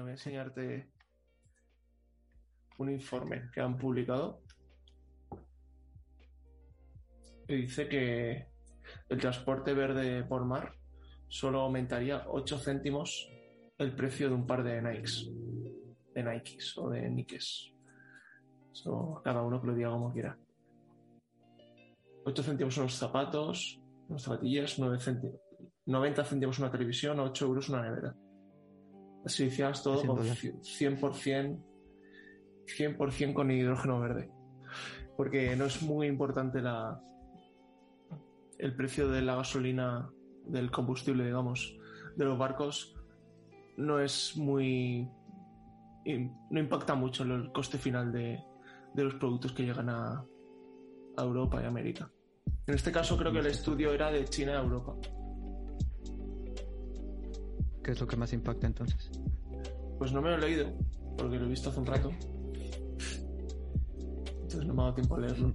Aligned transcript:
Voy 0.00 0.10
a 0.10 0.12
enseñarte 0.12 0.90
un 2.78 2.90
informe 2.90 3.50
que 3.52 3.60
han 3.60 3.78
publicado. 3.78 4.40
Y 7.46 7.54
dice 7.62 7.88
que 7.88 8.48
el 9.08 9.18
transporte 9.18 9.72
verde 9.72 10.24
por 10.24 10.44
mar 10.44 10.74
solo 11.28 11.60
aumentaría 11.60 12.24
8 12.26 12.58
céntimos 12.58 13.30
el 13.78 13.94
precio 13.94 14.28
de 14.28 14.34
un 14.34 14.46
par 14.46 14.64
de 14.64 14.82
Nikes. 14.82 15.30
De 16.12 16.22
Nikes 16.22 16.78
o 16.78 16.90
de 16.90 17.08
Nikes. 17.10 17.72
Eso, 18.72 19.20
cada 19.22 19.42
uno 19.42 19.60
que 19.60 19.66
lo 19.68 19.74
diga 19.74 19.90
como 19.90 20.12
quiera. 20.12 20.36
8 22.24 22.42
céntimos 22.42 22.76
unos 22.78 22.94
zapatos, 22.94 23.80
unas 24.08 24.22
zapatillas, 24.22 24.78
9 24.78 24.98
céntimos, 24.98 25.40
90 25.86 26.24
céntimos 26.24 26.58
una 26.58 26.70
televisión, 26.70 27.20
8 27.20 27.44
euros 27.44 27.68
una 27.68 27.82
nevera. 27.82 28.16
Así 29.24 29.44
hicieras 29.44 29.82
todo 29.82 30.04
con 30.04 30.18
100%, 30.18 31.62
100% 32.66 33.32
con 33.32 33.50
hidrógeno 33.50 34.00
verde. 34.00 34.30
Porque 35.16 35.56
no 35.56 35.64
es 35.66 35.82
muy 35.82 36.06
importante 36.06 36.60
la, 36.60 37.00
el 38.58 38.74
precio 38.76 39.08
de 39.08 39.22
la 39.22 39.36
gasolina, 39.36 40.10
del 40.46 40.70
combustible, 40.70 41.24
digamos, 41.24 41.78
de 42.16 42.24
los 42.24 42.38
barcos, 42.38 42.94
no 43.76 43.98
es 44.00 44.36
muy. 44.36 45.08
no 46.04 46.60
impacta 46.60 46.94
mucho 46.94 47.24
el 47.24 47.50
coste 47.52 47.78
final 47.78 48.12
de, 48.12 48.42
de 48.92 49.04
los 49.04 49.14
productos 49.14 49.52
que 49.52 49.64
llegan 49.64 49.88
a, 49.88 50.24
a 51.16 51.22
Europa 51.22 51.62
y 51.62 51.66
América. 51.66 52.10
En 52.66 52.74
este 52.74 52.92
caso 52.92 53.16
creo 53.16 53.32
que 53.32 53.38
el 53.38 53.46
estudio 53.46 53.92
era 53.92 54.10
de 54.10 54.24
China 54.24 54.58
a 54.58 54.62
Europa. 54.62 54.94
¿Qué 57.84 57.92
es 57.92 58.00
lo 58.00 58.06
que 58.06 58.16
más 58.16 58.32
impacta 58.32 58.66
entonces? 58.66 59.10
Pues 59.98 60.12
no 60.12 60.20
me 60.22 60.30
lo 60.30 60.36
he 60.36 60.40
leído, 60.40 60.72
porque 61.16 61.36
lo 61.38 61.44
he 61.46 61.48
visto 61.50 61.70
hace 61.70 61.78
un 61.80 61.86
rato. 61.86 62.10
Entonces 64.42 64.66
no 64.66 64.74
me 64.74 64.80
ha 64.82 64.84
dado 64.86 64.94
tiempo 64.94 65.16
a 65.16 65.20
leerlo. 65.20 65.54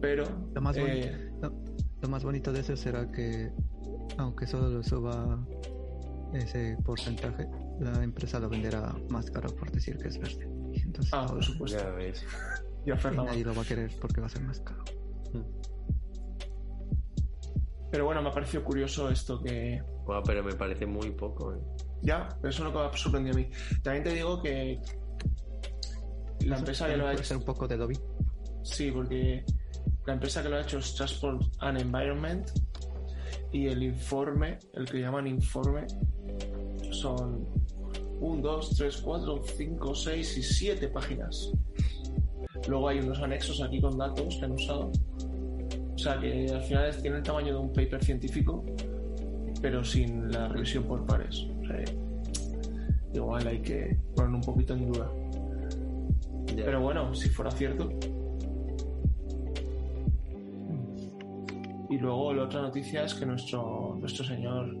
Pero 0.00 0.24
Lo 0.54 0.60
más, 0.60 0.76
boni- 0.76 1.04
eh, 1.04 1.30
lo, 1.40 1.52
lo 2.00 2.08
más 2.08 2.24
bonito 2.24 2.52
de 2.52 2.60
eso 2.60 2.76
será 2.76 3.10
que, 3.10 3.52
aunque 4.18 4.46
solo 4.46 4.82
suba 4.82 5.46
ese 6.32 6.76
porcentaje, 6.84 7.46
la 7.80 8.02
empresa 8.02 8.40
lo 8.40 8.48
venderá 8.48 8.94
más 9.10 9.30
caro 9.30 9.54
por 9.54 9.70
decir 9.70 9.98
que 9.98 10.08
es 10.08 10.18
verde. 10.18 10.48
Y 10.72 10.80
entonces 10.80 11.12
ah, 11.14 11.26
por 11.28 11.44
supuesto. 11.44 11.78
Ya 11.78 11.90
ves. 11.90 12.24
Ya 12.86 12.94
y 12.94 12.98
Fernando. 12.98 13.30
nadie 13.30 13.44
lo 13.44 13.54
va 13.54 13.62
a 13.62 13.64
querer 13.64 13.90
porque 14.00 14.20
va 14.20 14.26
a 14.26 14.30
ser 14.30 14.42
más 14.42 14.58
caro. 14.60 14.82
Pero 17.92 18.06
bueno, 18.06 18.22
me 18.22 18.30
ha 18.30 18.32
parecido 18.32 18.64
curioso 18.64 19.10
esto 19.10 19.38
que. 19.40 19.82
Bueno, 20.06 20.22
pero 20.24 20.42
me 20.42 20.54
parece 20.54 20.86
muy 20.86 21.10
poco. 21.10 21.54
¿eh? 21.54 21.58
Ya, 22.00 22.26
pero 22.40 22.48
eso 22.48 22.62
es 22.62 22.64
lo 22.64 22.72
que 22.72 22.78
me 22.78 22.84
ha 22.86 22.96
sorprendido 22.96 23.36
a 23.36 23.38
mí. 23.38 23.48
También 23.82 24.02
te 24.02 24.14
digo 24.14 24.42
que 24.42 24.80
la 26.46 26.58
empresa 26.58 26.88
que 26.88 26.96
lo 26.96 27.02
ha 27.04 27.06
Puede 27.08 27.16
hecho. 27.18 27.24
ser 27.28 27.36
un 27.36 27.44
poco 27.44 27.68
de 27.68 27.76
lobby. 27.76 27.98
Sí, 28.62 28.90
porque 28.90 29.44
la 30.06 30.14
empresa 30.14 30.42
que 30.42 30.48
lo 30.48 30.56
ha 30.56 30.62
hecho 30.62 30.78
es 30.78 30.94
Transport 30.94 31.42
and 31.58 31.80
Environment 31.80 32.50
y 33.52 33.66
el 33.66 33.82
informe, 33.82 34.58
el 34.72 34.86
que 34.86 34.98
llaman 35.00 35.26
informe, 35.26 35.86
son 36.92 37.46
1, 38.20 38.42
2, 38.42 38.76
3, 38.76 38.96
4, 39.02 39.42
5, 39.44 39.94
6 39.94 40.38
y 40.38 40.42
7 40.42 40.88
páginas. 40.88 41.52
Luego 42.68 42.88
hay 42.88 43.00
unos 43.00 43.20
anexos 43.20 43.60
aquí 43.60 43.82
con 43.82 43.98
datos 43.98 44.36
que 44.38 44.44
han 44.46 44.52
usado. 44.52 44.90
O 45.94 45.98
sea 45.98 46.18
que 46.18 46.48
al 46.50 46.62
final 46.62 46.96
tiene 47.00 47.16
el 47.18 47.22
tamaño 47.22 47.54
de 47.54 47.60
un 47.60 47.72
paper 47.72 48.02
científico, 48.02 48.64
pero 49.60 49.84
sin 49.84 50.30
la 50.30 50.48
revisión 50.48 50.84
por 50.84 51.06
pares. 51.06 51.46
O 51.60 51.66
sea, 51.66 51.84
igual 53.12 53.46
hay 53.46 53.60
que 53.60 53.96
poner 54.16 54.34
un 54.34 54.40
poquito 54.40 54.74
en 54.74 54.92
duda. 54.92 55.10
Pero 56.54 56.80
bueno, 56.80 57.14
si 57.14 57.28
fuera 57.28 57.50
cierto. 57.50 57.90
Y 61.90 61.98
luego 61.98 62.32
la 62.32 62.44
otra 62.44 62.62
noticia 62.62 63.04
es 63.04 63.14
que 63.14 63.26
nuestro, 63.26 63.96
nuestro 64.00 64.24
señor 64.24 64.74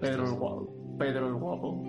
Pedro 0.00 0.24
el, 0.24 0.34
Guapo, 0.34 0.96
Pedro 0.98 1.28
el 1.28 1.34
Guapo 1.34 1.82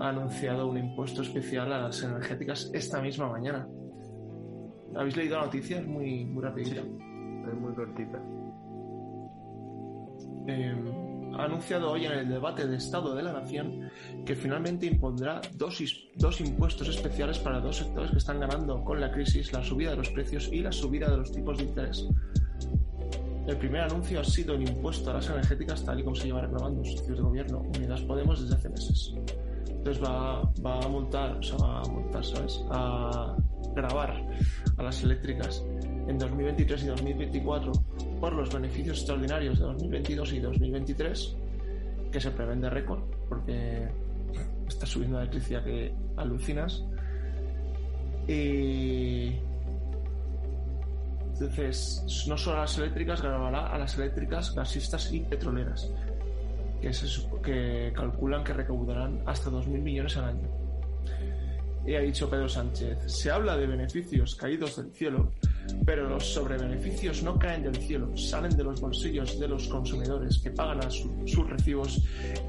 ha 0.00 0.10
anunciado 0.10 0.68
un 0.68 0.78
impuesto 0.78 1.22
especial 1.22 1.72
a 1.72 1.80
las 1.80 2.02
energéticas 2.02 2.70
esta 2.72 3.02
misma 3.02 3.28
mañana. 3.28 3.68
¿Habéis 4.94 5.16
leído 5.16 5.36
la 5.36 5.46
noticia? 5.46 5.80
Es 5.80 5.86
muy, 5.86 6.24
muy 6.24 6.42
rapidita. 6.42 6.82
Es 7.48 7.54
muy 7.54 7.74
cortita. 7.74 8.18
Eh, 10.46 10.74
ha 11.34 11.44
anunciado 11.44 11.92
hoy 11.92 12.06
en 12.06 12.12
el 12.12 12.28
debate 12.28 12.66
de 12.66 12.76
Estado 12.76 13.14
de 13.14 13.22
la 13.22 13.32
Nación 13.32 13.90
que 14.24 14.34
finalmente 14.34 14.86
impondrá 14.86 15.40
dos, 15.54 15.82
dos 16.16 16.40
impuestos 16.40 16.88
especiales 16.88 17.38
para 17.38 17.60
dos 17.60 17.76
sectores 17.76 18.10
que 18.10 18.18
están 18.18 18.40
ganando 18.40 18.82
con 18.82 19.00
la 19.00 19.10
crisis, 19.10 19.52
la 19.52 19.62
subida 19.62 19.90
de 19.90 19.96
los 19.96 20.10
precios 20.10 20.48
y 20.52 20.60
la 20.60 20.72
subida 20.72 21.10
de 21.10 21.18
los 21.18 21.30
tipos 21.30 21.58
de 21.58 21.64
interés. 21.64 22.08
El 23.46 23.56
primer 23.56 23.82
anuncio 23.82 24.20
ha 24.20 24.24
sido 24.24 24.54
el 24.54 24.68
impuesto 24.68 25.10
a 25.10 25.14
las 25.14 25.28
energéticas 25.30 25.84
tal 25.84 26.00
y 26.00 26.04
como 26.04 26.16
se 26.16 26.26
lleva 26.26 26.42
reclamando 26.42 26.84
socios 26.84 27.16
de 27.16 27.22
gobierno 27.22 27.60
Unidas 27.60 28.02
Podemos 28.02 28.42
desde 28.42 28.56
hace 28.56 28.68
meses. 28.68 29.14
Entonces 29.68 30.02
va, 30.02 30.42
va 30.64 30.80
a 30.80 30.88
multar, 30.88 31.36
o 31.36 31.42
sea, 31.42 31.56
va 31.56 31.80
a 31.80 31.84
multar, 31.84 32.24
¿sabes? 32.24 32.62
A 32.70 33.36
grabar 33.74 34.26
a 34.76 34.82
las 34.82 35.02
eléctricas 35.02 35.64
en 36.08 36.18
2023 36.18 36.82
y 36.84 36.86
2024 36.86 37.72
por 38.18 38.32
los 38.32 38.52
beneficios 38.52 38.98
extraordinarios 38.98 39.58
de 39.58 39.64
2022 39.66 40.32
y 40.32 40.40
2023, 40.40 41.36
que 42.10 42.20
se 42.20 42.30
prevén 42.30 42.62
de 42.62 42.70
récord, 42.70 43.02
porque 43.28 43.88
está 44.66 44.86
subiendo 44.86 45.18
la 45.18 45.24
electricidad 45.24 45.62
que 45.62 45.92
alucinas. 46.16 46.82
Y 48.26 49.34
entonces, 51.34 52.26
no 52.26 52.36
solo 52.38 52.56
a 52.56 52.60
las 52.62 52.78
eléctricas, 52.78 53.22
grabará 53.22 53.66
a 53.68 53.78
las 53.78 53.96
eléctricas, 53.98 54.54
gasistas 54.54 55.12
y 55.12 55.20
petroleras, 55.20 55.92
que, 56.80 56.90
que 57.42 57.92
calculan 57.94 58.42
que 58.42 58.54
recaudarán 58.54 59.22
hasta 59.26 59.50
2.000 59.50 59.66
millones 59.80 60.16
al 60.16 60.24
año. 60.24 60.67
Y 61.86 61.94
ha 61.94 62.00
dicho 62.00 62.28
Pedro 62.28 62.48
Sánchez, 62.48 62.98
se 63.06 63.30
habla 63.30 63.56
de 63.56 63.66
beneficios 63.66 64.34
caídos 64.34 64.76
del 64.76 64.92
cielo, 64.92 65.32
pero 65.86 66.08
los 66.08 66.24
sobrebeneficios 66.34 67.22
no 67.22 67.38
caen 67.38 67.62
del 67.62 67.76
cielo, 67.76 68.14
salen 68.16 68.54
de 68.56 68.64
los 68.64 68.80
bolsillos 68.80 69.38
de 69.40 69.48
los 69.48 69.68
consumidores 69.68 70.38
que 70.38 70.50
pagan 70.50 70.84
a 70.84 70.90
su- 70.90 71.10
sus 71.26 71.48
recibos 71.48 72.02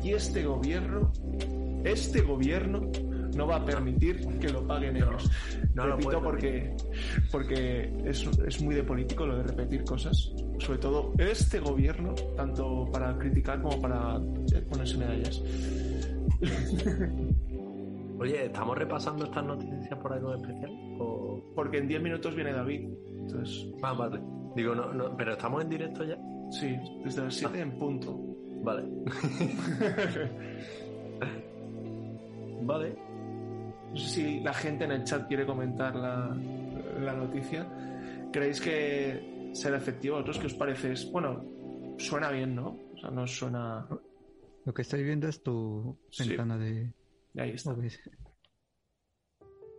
y 0.04 0.12
este 0.12 0.44
gobierno, 0.44 1.12
este 1.86 2.22
gobierno 2.22 2.82
no 3.36 3.48
va 3.48 3.58
a 3.58 3.66
permitir 3.66 4.28
que 4.40 4.50
lo 4.50 4.66
paguen 4.68 4.98
ellos. 4.98 5.30
no 5.74 5.86
Repito 5.86 6.22
porque, 6.22 6.76
porque 7.32 7.94
es, 8.06 8.26
es 8.46 8.62
muy 8.62 8.76
de 8.76 8.84
político 8.84 9.26
lo 9.26 9.38
de 9.38 9.44
repetir 9.44 9.86
cosas, 9.86 10.34
sobre 10.60 10.80
todo 10.80 11.14
este 11.18 11.60
gobierno, 11.62 12.14
tanto 12.36 12.90
para 12.92 13.18
criticar 13.18 13.62
como 13.62 13.80
para 13.80 14.18
eh, 14.54 14.62
ponerse 14.70 14.98
medallas. 14.98 15.42
Oye, 18.20 18.46
¿estamos 18.46 18.78
repasando 18.78 19.26
estas 19.26 19.46
noticias 19.46 19.98
por 20.00 20.14
algo 20.14 20.34
especial? 20.36 20.72
O... 21.00 21.42
Porque 21.56 21.78
en 21.78 21.88
10 21.88 22.02
minutos 22.02 22.36
viene 22.36 22.52
David. 22.54 22.90
Entonces, 23.18 23.68
Ah, 23.82 23.94
vale. 23.94 24.20
Digo, 24.56 24.76
no, 24.76 24.94
no, 24.94 25.16
pero 25.16 25.34
estamos 25.34 25.64
en 25.64 25.70
directo 25.70 26.04
ya. 26.04 26.18
sí, 26.52 26.76
desde 27.04 27.24
las 27.24 27.34
7 27.36 27.60
en 27.62 27.78
punto. 27.78 28.20
Vale. 28.62 28.84
vale. 32.62 32.96
No 33.92 33.98
sé 33.98 34.08
si 34.10 34.40
la 34.42 34.54
gente 34.54 34.86
en 34.86 34.92
el 34.92 35.04
chat 35.04 35.28
quiere 35.28 35.46
comentar 35.46 35.96
la, 35.96 36.36
la 37.00 37.14
noticia. 37.14 37.68
¿Creéis 38.32 38.62
que 38.62 39.50
será 39.54 39.78
efectivo? 39.78 40.18
¿A 40.18 40.20
otros 40.20 40.38
qué 40.40 40.48
os 40.48 40.54
parece? 40.54 40.92
Es- 40.92 41.12
Bueno, 41.12 41.44
suena 41.98 42.30
bien, 42.32 42.56
¿no? 42.56 42.78
O 42.94 42.98
sea, 43.00 43.10
no 43.12 43.26
suena... 43.28 43.88
Lo 44.66 44.74
que 44.74 44.82
estoy 44.84 45.04
viendo 45.04 45.28
es 45.28 45.42
tu 45.42 45.98
Sí. 46.12 46.28
ventana 46.28 46.58
de 47.34 47.42
Ahí 47.42 47.52
está. 47.52 47.72
OBS. 47.72 48.00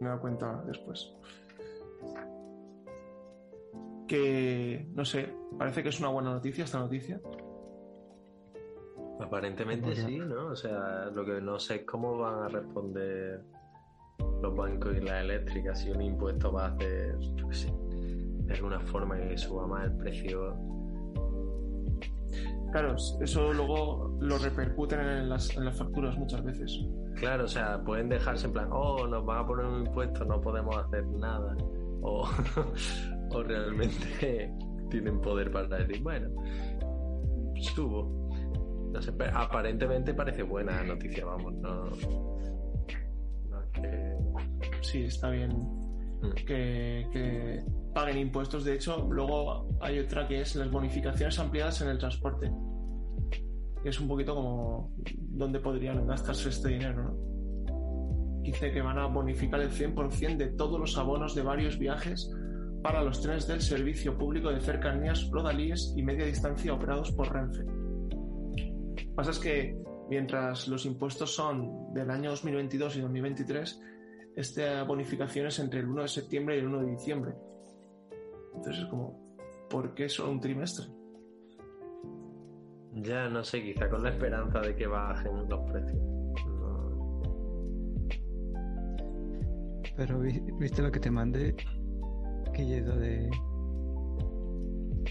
Me 0.00 0.06
he 0.06 0.08
dado 0.08 0.20
cuenta 0.20 0.62
después. 0.66 1.12
Que, 4.08 4.88
no 4.92 5.04
sé, 5.04 5.32
parece 5.58 5.82
que 5.82 5.90
es 5.90 6.00
una 6.00 6.08
buena 6.08 6.30
noticia 6.30 6.64
esta 6.64 6.78
noticia. 6.78 7.20
Aparentemente 9.20 9.94
sí, 9.94 10.18
¿no? 10.18 10.46
O 10.46 10.56
sea, 10.56 11.10
lo 11.14 11.24
que 11.24 11.40
no 11.40 11.58
sé 11.58 11.76
es 11.76 11.84
cómo 11.84 12.18
van 12.18 12.44
a 12.44 12.48
responder 12.48 13.44
los 14.42 14.56
bancos 14.56 14.96
y 14.96 15.00
las 15.00 15.22
eléctricas 15.22 15.78
si 15.80 15.90
un 15.90 16.00
impuesto 16.00 16.50
va 16.52 16.66
a 16.66 16.68
hacer, 16.68 17.18
yo 17.36 17.48
qué 17.48 17.54
sé, 17.54 17.72
de 17.72 18.54
alguna 18.54 18.80
forma 18.80 19.18
que 19.18 19.36
suba 19.36 19.66
más 19.66 19.84
el 19.84 19.96
precio. 19.96 20.79
Claro, 22.72 22.94
eso 23.20 23.52
luego 23.52 24.16
lo 24.20 24.38
repercuten 24.38 25.00
en 25.00 25.28
las, 25.28 25.56
en 25.56 25.64
las 25.64 25.76
facturas 25.78 26.16
muchas 26.16 26.44
veces. 26.44 26.80
Claro, 27.16 27.44
o 27.44 27.48
sea, 27.48 27.82
pueden 27.82 28.08
dejarse 28.08 28.46
en 28.46 28.52
plan, 28.52 28.68
oh, 28.70 29.06
nos 29.06 29.24
van 29.24 29.38
a 29.38 29.46
poner 29.46 29.66
un 29.66 29.86
impuesto, 29.86 30.24
no 30.24 30.40
podemos 30.40 30.76
hacer 30.76 31.04
nada. 31.06 31.56
O, 32.02 32.28
o 33.30 33.42
realmente 33.42 34.52
tienen 34.90 35.20
poder 35.20 35.50
para 35.50 35.78
decir, 35.78 36.02
bueno, 36.02 36.28
subo. 37.74 38.30
No 38.92 39.00
sé, 39.00 39.12
aparentemente 39.32 40.14
parece 40.14 40.42
buena 40.42 40.82
noticia, 40.82 41.24
vamos, 41.24 41.54
no. 41.54 41.90
sí, 44.82 45.04
está 45.04 45.30
bien 45.30 45.50
Mm. 46.22 46.30
que, 46.32 47.06
que 47.12 47.62
paguen 47.94 48.18
impuestos. 48.18 48.64
De 48.64 48.74
hecho, 48.74 49.06
luego 49.10 49.68
hay 49.80 49.98
otra 49.98 50.26
que 50.26 50.40
es 50.40 50.54
las 50.56 50.70
bonificaciones 50.70 51.38
ampliadas 51.38 51.80
en 51.82 51.88
el 51.88 51.98
transporte. 51.98 52.50
Es 53.84 53.98
un 54.00 54.08
poquito 54.08 54.34
como 54.34 54.92
dónde 55.16 55.60
podrían 55.60 56.06
gastarse 56.06 56.50
este 56.50 56.68
dinero, 56.68 57.02
¿no? 57.02 58.42
Dice 58.42 58.72
que 58.72 58.82
van 58.82 58.98
a 58.98 59.06
bonificar 59.06 59.60
el 59.60 59.70
100% 59.70 60.36
de 60.36 60.46
todos 60.48 60.80
los 60.80 60.96
abonos 60.96 61.34
de 61.34 61.42
varios 61.42 61.78
viajes 61.78 62.30
para 62.82 63.02
los 63.02 63.20
trenes 63.20 63.46
del 63.46 63.60
servicio 63.60 64.16
público 64.16 64.50
de 64.50 64.60
cercanías, 64.60 65.28
rodalíes 65.30 65.92
y 65.96 66.02
media 66.02 66.24
distancia 66.24 66.72
operados 66.72 67.12
por 67.12 67.32
Renfe. 67.32 67.64
Lo 67.64 68.94
que 68.94 69.12
pasa 69.14 69.30
es 69.30 69.38
que 69.38 69.76
mientras 70.08 70.68
los 70.68 70.86
impuestos 70.86 71.34
son 71.34 71.92
del 71.92 72.10
año 72.10 72.30
2022 72.30 72.96
y 72.96 73.00
2023, 73.02 73.80
esta 74.36 74.82
bonificación 74.84 75.46
es 75.46 75.58
entre 75.58 75.80
el 75.80 75.88
1 75.88 76.02
de 76.02 76.08
septiembre 76.08 76.56
y 76.56 76.60
el 76.60 76.66
1 76.66 76.80
de 76.80 76.90
diciembre. 76.92 77.34
Entonces 78.54 78.82
es 78.82 78.88
como, 78.88 79.18
¿por 79.68 79.94
qué 79.94 80.08
solo 80.08 80.32
un 80.32 80.40
trimestre? 80.40 80.86
Ya 82.94 83.28
no 83.28 83.42
sé, 83.44 83.62
quizá 83.62 83.88
con 83.88 84.02
la 84.02 84.10
esperanza 84.10 84.60
de 84.60 84.74
que 84.74 84.86
bajen 84.86 85.48
los 85.48 85.60
precios. 85.70 86.02
No. 86.46 87.20
Pero 89.96 90.20
vi- 90.20 90.42
viste 90.58 90.82
lo 90.82 90.90
que 90.90 91.00
te 91.00 91.10
mandé, 91.10 91.54
que 92.52 92.66
llegó 92.66 92.92
de... 92.96 93.30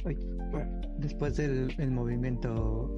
Ay, 0.06 0.18
después 0.98 1.36
del 1.38 1.74
el 1.78 1.92
movimiento 1.92 2.90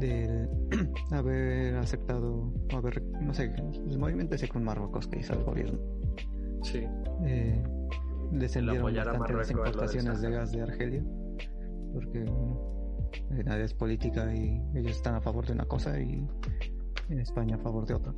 del 0.00 0.48
haber 1.10 1.76
aceptado, 1.76 2.52
haber, 2.74 3.02
no 3.20 3.34
sé, 3.34 3.52
el 3.88 3.98
movimiento 3.98 4.34
ese 4.36 4.48
con 4.48 4.64
Marruecos 4.64 5.08
que 5.08 5.18
hizo 5.20 5.34
el 5.34 5.44
gobierno. 5.44 5.78
Sí, 6.62 6.84
Eh, 7.24 7.62
descendieron 8.32 8.82
bastante 9.12 9.32
las 9.38 9.50
importaciones 9.50 10.20
de 10.20 10.30
gas 10.30 10.52
de 10.52 10.62
Argelia, 10.62 11.04
porque 11.92 12.24
bueno, 12.24 12.60
eh, 13.30 13.42
nada 13.44 13.60
es 13.64 13.74
política 13.74 14.34
y 14.34 14.60
ellos 14.74 14.92
están 14.92 15.14
a 15.14 15.20
favor 15.20 15.46
de 15.46 15.52
una 15.54 15.64
cosa 15.64 15.98
y 16.00 16.26
España 17.10 17.56
a 17.56 17.58
favor 17.58 17.86
de 17.86 17.94
otra. 17.94 18.12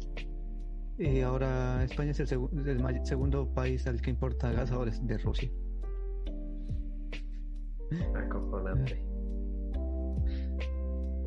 Y 0.98 1.20
ahora 1.20 1.82
España 1.84 2.10
es 2.10 2.20
el, 2.20 2.26
segu- 2.26 2.50
el 2.66 3.06
segundo 3.06 3.48
país 3.54 3.86
al 3.86 4.00
que 4.02 4.10
importa 4.10 4.52
gas 4.52 4.70
ahora 4.72 4.90
es 4.90 5.06
de 5.06 5.16
Rusia. 5.18 5.50
acojonante. 8.14 9.02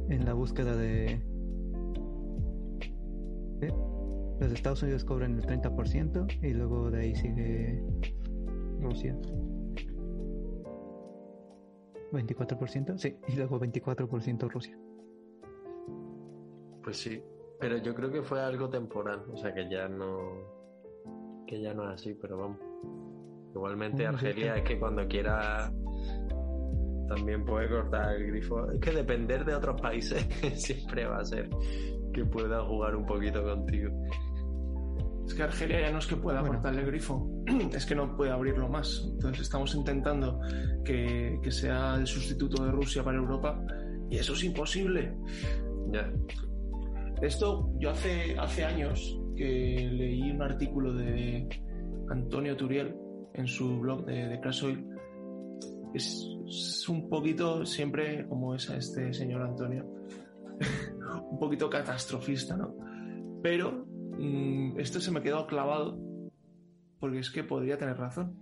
En 0.09 0.25
la 0.25 0.33
búsqueda 0.33 0.75
de... 0.75 1.21
Los 4.39 4.51
Estados 4.51 4.83
Unidos 4.83 5.05
cobran 5.05 5.35
el 5.39 5.45
30% 5.45 6.27
y 6.43 6.53
luego 6.53 6.91
de 6.91 7.01
ahí 7.01 7.15
sigue 7.15 7.81
Rusia. 8.83 9.15
24%, 12.11 12.97
sí, 12.97 13.17
y 13.27 13.35
luego 13.35 13.59
24% 13.59 14.49
Rusia. 14.49 14.77
Pues 16.83 16.97
sí, 16.97 17.23
pero 17.59 17.77
yo 17.77 17.95
creo 17.95 18.11
que 18.11 18.21
fue 18.21 18.41
algo 18.41 18.69
temporal, 18.69 19.23
o 19.31 19.37
sea 19.37 19.53
que 19.53 19.69
ya 19.69 19.87
no 19.87 20.63
que 21.47 21.61
ya 21.61 21.73
no 21.73 21.83
es 21.89 22.01
así, 22.01 22.13
pero 22.13 22.37
vamos. 22.37 22.59
Igualmente 23.55 23.97
sí, 23.97 24.03
Argelia 24.03 24.57
es 24.57 24.63
que 24.63 24.79
cuando 24.79 25.07
quiera 25.07 25.71
también 27.07 27.45
puede 27.45 27.69
cortar 27.69 28.15
el 28.15 28.27
grifo. 28.27 28.71
Es 28.71 28.79
que 28.79 28.91
depender 28.91 29.45
de 29.45 29.55
otros 29.55 29.79
países 29.79 30.23
siempre 30.55 31.05
va 31.05 31.19
a 31.19 31.25
ser 31.25 31.49
que 32.13 32.25
pueda 32.25 32.63
jugar 32.63 32.95
un 32.95 33.05
poquito 33.05 33.43
contigo. 33.43 33.91
Es 35.25 35.33
que 35.33 35.43
Argelia 35.43 35.81
ya 35.81 35.91
no 35.91 35.99
es 35.99 36.07
que 36.07 36.15
pueda 36.17 36.41
Bueno. 36.41 36.55
cortarle 36.55 36.81
el 36.81 36.87
grifo, 36.87 37.29
es 37.73 37.85
que 37.85 37.95
no 37.95 38.15
puede 38.15 38.31
abrirlo 38.31 38.67
más. 38.69 39.07
Entonces 39.13 39.43
estamos 39.43 39.73
intentando 39.75 40.39
que, 40.83 41.39
que 41.41 41.51
sea 41.51 41.95
el 41.95 42.07
sustituto 42.07 42.63
de 42.65 42.71
Rusia 42.71 43.03
para 43.03 43.17
Europa 43.17 43.59
y 44.09 44.17
eso 44.17 44.33
es 44.33 44.43
imposible. 44.43 45.15
Ya, 45.91 46.11
Esto 47.21 47.71
yo 47.79 47.91
hace, 47.91 48.35
hace 48.37 48.63
años 48.65 49.19
que 49.35 49.89
leí 49.91 50.31
un 50.31 50.41
artículo 50.41 50.93
de 50.93 51.47
Antonio 52.09 52.55
Turiel 52.55 52.95
en 53.33 53.47
su 53.47 53.79
blog 53.79 54.05
de, 54.05 54.27
de 54.27 54.39
Crash 54.41 54.65
Oil. 54.65 54.85
Es, 55.93 56.27
es 56.47 56.89
un 56.89 57.09
poquito 57.09 57.65
siempre 57.65 58.27
como 58.27 58.55
es 58.55 58.69
a 58.69 58.77
este 58.77 59.13
señor 59.13 59.41
Antonio, 59.41 59.85
un 61.31 61.39
poquito 61.39 61.69
catastrofista, 61.69 62.57
¿no? 62.57 62.75
Pero 63.41 63.85
mm, 64.17 64.79
esto 64.79 64.99
se 64.99 65.11
me 65.11 65.21
quedó 65.21 65.47
clavado 65.47 65.97
porque 66.99 67.19
es 67.19 67.29
que 67.29 67.43
podría 67.43 67.77
tener 67.77 67.97
razón. 67.97 68.37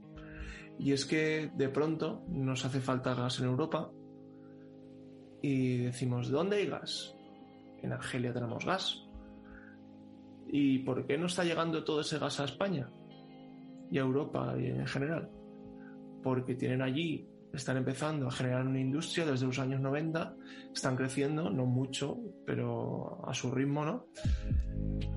Y 0.77 0.93
es 0.93 1.05
que 1.05 1.51
de 1.55 1.69
pronto 1.69 2.23
nos 2.29 2.63
hace 2.65 2.79
falta 2.79 3.13
gas 3.13 3.39
en 3.39 3.45
Europa 3.45 3.91
y 5.41 5.77
decimos, 5.77 6.29
¿dónde 6.29 6.57
hay 6.57 6.67
gas? 6.67 7.15
En 7.81 7.91
Argelia 7.91 8.33
tenemos 8.33 8.65
gas. 8.65 9.03
¿Y 10.47 10.79
por 10.79 11.07
qué 11.07 11.17
no 11.17 11.25
está 11.25 11.43
llegando 11.43 11.83
todo 11.83 12.01
ese 12.01 12.19
gas 12.19 12.39
a 12.39 12.45
España? 12.45 12.89
Y 13.89 13.97
a 13.97 14.01
Europa 14.01 14.55
y 14.59 14.67
en 14.67 14.85
general. 14.85 15.29
Porque 16.21 16.55
tienen 16.55 16.81
allí, 16.81 17.27
están 17.53 17.77
empezando 17.77 18.27
a 18.27 18.31
generar 18.31 18.65
una 18.65 18.79
industria 18.79 19.25
desde 19.25 19.45
los 19.45 19.59
años 19.59 19.81
90, 19.81 20.35
están 20.73 20.95
creciendo, 20.95 21.49
no 21.49 21.65
mucho, 21.65 22.17
pero 22.45 23.27
a 23.27 23.33
su 23.33 23.51
ritmo, 23.51 23.83
¿no? 23.83 24.05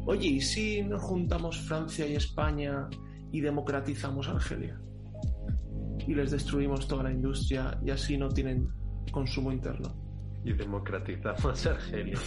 Oye, 0.07 0.29
¿y 0.29 0.41
si 0.41 0.83
nos 0.83 1.03
juntamos 1.03 1.61
Francia 1.61 2.07
y 2.07 2.17
España 2.17 2.89
y 3.31 3.41
democratizamos 3.41 4.29
Argelia? 4.29 4.81
Y 6.07 6.15
les 6.15 6.31
destruimos 6.31 6.87
toda 6.87 7.05
la 7.05 7.13
industria 7.13 7.79
y 7.85 7.91
así 7.91 8.19
no 8.19 8.29
tienen 8.29 8.69
consumo 9.11 9.53
interno. 9.53 9.95
y 10.45 10.53
democratizamos 10.53 11.67
Argelia. 11.67 12.19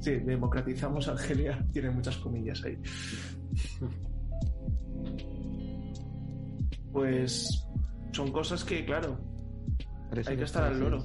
Sí, 0.00 0.16
democratizamos 0.16 1.08
Argelia, 1.08 1.64
tiene 1.72 1.90
muchas 1.90 2.16
comillas 2.18 2.62
ahí. 2.64 2.78
Pues 6.92 7.66
son 8.12 8.30
cosas 8.30 8.64
que, 8.64 8.84
claro, 8.84 9.18
hay 10.26 10.36
que 10.36 10.44
estar 10.44 10.64
al 10.64 10.78
loro. 10.78 11.02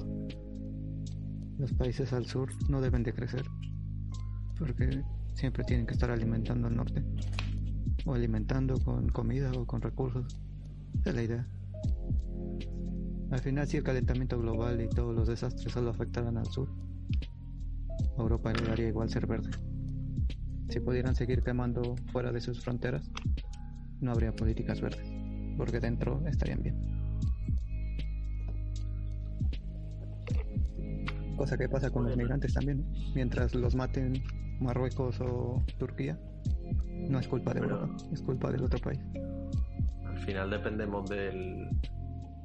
Los 1.58 1.72
países 1.72 2.12
al 2.12 2.26
sur 2.26 2.50
no 2.68 2.80
deben 2.80 3.02
de 3.02 3.12
crecer, 3.12 3.44
porque 4.58 5.02
siempre 5.34 5.64
tienen 5.64 5.86
que 5.86 5.94
estar 5.94 6.10
alimentando 6.10 6.68
al 6.68 6.76
norte, 6.76 7.02
o 8.04 8.14
alimentando 8.14 8.78
con 8.84 9.08
comida 9.08 9.50
o 9.52 9.66
con 9.66 9.80
recursos. 9.80 10.38
Esa 11.00 11.10
es 11.10 11.16
la 11.16 11.22
idea. 11.22 11.48
Al 13.30 13.40
final, 13.40 13.66
si 13.66 13.76
el 13.76 13.82
calentamiento 13.82 14.38
global 14.38 14.80
y 14.80 14.88
todos 14.88 15.14
los 15.14 15.28
desastres 15.28 15.72
solo 15.72 15.90
afectaran 15.90 16.36
al 16.36 16.46
sur, 16.46 16.68
Europa 18.18 18.52
le 18.52 18.62
daría 18.62 18.88
igual 18.88 19.08
ser 19.08 19.26
verde. 19.26 19.50
Si 20.68 20.80
pudieran 20.80 21.14
seguir 21.14 21.42
quemando 21.42 21.94
fuera 22.12 22.32
de 22.32 22.40
sus 22.40 22.62
fronteras, 22.62 23.10
no 24.00 24.12
habría 24.12 24.34
políticas 24.34 24.80
verdes, 24.80 25.10
porque 25.56 25.80
dentro 25.80 26.22
estarían 26.26 26.62
bien. 26.62 26.97
Cosa 31.38 31.56
que 31.56 31.68
pasa 31.68 31.88
con 31.90 32.04
los 32.04 32.16
migrantes 32.16 32.52
también. 32.52 32.84
Mientras 33.14 33.54
los 33.54 33.76
maten 33.76 34.12
Marruecos 34.60 35.20
o 35.20 35.62
Turquía, 35.78 36.18
no 37.08 37.20
es 37.20 37.28
culpa 37.28 37.54
de 37.54 37.60
Bueno. 37.60 37.76
Europa, 37.76 38.04
es 38.12 38.22
culpa 38.22 38.50
del 38.50 38.64
otro 38.64 38.80
país. 38.80 38.98
Al 40.04 40.18
final 40.18 40.50
dependemos 40.50 41.08
del, 41.08 41.68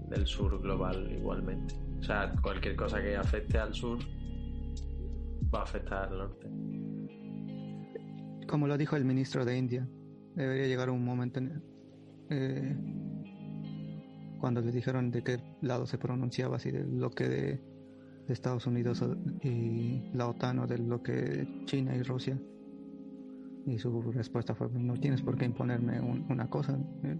del 0.10 0.28
sur 0.28 0.62
global 0.62 1.12
igualmente. 1.12 1.74
O 2.00 2.04
sea, 2.04 2.32
cualquier 2.40 2.76
cosa 2.76 3.02
que 3.02 3.18
afecte 3.18 3.58
al 3.58 3.74
sur 3.74 3.98
va 5.54 5.62
a 5.62 5.64
afectar 5.64 6.10
al 6.10 6.18
norte. 6.20 6.48
Como 8.48 8.68
lo 8.68 8.78
dijo 8.78 8.96
el 8.96 9.06
ministro 9.06 9.44
de 9.44 9.58
India, 9.58 9.90
debería 10.36 10.68
llegar 10.68 10.92
un 10.92 11.04
momento 11.04 11.40
en, 11.40 11.64
eh, 12.30 12.78
cuando 14.40 14.62
les 14.62 14.76
dijeron 14.76 15.10
de 15.10 15.24
qué 15.24 15.40
lado 15.62 15.88
se 15.88 15.98
pronunciaba, 15.98 16.60
si 16.60 16.70
del 16.70 16.86
bloque 16.86 17.28
de, 17.28 17.73
de 18.28 18.34
Estados 18.34 18.66
Unidos 18.68 19.04
y 19.42 20.10
la 20.14 20.28
OTAN 20.28 20.60
o 20.60 20.68
del 20.68 20.84
bloque 20.84 21.12
de 21.12 21.66
China 21.66 21.96
y 21.96 22.04
Rusia. 22.04 22.40
Y 23.66 23.78
su 23.80 24.02
respuesta 24.12 24.56
fue, 24.56 24.70
no 24.70 24.96
tienes 24.96 25.22
por 25.22 25.38
qué 25.38 25.46
imponerme 25.46 26.00
un- 26.02 26.26
una 26.30 26.50
cosa. 26.50 26.78
¿eh? 27.04 27.18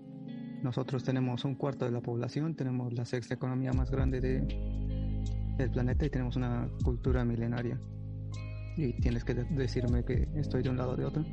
Nosotros 0.62 1.04
tenemos 1.04 1.46
un 1.46 1.56
cuarto 1.56 1.86
de 1.86 1.92
la 1.92 2.02
población, 2.02 2.56
tenemos 2.56 2.94
la 2.94 3.06
sexta 3.06 3.34
economía 3.34 3.72
más 3.74 3.92
grande 3.92 4.20
de, 4.22 4.42
del 5.58 5.72
planeta 5.72 6.06
y 6.06 6.10
tenemos 6.10 6.36
una 6.36 6.70
cultura 6.84 7.24
milenaria. 7.26 7.80
Y 8.78 8.94
tienes 9.02 9.24
que 9.24 9.34
de- 9.36 9.44
decirme 9.46 10.04
que 10.04 10.28
estoy 10.36 10.64
de 10.64 10.70
un 10.70 10.78
lado 10.78 10.92
o 10.94 10.96
de 10.98 11.06
otro. 11.06 11.24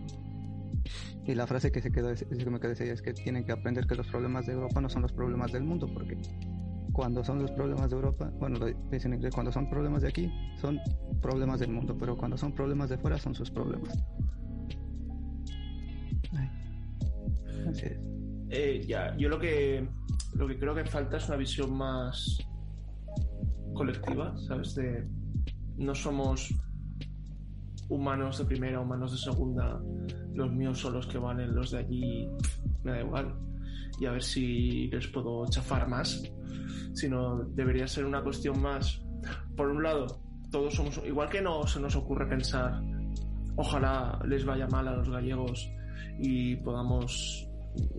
Y 1.26 1.34
la 1.34 1.46
frase 1.46 1.70
que 1.70 1.80
se 1.82 1.90
quedó, 1.92 2.12
que 2.14 2.50
me 2.50 2.58
quedé 2.60 2.90
es 2.92 3.02
que 3.02 3.12
tienen 3.12 3.44
que 3.44 3.52
aprender 3.52 3.86
que 3.86 3.94
los 3.94 4.06
problemas 4.08 4.46
de 4.46 4.52
Europa 4.54 4.80
no 4.80 4.88
son 4.88 5.02
los 5.02 5.12
problemas 5.12 5.52
del 5.52 5.62
mundo, 5.64 5.88
porque 5.92 6.16
cuando 7.00 7.25
son 7.25 7.40
los 7.40 7.50
problemas 7.52 7.88
de 7.88 7.97
Europa, 7.97 8.30
bueno, 8.38 8.59
lo 8.59 8.66
dicen 8.90 9.12
en 9.12 9.14
inglés, 9.14 9.33
cuando 9.35 9.50
son 9.50 9.71
problemas 9.71 10.02
de 10.02 10.09
aquí, 10.09 10.30
son 10.61 10.78
problemas 11.23 11.59
del 11.59 11.71
mundo, 11.71 11.97
pero 11.99 12.14
cuando 12.14 12.37
son 12.37 12.52
problemas 12.52 12.90
de 12.90 12.99
fuera, 12.99 13.16
son 13.16 13.35
sus 13.35 13.50
problemas. 13.50 13.97
Ay. 16.37 16.50
Así 17.71 17.87
es. 17.87 17.99
Eh, 18.50 18.85
ya, 18.87 19.16
yo 19.16 19.30
lo 19.30 19.38
que, 19.38 19.88
lo 20.35 20.47
que 20.47 20.59
creo 20.59 20.75
que 20.75 20.85
falta 20.85 21.16
es 21.16 21.26
una 21.28 21.38
visión 21.38 21.73
más 21.73 22.47
colectiva, 23.73 24.37
¿sabes? 24.37 24.75
De 24.75 25.09
no 25.78 25.95
somos 25.95 26.54
humanos 27.88 28.37
de 28.37 28.45
primera, 28.45 28.78
humanos 28.78 29.12
de 29.12 29.33
segunda, 29.33 29.80
los 30.35 30.52
míos 30.52 30.78
son 30.78 30.92
los 30.92 31.07
que 31.07 31.16
valen, 31.16 31.54
los 31.54 31.71
de 31.71 31.78
allí 31.78 32.28
me 32.85 32.90
da 32.90 33.00
igual. 33.00 33.35
Y 34.00 34.07
a 34.07 34.12
ver 34.12 34.23
si 34.23 34.88
les 34.88 35.07
puedo 35.09 35.47
chafar 35.49 35.88
más. 35.88 36.23
Sino 36.95 37.45
debería 37.45 37.87
ser 37.87 38.04
una 38.04 38.23
cuestión 38.23 38.61
más, 38.61 39.00
por 39.57 39.69
un 39.69 39.83
lado, 39.83 40.21
todos 40.50 40.75
somos, 40.75 41.00
igual 41.07 41.28
que 41.28 41.40
no 41.40 41.66
se 41.66 41.80
nos 41.80 41.95
ocurre 41.95 42.26
pensar, 42.26 42.83
ojalá 43.57 44.21
les 44.26 44.45
vaya 44.45 44.66
mal 44.66 44.88
a 44.88 44.97
los 44.97 45.09
gallegos 45.09 45.71
y 46.19 46.57
podamos 46.57 47.49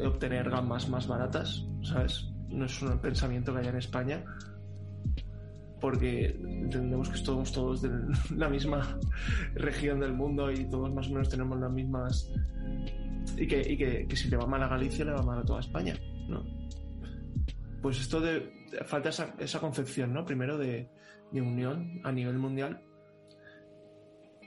obtener 0.04 0.50
gambas 0.50 0.90
más 0.90 1.08
baratas, 1.08 1.66
¿sabes? 1.84 2.30
No 2.50 2.66
es 2.66 2.82
un 2.82 3.00
pensamiento 3.00 3.54
que 3.54 3.60
haya 3.60 3.70
en 3.70 3.78
España, 3.78 4.26
porque 5.80 6.38
entendemos 6.44 7.10
que 7.10 7.16
estamos 7.16 7.52
todos 7.52 7.82
de 7.82 7.90
la 8.36 8.50
misma 8.50 9.00
región 9.56 10.00
del 10.00 10.14
mundo 10.14 10.52
y 10.52 10.70
todos 10.70 10.94
más 10.94 11.08
o 11.08 11.12
menos 11.12 11.30
tenemos 11.30 11.60
las 11.60 11.72
mismas... 11.72 12.32
Y 13.38 13.48
que, 13.48 13.62
y 13.62 13.78
que, 13.78 14.08
que 14.08 14.16
si 14.16 14.30
le 14.30 14.38
va 14.38 14.46
mal 14.46 14.64
a 14.64 14.68
Galicia, 14.68 15.06
le 15.06 15.12
va 15.12 15.22
mal 15.22 15.40
a 15.40 15.44
toda 15.44 15.60
España, 15.60 15.96
¿no? 16.28 16.44
Pues 17.82 18.00
esto 18.00 18.20
de... 18.20 18.62
Falta 18.86 19.10
esa, 19.10 19.36
esa 19.40 19.60
concepción, 19.60 20.14
¿no? 20.14 20.26
Primero 20.26 20.58
de, 20.58 20.90
de 21.32 21.42
unión 21.42 22.00
a 22.04 22.12
nivel 22.12 22.38
mundial 22.38 22.82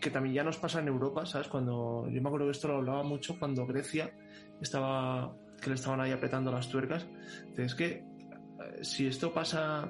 que 0.05 0.11
también 0.11 0.35
ya 0.35 0.45
nos 0.45 0.59
pasa 0.59 0.81
en 0.81 0.89
Europa, 0.89 1.25
¿sabes? 1.25 1.49
Cuando 1.49 2.07
yo 2.11 2.21
me 2.21 2.29
acuerdo 2.29 2.47
que 2.47 2.53
esto 2.53 2.69
lo 2.69 2.77
hablaba 2.77 3.03
mucho 3.03 3.39
cuando 3.39 3.67
Grecia 3.67 4.13
estaba 4.61 5.35
que 5.63 5.71
le 5.71 5.77
estaban 5.77 5.99
ahí 5.99 6.13
apretando 6.13 6.53
las 6.53 6.69
tuercas. 6.69 7.07
Es 7.57 7.75
que 7.75 7.87
eh, 7.87 8.05
si 8.83 9.07
esto 9.07 9.33
pasa 9.33 9.89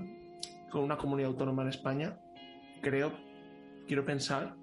con 0.70 0.84
una 0.84 0.96
comunidad 0.96 1.30
autónoma 1.30 1.62
en 1.62 1.68
España, 1.68 2.20
creo, 2.80 3.12
quiero 3.88 4.04
pensar, 4.04 4.54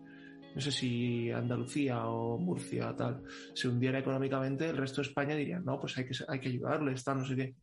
no 0.53 0.61
sé 0.61 0.71
si 0.71 1.31
Andalucía 1.31 2.05
o 2.05 2.37
Murcia 2.37 2.95
tal, 2.95 3.23
se 3.53 3.67
hundiera 3.67 3.99
económicamente, 3.99 4.69
el 4.69 4.77
resto 4.77 5.01
de 5.01 5.07
España 5.07 5.35
diría, 5.35 5.59
no, 5.59 5.79
pues 5.79 5.97
hay 5.97 6.05
que, 6.05 6.15
hay 6.27 6.39
que 6.39 6.49
ayudarle, 6.49 6.93
está, 6.93 7.15
no 7.15 7.25
sé 7.25 7.35
qué. 7.35 7.55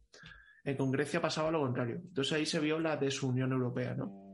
Eh, 0.64 0.76
con 0.76 0.90
Grecia 0.90 1.20
pasaba 1.20 1.50
lo 1.50 1.60
contrario. 1.60 1.96
Entonces 1.96 2.32
ahí 2.32 2.46
se 2.46 2.60
vio 2.60 2.78
la 2.78 2.96
desunión 2.96 3.52
europea, 3.52 3.94
¿no? 3.94 4.26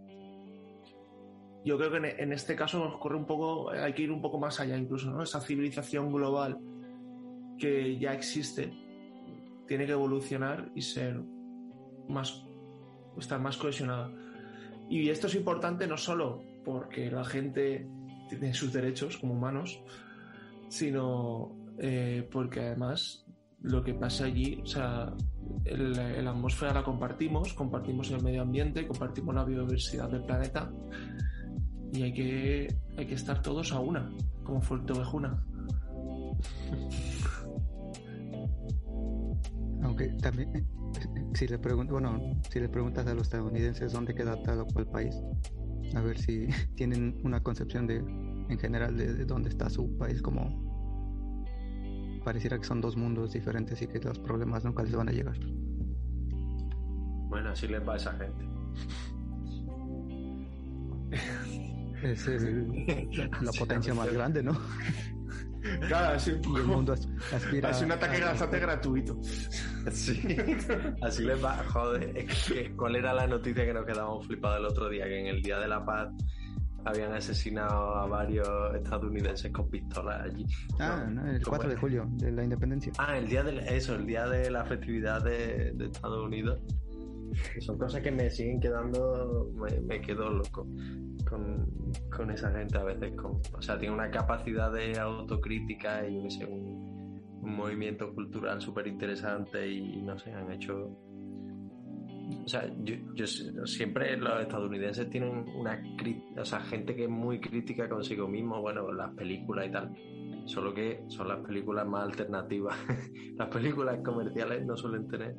Yo 1.64 1.78
creo 1.78 1.90
que 1.90 1.96
en, 1.96 2.04
en 2.04 2.32
este 2.32 2.54
caso 2.54 2.78
nos 2.78 2.98
corre 2.98 3.16
un 3.16 3.26
poco, 3.26 3.70
hay 3.70 3.92
que 3.92 4.02
ir 4.02 4.10
un 4.10 4.20
poco 4.20 4.38
más 4.38 4.60
allá 4.60 4.76
incluso, 4.76 5.10
¿no? 5.10 5.22
Esa 5.22 5.40
civilización 5.40 6.12
global 6.12 6.58
que 7.58 7.98
ya 7.98 8.12
existe 8.12 8.72
tiene 9.66 9.86
que 9.86 9.92
evolucionar 9.92 10.70
y 10.74 10.82
ser 10.82 11.20
más 12.08 12.44
estar 13.18 13.40
más 13.40 13.56
cohesionada. 13.56 14.10
Y 14.88 15.08
esto 15.08 15.26
es 15.26 15.34
importante 15.34 15.86
no 15.86 15.96
solo 15.96 16.42
porque 16.64 17.10
la 17.10 17.24
gente 17.24 17.86
tiene 18.28 18.54
sus 18.54 18.72
derechos 18.72 19.18
como 19.18 19.34
humanos, 19.34 19.80
sino 20.68 21.56
eh, 21.78 22.28
porque 22.30 22.60
además 22.60 23.24
lo 23.62 23.82
que 23.82 23.94
pasa 23.94 24.26
allí, 24.26 24.60
o 24.62 24.66
sea, 24.66 25.12
el 25.64 26.28
atmósfera 26.28 26.74
la 26.74 26.82
compartimos, 26.82 27.54
compartimos 27.54 28.10
el 28.10 28.22
medio 28.22 28.42
ambiente, 28.42 28.86
compartimos 28.86 29.34
la 29.34 29.44
biodiversidad 29.44 30.10
del 30.10 30.24
planeta 30.24 30.70
y 31.94 32.02
hay 32.02 32.12
que, 32.12 32.68
hay 32.98 33.06
que 33.06 33.14
estar 33.14 33.40
todos 33.40 33.72
a 33.72 33.78
una, 33.78 34.10
como 34.42 34.60
Fuerteventura. 34.60 35.32
Aunque 39.82 40.08
también, 40.20 40.56
eh, 40.56 40.64
si 41.34 41.46
le 41.48 41.58
bueno, 41.58 42.40
si 42.50 42.60
le 42.60 42.68
preguntas 42.68 43.06
a 43.06 43.14
los 43.14 43.24
estadounidenses 43.24 43.92
dónde 43.92 44.14
queda 44.14 44.40
tal 44.42 44.60
o 44.60 44.66
cual 44.66 44.86
país, 44.86 45.14
a 45.94 46.00
ver 46.00 46.18
si 46.18 46.46
tienen 46.76 47.20
una 47.24 47.42
concepción 47.42 47.86
de, 47.86 47.96
en 47.96 48.58
general, 48.58 48.96
de, 48.96 49.14
de 49.14 49.24
dónde 49.24 49.48
está 49.50 49.68
su 49.70 49.96
país, 49.98 50.22
como 50.22 50.62
pareciera 52.24 52.58
que 52.58 52.64
son 52.64 52.80
dos 52.80 52.96
mundos 52.96 53.32
diferentes 53.32 53.82
y 53.82 53.86
que 53.86 54.00
los 54.00 54.18
problemas 54.18 54.64
nunca 54.64 54.82
les 54.82 54.94
van 54.94 55.08
a 55.08 55.12
llegar. 55.12 55.38
Bueno, 57.28 57.50
así 57.50 57.66
les 57.68 57.86
va 57.86 57.94
a 57.94 57.96
esa 57.96 58.12
gente. 58.12 58.44
Es 62.02 62.26
el- 62.28 62.68
la 63.42 63.52
potencia 63.58 63.94
más 63.94 64.12
grande, 64.12 64.42
¿no? 64.42 64.52
Claro, 65.88 66.16
así, 66.16 66.30
el 66.30 66.64
mundo 66.64 66.92
as- 66.92 67.08
aspira 67.32 67.70
así 67.70 67.84
un 67.84 67.92
ataque 67.92 68.20
bastante 68.20 68.58
gratuito. 68.58 69.18
Sí. 69.90 70.20
Así 71.02 71.24
les 71.24 71.42
va. 71.44 71.62
Joder, 71.72 72.16
es 72.16 72.44
que, 72.48 72.74
¿cuál 72.76 72.96
era 72.96 73.12
la 73.14 73.26
noticia 73.26 73.64
que 73.64 73.72
nos 73.74 73.84
quedábamos 73.84 74.26
flipados 74.26 74.58
el 74.60 74.66
otro 74.66 74.88
día? 74.88 75.04
Que 75.04 75.20
en 75.20 75.26
el 75.26 75.42
Día 75.42 75.58
de 75.58 75.68
la 75.68 75.84
Paz 75.84 76.08
habían 76.86 77.12
asesinado 77.14 77.94
a 77.96 78.06
varios 78.06 78.46
estadounidenses 78.74 79.50
con 79.52 79.70
pistolas 79.70 80.22
allí. 80.22 80.44
Ah, 80.78 81.06
no, 81.10 81.26
el 81.30 81.42
4 81.42 81.68
de 81.70 81.76
julio, 81.76 82.06
de 82.10 82.30
la 82.32 82.44
independencia. 82.44 82.92
Ah, 82.98 83.16
el 83.16 83.26
día 83.26 83.42
de 83.42 83.76
eso, 83.76 83.94
el 83.94 84.04
día 84.06 84.26
de 84.28 84.50
la 84.50 84.64
festividad 84.66 85.22
de, 85.24 85.72
de 85.74 85.86
Estados 85.86 86.22
Unidos. 86.24 86.60
Son 87.60 87.78
cosas 87.78 88.02
que 88.02 88.10
me 88.10 88.30
siguen 88.30 88.60
quedando, 88.60 89.50
me, 89.54 89.80
me 89.80 90.00
quedo 90.00 90.30
loco 90.30 90.66
con, 91.24 91.66
con 92.14 92.30
esa 92.30 92.50
gente 92.52 92.78
a 92.78 92.84
veces. 92.84 93.12
Con, 93.16 93.40
o 93.52 93.62
sea, 93.62 93.78
tiene 93.78 93.94
una 93.94 94.10
capacidad 94.10 94.72
de 94.72 94.98
autocrítica 94.98 96.06
y 96.06 96.22
yo 96.22 96.30
sé, 96.30 96.46
un, 96.46 96.94
movimiento 97.44 98.14
cultural 98.14 98.58
súper 98.62 98.86
interesante 98.86 99.68
y 99.70 100.00
no 100.00 100.18
sé, 100.18 100.32
han 100.32 100.50
hecho... 100.50 100.98
O 102.42 102.48
sea, 102.48 102.66
yo, 102.82 102.94
yo 103.14 103.26
siempre 103.26 104.16
los 104.16 104.40
estadounidenses 104.40 105.10
tienen 105.10 105.44
una 105.54 105.78
o 106.38 106.44
sea, 106.46 106.60
gente 106.60 106.96
que 106.96 107.04
es 107.04 107.10
muy 107.10 107.38
crítica 107.40 107.86
consigo 107.86 108.26
mismo, 108.26 108.62
bueno, 108.62 108.90
las 108.92 109.12
películas 109.14 109.66
y 109.66 109.72
tal. 109.72 109.94
Solo 110.46 110.72
que 110.72 111.04
son 111.08 111.28
las 111.28 111.40
películas 111.40 111.86
más 111.86 112.04
alternativas. 112.04 112.74
las 113.36 113.48
películas 113.48 113.98
comerciales 114.02 114.64
no 114.64 114.74
suelen 114.74 115.06
tener 115.06 115.36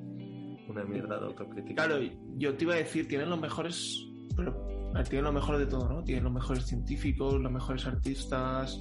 una 0.67 0.83
mierda 0.83 1.19
de 1.19 1.25
autocrítica. 1.25 1.85
Claro, 1.85 2.03
yo 2.37 2.55
te 2.55 2.63
iba 2.63 2.73
a 2.73 2.77
decir, 2.77 3.07
tienen 3.07 3.29
los 3.29 3.39
mejores, 3.39 4.07
pero 4.35 4.65
tienen 5.03 5.25
lo 5.25 5.33
mejor 5.33 5.57
de 5.57 5.65
todo, 5.65 5.89
¿no? 5.89 6.03
Tienen 6.03 6.23
los 6.23 6.33
mejores 6.33 6.65
científicos, 6.65 7.39
los 7.39 7.51
mejores 7.51 7.85
artistas, 7.85 8.79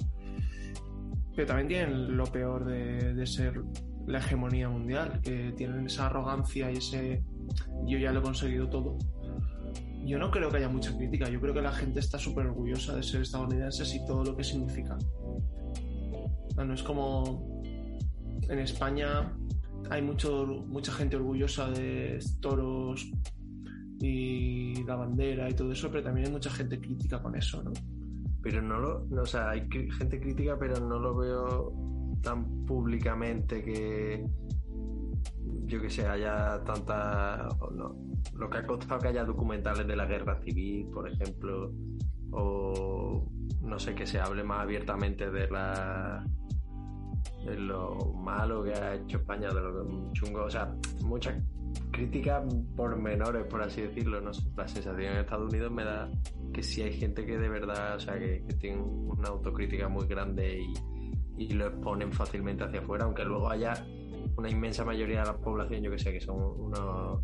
pero 1.35 1.47
también 1.47 1.67
tienen 1.67 2.17
lo 2.17 2.25
peor 2.25 2.65
de, 2.65 3.13
de 3.13 3.27
ser 3.27 3.61
la 4.07 4.19
hegemonía 4.19 4.69
mundial, 4.69 5.19
que 5.21 5.53
tienen 5.57 5.85
esa 5.85 6.07
arrogancia 6.07 6.71
y 6.71 6.77
ese 6.77 7.23
yo 7.85 7.97
ya 7.97 8.11
lo 8.11 8.19
he 8.19 8.23
conseguido 8.23 8.69
todo. 8.69 8.97
Yo 10.05 10.19
no 10.19 10.29
creo 10.29 10.49
que 10.51 10.57
haya 10.57 10.69
mucha 10.69 10.95
crítica, 10.95 11.29
yo 11.29 11.41
creo 11.41 11.53
que 11.53 11.61
la 11.61 11.71
gente 11.71 11.99
está 11.99 12.19
súper 12.19 12.45
orgullosa 12.45 12.95
de 12.95 13.03
ser 13.03 13.21
estadounidenses 13.21 13.93
y 13.95 14.05
todo 14.05 14.23
lo 14.23 14.37
que 14.37 14.43
significa. 14.43 14.97
No, 16.55 16.63
no 16.63 16.73
es 16.73 16.83
como 16.83 17.61
en 18.47 18.59
España 18.59 19.33
hay 19.89 20.01
mucho, 20.01 20.45
mucha 20.67 20.91
gente 20.91 21.15
orgullosa 21.15 21.69
de 21.69 22.19
toros 22.39 23.11
y 23.99 24.83
la 24.83 24.95
bandera 24.95 25.49
y 25.49 25.53
todo 25.53 25.71
eso, 25.71 25.89
pero 25.89 26.03
también 26.03 26.27
hay 26.27 26.33
mucha 26.33 26.49
gente 26.49 26.79
crítica 26.79 27.21
con 27.21 27.35
eso, 27.35 27.63
¿no? 27.63 27.71
Pero 28.41 28.61
no 28.61 28.79
lo, 28.79 29.05
no, 29.09 29.23
o 29.23 29.25
sea, 29.25 29.51
hay 29.51 29.67
gente 29.69 30.19
crítica, 30.19 30.57
pero 30.59 30.79
no 30.79 30.99
lo 30.99 31.15
veo 31.15 31.73
tan 32.21 32.65
públicamente 32.65 33.63
que 33.63 34.25
yo 35.67 35.81
que 35.81 35.89
sé, 35.89 36.07
haya 36.07 36.63
tanta 36.63 37.47
no, 37.73 37.95
lo 38.35 38.49
que 38.49 38.57
ha 38.57 38.65
costado 38.65 38.99
que 38.99 39.07
haya 39.07 39.23
documentales 39.23 39.87
de 39.87 39.95
la 39.95 40.05
guerra 40.05 40.39
civil, 40.41 40.87
por 40.93 41.09
ejemplo, 41.09 41.71
o 42.31 43.27
no 43.61 43.79
sé, 43.79 43.95
que 43.95 44.05
se 44.05 44.19
hable 44.19 44.43
más 44.43 44.61
abiertamente 44.61 45.29
de 45.31 45.49
la 45.49 46.23
de 47.45 47.57
lo 47.57 48.13
malo 48.13 48.63
que 48.63 48.73
ha 48.73 48.95
hecho 48.95 49.17
España, 49.17 49.49
de 49.49 49.61
lo 49.61 50.11
chungo, 50.13 50.45
o 50.45 50.49
sea, 50.49 50.75
muchas 51.03 51.41
críticas 51.91 52.43
por 52.75 52.97
menores, 52.97 53.45
por 53.45 53.61
así 53.61 53.81
decirlo, 53.81 54.19
no 54.21 54.33
sé, 54.33 54.43
la 54.55 54.67
sensación 54.67 55.13
en 55.13 55.19
Estados 55.19 55.51
Unidos 55.51 55.71
me 55.71 55.83
da 55.83 56.09
que 56.53 56.63
sí 56.63 56.81
hay 56.81 56.93
gente 56.93 57.25
que 57.25 57.37
de 57.37 57.49
verdad, 57.49 57.95
o 57.95 57.99
sea, 57.99 58.17
que, 58.17 58.43
que 58.47 58.55
tiene 58.55 58.81
una 58.81 59.29
autocrítica 59.29 59.87
muy 59.87 60.07
grande 60.07 60.59
y, 60.61 60.73
y 61.43 61.49
lo 61.53 61.67
exponen 61.67 62.11
fácilmente 62.11 62.63
hacia 62.63 62.79
afuera, 62.79 63.05
aunque 63.05 63.23
luego 63.25 63.49
haya 63.49 63.73
una 64.37 64.49
inmensa 64.49 64.83
mayoría 64.83 65.19
de 65.21 65.25
la 65.27 65.37
población, 65.37 65.83
yo 65.83 65.91
que 65.91 65.99
sé, 65.99 66.11
que 66.11 66.21
son 66.21 66.37
unos 66.41 67.21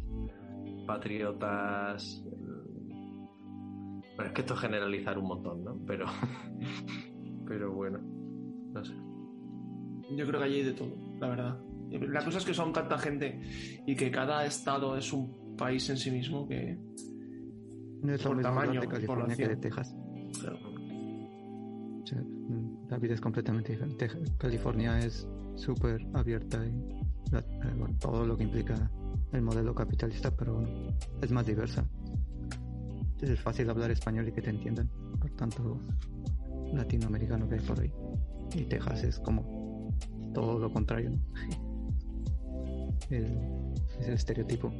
patriotas. 0.85 2.23
mm, 2.25 3.99
Bueno, 4.15 4.25
es 4.27 4.31
que 4.33 4.41
esto 4.41 4.53
es 4.53 4.59
generalizar 4.59 5.17
un 5.17 5.27
montón, 5.27 5.63
¿no? 5.63 5.77
Pero, 5.85 6.05
pero 7.47 7.73
bueno, 7.73 7.99
no 8.73 8.83
sé. 8.83 8.93
Yo 10.15 10.25
creo 10.25 10.39
que 10.39 10.45
allí 10.45 10.55
hay 10.55 10.63
de 10.63 10.73
todo, 10.73 10.95
la 11.19 11.27
verdad. 11.27 11.59
La 11.91 12.23
cosa 12.23 12.37
es 12.37 12.45
que 12.45 12.53
son 12.53 12.71
tanta 12.71 12.97
gente 12.97 13.41
y 13.85 13.95
que 13.95 14.09
cada 14.09 14.45
estado 14.45 14.95
es 14.95 15.11
un 15.11 15.55
país 15.57 15.89
en 15.89 15.97
sí 15.97 16.09
mismo 16.09 16.47
que... 16.47 16.77
No 18.01 18.13
es 18.13 18.23
lo 18.23 18.29
Por 18.29 18.37
mismo 18.37 18.53
tamaño, 18.53 18.81
de 18.81 18.87
California 18.87 19.35
que 19.35 19.47
de. 19.47 19.55
Texas. 19.57 19.95
claro, 20.39 20.57
O 22.01 22.07
sea, 22.07 22.23
la 22.89 22.97
vida 22.97 23.13
es 23.13 23.21
completamente 23.21 23.73
diferente. 23.73 24.09
California 24.37 24.97
es 24.99 25.27
súper 25.55 26.07
abierta 26.13 26.65
y 26.65 27.01
todo 27.99 28.25
lo 28.25 28.35
que 28.35 28.43
implica 28.43 28.89
el 29.31 29.41
modelo 29.41 29.75
capitalista, 29.75 30.35
pero 30.35 30.63
es 31.21 31.31
más 31.31 31.45
diversa. 31.45 31.85
es 33.21 33.39
fácil 33.39 33.69
hablar 33.69 33.91
español 33.91 34.27
y 34.27 34.31
que 34.31 34.41
te 34.41 34.49
entiendan, 34.49 34.89
por 35.19 35.29
tanto 35.31 35.79
latinoamericano 36.73 37.47
que 37.47 37.55
hay 37.55 37.61
por 37.61 37.79
ahí. 37.79 37.93
Y 38.55 38.63
Texas 38.63 39.03
es 39.03 39.19
como 39.19 39.60
todo 40.33 40.59
lo 40.59 40.71
contrario. 40.71 41.11
es 43.09 44.07
el 44.07 44.13
estereotipo 44.13 44.71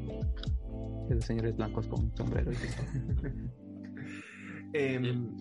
de 1.10 1.15
los 1.15 1.25
señores 1.25 1.58
blancos 1.58 1.88
con 1.88 2.15
sombrero 2.15 2.51
y 2.51 2.55
em, 4.74 5.36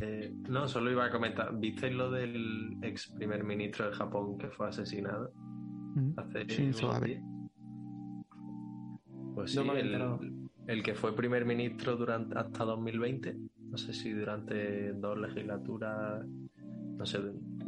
eh, 0.00 0.34
no, 0.48 0.68
solo 0.68 0.90
iba 0.90 1.04
a 1.04 1.10
comentar. 1.10 1.56
¿Visteis 1.58 1.94
lo 1.94 2.10
del 2.10 2.78
ex 2.82 3.08
primer 3.08 3.44
ministro 3.44 3.88
de 3.88 3.94
Japón 3.94 4.38
que 4.38 4.48
fue 4.48 4.68
asesinado? 4.68 5.32
Hace 6.16 6.44
Shinzo 6.46 6.92
Abe. 6.92 7.22
Pues 9.34 9.52
sí, 9.52 9.60
el, 10.66 10.82
que 10.82 10.94
fue 10.94 11.14
primer 11.14 11.44
ministro 11.44 11.96
durante 11.96 12.38
hasta 12.38 12.64
2020, 12.64 13.36
no 13.60 13.78
sé 13.78 13.92
si 13.92 14.12
durante 14.12 14.92
dos 14.92 15.18
legislaturas, 15.18 16.24
no 16.96 17.06
sé, 17.06 17.18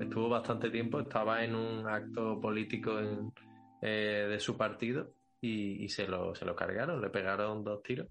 estuvo 0.00 0.28
bastante 0.28 0.70
tiempo, 0.70 1.00
estaba 1.00 1.44
en 1.44 1.54
un 1.54 1.86
acto 1.88 2.40
político 2.40 2.92
eh, 3.82 4.26
de 4.30 4.40
su 4.40 4.56
partido 4.56 5.12
y, 5.40 5.88
se, 5.88 6.08
lo, 6.08 6.34
se 6.34 6.44
lo 6.44 6.56
cargaron, 6.56 7.00
le 7.00 7.10
pegaron 7.10 7.62
dos 7.64 7.82
tiros. 7.82 8.08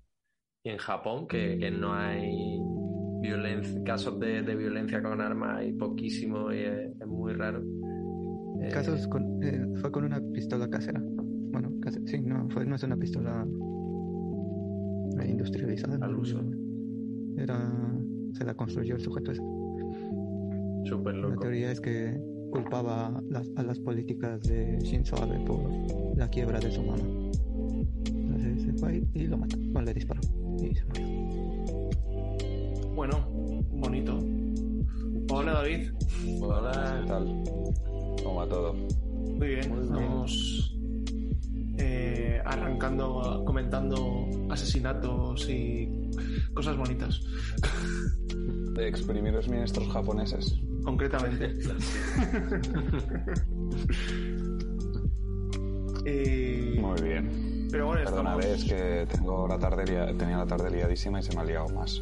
Y 0.64 0.70
en 0.70 0.78
Japón, 0.78 1.28
que, 1.28 1.72
no 1.72 1.94
hay 1.94 2.58
violencia, 3.22 3.84
casos 3.84 4.20
de, 4.20 4.42
violencia 4.56 5.02
con 5.02 5.20
armas, 5.20 5.58
hay 5.58 5.74
poquísimo 5.74 6.54
y 6.54 6.60
es, 6.60 7.08
muy 7.08 7.34
raro. 7.34 7.64
Casos 8.72 9.08
con, 9.08 9.44
eh, 9.44 9.66
fue 9.82 9.92
con 9.92 10.06
una 10.06 10.22
pistola 10.32 10.70
casera. 10.70 11.02
Bueno, 11.04 11.72
sí, 12.06 12.22
no, 12.22 12.48
fue, 12.50 12.66
no 12.66 12.76
es 12.76 12.84
una 12.84 12.96
pistola 12.96 13.46
industrializada. 15.28 15.98
Al 16.06 16.16
uso. 16.16 16.40
Era, 17.38 17.72
se 18.34 18.46
la 18.46 18.54
construyó 18.54 18.96
el 18.96 19.02
sujeto 19.02 19.32
ese. 19.32 19.42
Súper 20.86 21.16
loco. 21.16 21.36
La 21.36 21.42
teoría 21.42 21.72
es 21.72 21.80
que 21.80 22.20
culpaba 22.52 23.08
a 23.56 23.64
las 23.64 23.80
políticas 23.80 24.42
de 24.44 24.78
Shinzo 24.80 25.16
Abe 25.22 25.40
por 25.46 25.60
la 26.16 26.30
quiebra 26.30 26.60
de 26.60 26.72
su 26.72 26.84
mamá. 26.84 27.04
Entonces 28.06 28.64
se 28.64 28.74
fue 28.74 29.04
y 29.14 29.28
lo 29.28 29.38
mató. 29.38 29.58
Bueno, 29.60 29.82
le 29.88 29.94
disparó 29.94 30.22
y 30.62 30.76
se 30.76 30.86
murió. 30.86 31.08
Bueno, 32.96 33.28
bonito. 33.72 34.20
Hola 35.32 35.54
David. 35.54 35.90
Hola, 36.42 37.00
¿qué 37.02 37.08
tal? 37.08 37.44
¿Cómo 38.24 38.36
va 38.36 38.48
todo? 38.48 38.74
Muy 38.74 39.48
bien, 39.48 39.60
estamos 39.60 40.78
eh, 41.80 42.40
arrancando, 42.46 43.44
comentando 43.46 44.28
asesinatos 44.50 45.50
y 45.50 45.90
cosas 46.54 46.78
bonitas. 46.78 47.20
De 48.76 48.88
exprimidos 48.88 49.50
ministros 49.50 49.88
japoneses. 49.92 50.56
Concretamente. 50.84 51.54
Eh, 56.06 56.78
Muy 56.80 57.02
bien. 57.02 57.68
Pero 57.72 57.88
bueno, 57.88 58.04
Perdóname, 58.04 58.52
es 58.52 58.66
que 58.66 59.08
tengo 59.10 59.48
la 59.48 59.58
tarde 59.58 59.84
tenía 60.14 60.38
la 60.38 60.46
tarde 60.46 60.70
liadísima 60.70 61.20
y 61.20 61.24
se 61.24 61.36
me 61.36 61.42
ha 61.42 61.46
liado 61.46 61.70
más. 61.70 62.02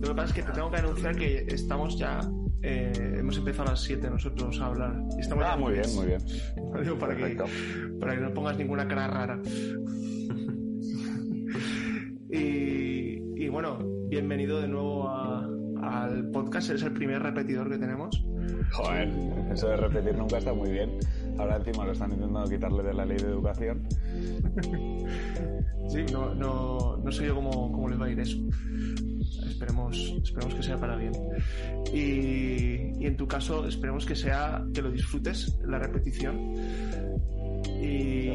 Lo 0.00 0.08
que 0.08 0.14
pasa 0.14 0.28
es 0.28 0.32
que 0.34 0.42
te 0.42 0.52
tengo 0.52 0.70
que 0.70 0.76
anunciar 0.76 1.16
que 1.16 1.46
estamos 1.48 1.98
ya 1.98 2.20
eh, 2.62 3.16
hemos 3.18 3.36
empezado 3.36 3.68
a 3.68 3.72
las 3.72 3.82
7 3.82 4.10
nosotros 4.10 4.60
a 4.60 4.66
hablar. 4.66 5.02
estamos 5.18 5.44
ah, 5.46 5.56
muy 5.56 5.72
bien, 5.72 5.94
muy 5.94 6.06
bien. 6.06 6.20
para, 6.98 7.16
que, 7.16 7.36
para 7.98 8.14
que 8.14 8.20
no 8.20 8.34
pongas 8.34 8.58
ninguna 8.58 8.86
cara 8.86 9.08
rara. 9.08 9.40
y, 12.30 13.44
y, 13.44 13.48
bueno, 13.48 13.78
bienvenido 14.08 14.60
de 14.60 14.68
nuevo 14.68 15.08
al 16.08 16.30
podcast. 16.30 16.70
Es 16.70 16.82
el 16.82 16.92
primer 16.92 17.22
repetidor 17.22 17.70
que 17.70 17.78
tenemos. 17.78 18.24
Joder, 18.72 19.08
eso 19.52 19.68
de 19.68 19.76
repetir 19.76 20.16
nunca 20.16 20.38
está 20.38 20.52
muy 20.52 20.70
bien. 20.70 20.98
Ahora 21.38 21.56
encima 21.56 21.84
lo 21.84 21.92
están 21.92 22.12
intentando 22.12 22.48
quitarle 22.48 22.82
de 22.82 22.94
la 22.94 23.04
ley 23.04 23.18
de 23.18 23.28
educación. 23.28 23.86
sí, 25.88 26.04
no, 26.12 26.34
no, 26.34 26.96
no 26.96 27.12
sé 27.12 27.26
yo 27.26 27.34
cómo, 27.34 27.72
cómo 27.72 27.88
les 27.88 28.00
va 28.00 28.06
a 28.06 28.10
ir 28.10 28.20
eso 28.20 28.38
esperemos, 29.58 30.14
esperemos 30.22 30.54
que 30.54 30.62
sea 30.62 30.78
para 30.78 30.96
bien. 30.96 31.12
Y, 31.92 33.04
en 33.04 33.16
tu 33.16 33.26
caso, 33.26 33.66
esperemos 33.66 34.06
que 34.06 34.14
sea 34.14 34.64
que 34.72 34.82
lo 34.82 34.90
disfrutes, 34.90 35.58
la 35.66 35.78
repetición. 35.80 36.54
Y 37.80 38.30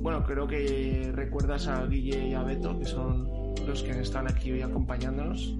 bueno, 0.00 0.24
creo 0.24 0.46
que 0.46 1.10
recuerdas 1.14 1.68
a 1.68 1.86
Guille 1.86 2.28
y 2.28 2.34
a 2.34 2.42
Beto, 2.42 2.78
que 2.78 2.84
son 2.84 3.54
los 3.66 3.82
que 3.82 3.98
están 3.98 4.28
aquí 4.28 4.52
hoy 4.52 4.60
acompañándonos. 4.60 5.56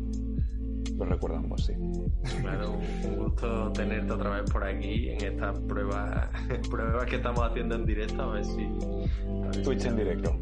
Lo 0.96 1.04
recuerdamos, 1.04 1.64
sí. 1.64 1.72
Claro, 2.40 2.78
un 3.04 3.16
gusto 3.16 3.72
tenerte 3.72 4.12
otra 4.12 4.40
vez 4.40 4.50
por 4.50 4.64
aquí 4.64 5.10
en 5.10 5.24
estas 5.24 5.58
pruebas, 5.68 6.28
pruebas 6.70 7.06
que 7.06 7.16
estamos 7.16 7.40
haciendo 7.40 7.76
en 7.76 7.86
directo. 7.86 8.22
A 8.22 8.32
ver 8.32 8.44
si. 8.44 8.68
Twitch 9.62 9.84
en 9.84 9.96
directo. 9.96 10.38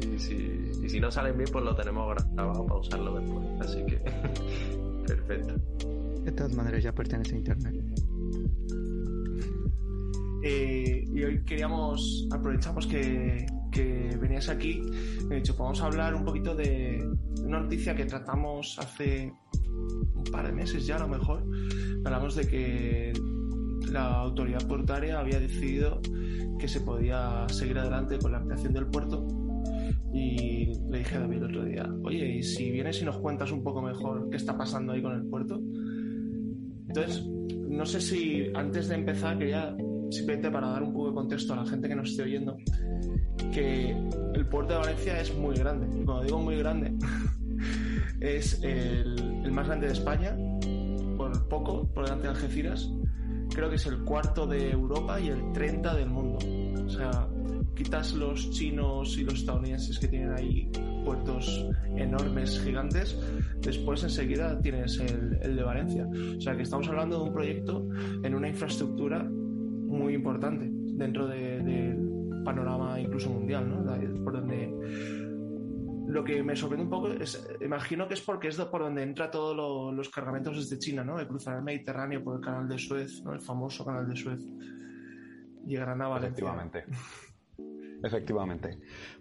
Y 0.00 0.18
si, 0.18 0.70
y 0.82 0.88
si 0.88 1.00
no 1.00 1.10
salen 1.10 1.36
bien, 1.36 1.48
pues 1.50 1.64
lo 1.64 1.74
tenemos 1.74 2.14
grabado 2.34 2.66
para 2.66 2.80
usarlo 2.80 3.18
después. 3.18 3.46
Así 3.60 3.84
que, 3.86 3.96
perfecto. 5.06 5.54
De 6.24 6.32
todas 6.32 6.54
maneras, 6.54 6.82
ya 6.82 6.92
pertenece 6.92 7.34
a 7.34 7.38
Internet. 7.38 7.74
Eh, 10.42 11.04
y 11.12 11.24
hoy 11.24 11.42
queríamos, 11.44 12.28
aprovechamos 12.30 12.86
que, 12.86 13.46
que 13.72 14.16
venías 14.20 14.48
aquí, 14.48 14.80
he 15.30 15.34
dicho, 15.34 15.56
podemos 15.56 15.80
hablar 15.82 16.14
un 16.14 16.24
poquito 16.24 16.54
de 16.54 17.04
una 17.42 17.60
noticia 17.60 17.94
que 17.96 18.04
tratamos 18.04 18.78
hace 18.78 19.32
un 19.68 20.24
par 20.30 20.46
de 20.46 20.52
meses 20.52 20.86
ya 20.86 20.96
a 20.96 21.00
lo 21.00 21.08
mejor. 21.08 21.44
Hablamos 22.04 22.34
de 22.36 22.46
que 22.46 23.12
la 23.90 24.20
autoridad 24.20 24.66
portuaria 24.66 25.18
había 25.18 25.40
decidido 25.40 26.00
que 26.58 26.68
se 26.68 26.80
podía 26.80 27.46
seguir 27.48 27.78
adelante 27.78 28.18
con 28.18 28.32
la 28.32 28.38
ampliación 28.38 28.72
del 28.72 28.86
puerto 28.86 29.26
y 30.12 30.72
le 30.90 30.98
dije 30.98 31.16
a 31.16 31.20
David 31.20 31.36
el 31.36 31.44
otro 31.44 31.64
día, 31.64 31.94
oye, 32.04 32.36
¿y 32.36 32.42
si 32.42 32.70
vienes 32.70 33.02
y 33.02 33.04
nos 33.04 33.18
cuentas 33.18 33.52
un 33.52 33.62
poco 33.62 33.82
mejor 33.82 34.30
qué 34.30 34.36
está 34.36 34.56
pasando 34.56 34.92
ahí 34.92 35.02
con 35.02 35.12
el 35.12 35.24
puerto? 35.26 35.60
Entonces, 36.88 37.26
no 37.26 37.84
sé 37.84 38.00
si 38.00 38.46
antes 38.54 38.88
de 38.88 38.94
empezar 38.94 39.38
quería 39.38 39.76
simplemente 40.10 40.50
para 40.50 40.68
dar 40.68 40.82
un 40.82 40.92
poco 40.92 41.08
de 41.08 41.14
contexto 41.14 41.52
a 41.52 41.56
la 41.56 41.66
gente 41.66 41.88
que 41.88 41.96
nos 41.96 42.10
esté 42.10 42.22
oyendo, 42.22 42.56
que 43.52 43.90
el 44.34 44.46
puerto 44.46 44.74
de 44.74 44.78
Valencia 44.78 45.20
es 45.20 45.36
muy 45.36 45.56
grande. 45.56 45.86
Y 45.88 46.04
cuando 46.04 46.24
digo 46.24 46.38
muy 46.38 46.56
grande, 46.56 46.94
es 48.20 48.62
el, 48.62 49.42
el, 49.44 49.52
más 49.52 49.66
grande 49.66 49.86
de 49.86 49.92
España, 49.92 50.36
por 51.16 51.48
poco, 51.48 51.88
por 51.92 52.04
delante 52.04 52.28
de 52.28 52.34
Algeciras. 52.34 52.90
Creo 53.54 53.70
que 53.70 53.76
es 53.76 53.86
el 53.86 54.04
cuarto 54.04 54.46
de 54.46 54.70
Europa 54.70 55.20
y 55.20 55.28
el 55.28 55.52
30 55.52 55.94
del 55.94 56.10
mundo. 56.10 56.38
O 56.84 56.90
sea, 56.90 57.28
quitas 57.76 58.14
los 58.14 58.50
chinos 58.50 59.16
y 59.18 59.24
los 59.24 59.34
estadounidenses 59.34 59.98
que 59.98 60.08
tienen 60.08 60.32
ahí 60.32 60.68
puertos 61.04 61.68
enormes, 61.94 62.60
gigantes, 62.60 63.16
después 63.60 64.02
enseguida 64.02 64.58
tienes 64.60 64.98
el, 64.98 65.56
de 65.56 65.62
Valencia. 65.62 66.08
O 66.36 66.40
sea 66.40 66.56
que 66.56 66.62
estamos 66.62 66.88
hablando 66.88 67.18
de 67.18 67.28
un 67.28 67.32
proyecto 67.32 67.86
en 68.24 68.34
una 68.34 68.48
infraestructura 68.48 69.22
muy 69.22 70.14
importante 70.14 70.68
dentro 70.68 71.28
del 71.28 72.42
panorama 72.44 72.98
incluso 72.98 73.30
mundial, 73.30 73.68
¿no? 73.68 74.24
Por 74.24 74.32
donde 74.32 75.25
lo 76.06 76.24
que 76.24 76.42
me 76.42 76.54
sorprende 76.54 76.84
un 76.84 76.90
poco 76.90 77.08
es, 77.08 77.48
imagino 77.60 78.06
que 78.06 78.14
es 78.14 78.20
porque 78.20 78.48
es 78.48 78.56
por 78.56 78.82
donde 78.82 79.02
entra 79.02 79.30
todos 79.30 79.94
los 79.94 80.08
cargamentos 80.08 80.56
desde 80.56 80.78
China, 80.78 81.04
¿no? 81.04 81.16
De 81.18 81.26
cruzar 81.26 81.56
el 81.56 81.62
Mediterráneo 81.62 82.22
por 82.22 82.36
el 82.36 82.42
canal 82.42 82.68
de 82.68 82.78
Suez, 82.78 83.22
¿no? 83.22 83.32
El 83.32 83.40
famoso 83.40 83.84
canal 83.84 84.08
de 84.08 84.16
Suez. 84.16 84.40
Llegarán 85.66 86.00
a 86.02 86.08
Valencia. 86.08 86.28
Efectivamente. 86.28 86.84
Efectivamente. 88.02 88.78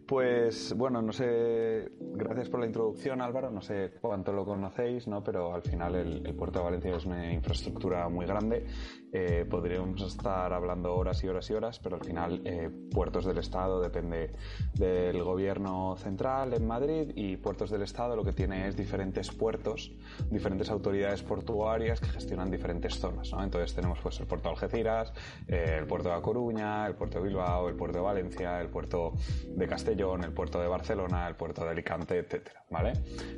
Pues 0.08 0.76
bueno, 0.78 1.02
no 1.02 1.12
sé, 1.12 1.90
gracias 2.00 2.48
por 2.50 2.60
la 2.60 2.68
introducción 2.68 3.22
Álvaro, 3.22 3.50
no 3.50 3.62
sé 3.62 3.92
cuánto 4.00 4.34
lo 4.34 4.46
conocéis, 4.46 5.08
¿no? 5.08 5.24
pero 5.24 5.56
al 5.56 5.64
final 5.64 5.96
el, 5.96 6.36
puerto 6.36 6.60
de 6.60 6.66
Valencia 6.66 6.96
es 6.96 7.06
una 7.06 7.34
infraestructura 7.34 8.08
muy 8.08 8.28
grande, 8.28 8.68
eh, 9.12 9.48
podríamos 9.50 10.00
estar 10.04 10.54
hablando 10.54 10.94
horas 10.96 11.24
y 11.24 11.28
horas 11.28 11.50
y 11.50 11.54
horas, 11.54 11.80
pero 11.80 11.96
al 11.96 12.04
final 12.04 12.42
eh, 12.46 12.70
puertos 12.92 13.26
del 13.26 13.40
Estado 13.40 13.82
depende 13.82 14.32
del 14.76 15.24
gobierno 15.24 15.96
central 15.98 16.54
en 16.54 16.68
Madrid 16.68 17.12
y 17.16 17.38
puertos 17.38 17.72
del 17.72 17.82
Estado 17.82 18.16
lo 18.16 18.24
que 18.24 18.34
tiene 18.34 18.68
es 18.68 18.76
diferentes 18.76 19.32
puertos, 19.32 19.92
diferentes 20.30 20.70
autoridades 20.70 21.24
portuarias 21.24 22.00
que 22.00 22.10
gestionan 22.10 22.52
diferentes 22.52 23.00
zonas, 23.00 23.32
¿no? 23.32 23.44
entonces 23.44 23.74
tenemos 23.74 23.98
pues 24.04 24.20
el 24.20 24.28
puerto 24.28 24.50
de 24.50 24.54
Algeciras, 24.54 25.14
eh, 25.48 25.78
el 25.80 25.88
puerto 25.88 26.10
de 26.10 26.16
A 26.16 26.22
Coruña, 26.22 26.86
el 26.86 26.94
puerto 26.94 27.18
de 27.18 27.28
Bilbao, 27.28 27.70
el 27.70 27.76
puerto 27.76 27.98
de 27.98 28.04
Valencia, 28.04 28.62
el 28.62 28.70
puerto 28.70 29.14
de 29.48 29.68
Castellón, 29.68 29.95
el 30.00 30.34
puerto 30.34 30.60
de 30.60 30.68
Barcelona, 30.68 31.28
el 31.28 31.36
puerto 31.36 31.64
de 31.64 31.72
Alicante, 31.72 32.18
etcétera, 32.18 32.66
¿vale? 32.70 32.94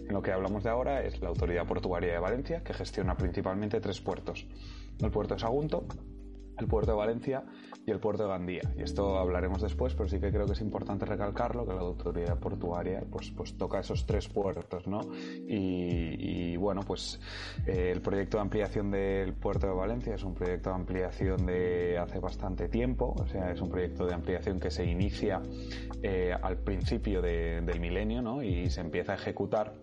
En 0.07 0.11
lo 0.11 0.21
que 0.21 0.31
hablamos 0.31 0.63
de 0.63 0.69
ahora 0.69 1.03
es 1.03 1.21
la 1.21 1.29
Autoridad 1.29 1.67
Portuaria 1.67 2.13
de 2.13 2.19
Valencia, 2.19 2.63
que 2.63 2.73
gestiona 2.73 3.15
principalmente 3.15 3.79
tres 3.79 4.01
puertos. 4.01 4.47
El 4.99 5.11
puerto 5.11 5.35
de 5.35 5.39
Sagunto, 5.39 5.85
el 6.57 6.67
puerto 6.67 6.91
de 6.91 6.97
Valencia 6.97 7.43
y 7.87 7.91
el 7.91 7.99
puerto 8.01 8.23
de 8.23 8.29
Gandía. 8.29 8.61
Y 8.77 8.83
esto 8.83 9.17
hablaremos 9.17 9.61
después, 9.61 9.95
pero 9.95 10.09
sí 10.09 10.19
que 10.19 10.29
creo 10.29 10.45
que 10.45 10.51
es 10.51 10.59
importante 10.59 11.05
recalcarlo, 11.05 11.65
que 11.65 11.73
la 11.73 11.79
autoridad 11.79 12.37
portuaria 12.37 13.01
pues, 13.09 13.31
pues 13.31 13.57
toca 13.57 13.79
esos 13.79 14.05
tres 14.05 14.27
puertos, 14.27 14.87
¿no? 14.87 14.99
Y, 15.47 16.57
bueno, 16.57 16.81
pues 16.81 17.17
eh, 17.65 17.91
el 17.93 18.01
proyecto 18.01 18.37
de 18.37 18.41
ampliación 18.41 18.91
del 18.91 19.33
puerto 19.33 19.67
de 19.67 19.73
Valencia 19.73 20.15
es 20.15 20.23
un 20.23 20.33
proyecto 20.33 20.69
de 20.69 20.75
ampliación 20.75 21.45
de 21.45 21.97
hace 21.97 22.19
bastante 22.19 22.67
tiempo, 22.67 23.15
o 23.17 23.25
sea, 23.25 23.51
es 23.51 23.61
un 23.61 23.69
proyecto 23.69 24.05
de 24.05 24.13
ampliación 24.13 24.59
que 24.59 24.69
se 24.69 24.83
inicia 24.83 25.41
eh, 26.03 26.35
al 26.41 26.57
principio 26.57 27.21
del 27.21 27.79
milenio, 27.79 28.21
¿no? 28.21 28.43
Y 28.43 28.69
se 28.69 28.81
empieza 28.81 29.13
a 29.13 29.15
ejecutar 29.15 29.73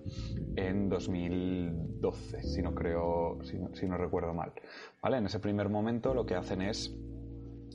en 0.56 0.90
2012, 0.90 2.42
si 2.42 2.60
no 2.60 2.74
creo, 2.74 3.38
si 3.44 3.58
si 3.72 3.86
no 3.86 3.96
recuerdo 3.96 4.34
mal. 4.34 4.52
¿Vale? 5.00 5.16
En 5.16 5.26
ese 5.26 5.38
primer 5.38 5.70
momento 5.70 6.12
lo 6.12 6.26
que 6.26 6.34
hacen 6.34 6.60
es 6.60 6.94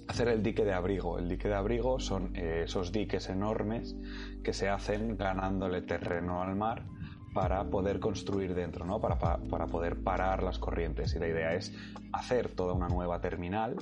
hacer 0.10 0.28
el 0.28 0.42
dique 0.42 0.66
de 0.66 0.74
abrigo. 0.74 1.20
El 1.20 1.30
dique 1.30 1.48
de 1.48 1.54
abrigo 1.54 2.00
son 2.00 2.36
eh, 2.36 2.64
esos 2.66 2.92
diques 2.92 3.30
enormes 3.30 3.96
que 4.44 4.54
se 4.54 4.68
hacen 4.68 5.16
ganándole 5.18 5.84
terreno 5.84 6.42
al 6.42 6.56
mar 6.56 6.88
para 7.32 7.64
poder 7.70 8.00
construir 8.00 8.56
dentro, 8.56 8.86
¿no? 8.86 9.00
Para, 9.00 9.20
para, 9.20 9.68
poder 9.68 10.04
parar 10.04 10.42
las 10.42 10.58
corrientes. 10.58 11.16
Y 11.16 11.20
la 11.20 11.28
idea 11.28 11.54
es 11.54 11.76
hacer 12.12 12.50
toda 12.50 12.74
una 12.74 12.88
nueva 12.88 13.22
terminal, 13.22 13.76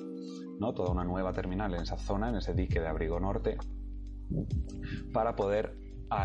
¿no? 0.60 0.74
Toda 0.74 0.92
una 0.92 1.06
nueva 1.06 1.32
terminal 1.32 1.74
en 1.74 1.84
esa 1.84 1.98
zona, 1.98 2.28
en 2.28 2.36
ese 2.36 2.54
dique 2.54 2.82
de 2.82 2.88
abrigo 2.88 3.22
norte, 3.22 3.58
para 5.14 5.34
poder 5.34 5.78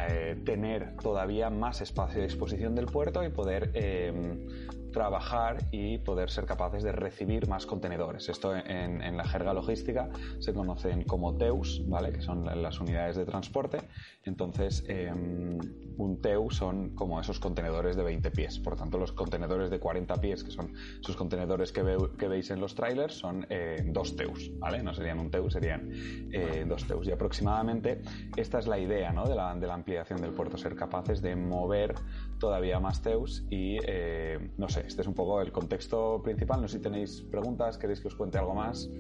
eh, 0.09 0.43
tener 0.45 0.97
todavía 0.97 1.49
más 1.49 1.81
espacio 1.81 2.19
de 2.19 2.27
exposición 2.27 2.75
del 2.75 2.87
puerto 2.87 3.23
y 3.23 3.29
poder 3.29 3.71
eh, 3.75 4.49
trabajar 4.93 5.59
y 5.71 5.99
poder 5.99 6.31
ser 6.31 6.47
capaces 6.47 6.83
de 6.83 6.93
recibir 6.93 7.49
más 7.49 7.67
contenedores. 7.67 8.29
Esto 8.29 8.55
en, 8.55 9.17
la 9.17 9.25
jerga 9.25 9.53
logística 9.53 10.09
se 10.39 10.55
conocen 10.55 11.05
como 11.05 11.37
TEUs, 11.37 11.83
¿vale? 11.89 12.13
que 12.13 12.23
son 12.23 12.45
las 12.63 12.81
unidades 12.81 13.17
de 13.17 13.25
transporte. 13.25 13.79
Entonces, 14.25 14.85
em, 14.89 15.59
un 15.99 16.21
TEU 16.21 16.51
son 16.51 16.91
como 16.95 17.21
esos 17.21 17.39
contenedores 17.39 17.97
de 17.97 18.03
20 18.03 18.31
pies. 18.31 18.59
Por 18.59 18.77
tanto, 18.77 18.99
los 18.99 19.13
contenedores 19.13 19.71
de 19.71 19.79
40 19.79 20.21
pies, 20.21 20.45
que 20.45 20.51
son 20.51 20.73
esos 21.01 21.17
contenedores 21.17 21.73
que, 21.73 21.83
veis 21.83 22.51
en 22.51 22.61
los 22.61 22.75
trailers, 22.75 23.15
son 23.15 23.47
eh, 23.51 23.83
dos 23.87 24.17
TEUs. 24.17 24.53
¿vale? 24.59 24.83
No 24.83 24.95
serían 24.95 25.19
un 25.19 25.31
TEU, 25.31 25.51
serían 25.51 25.91
eh, 26.33 26.65
dos 26.69 26.87
TEUs. 26.87 27.07
Y 27.09 27.13
aproximadamente 27.13 28.03
esta 28.37 28.59
es 28.59 28.67
la 28.67 28.79
idea 28.79 29.13
¿no? 29.13 29.27
de, 29.27 29.35
la, 29.35 29.55
de 29.55 29.67
la 29.67 29.75
ampliación 29.75 30.21
del 30.21 30.33
puerto, 30.33 30.57
ser 30.57 30.77
capaces 30.77 31.23
de 31.23 31.37
mover 31.37 31.95
todavía 32.43 32.81
más 32.81 33.01
Teus 33.01 33.47
y 33.51 33.79
eh, 33.87 34.51
no 34.59 34.69
sé, 34.69 34.85
este 34.85 35.03
es 35.03 35.07
un 35.07 35.15
poco 35.15 35.41
el 35.41 35.53
contexto 35.53 36.21
principal. 36.25 36.61
No 36.61 36.67
sé 36.67 36.79
si 36.79 36.83
tenéis 36.83 37.23
preguntas, 37.31 37.79
queréis 37.79 38.01
que 38.01 38.09
os 38.09 38.17
cuente 38.17 38.37
algo 38.37 38.53
más. 38.53 38.91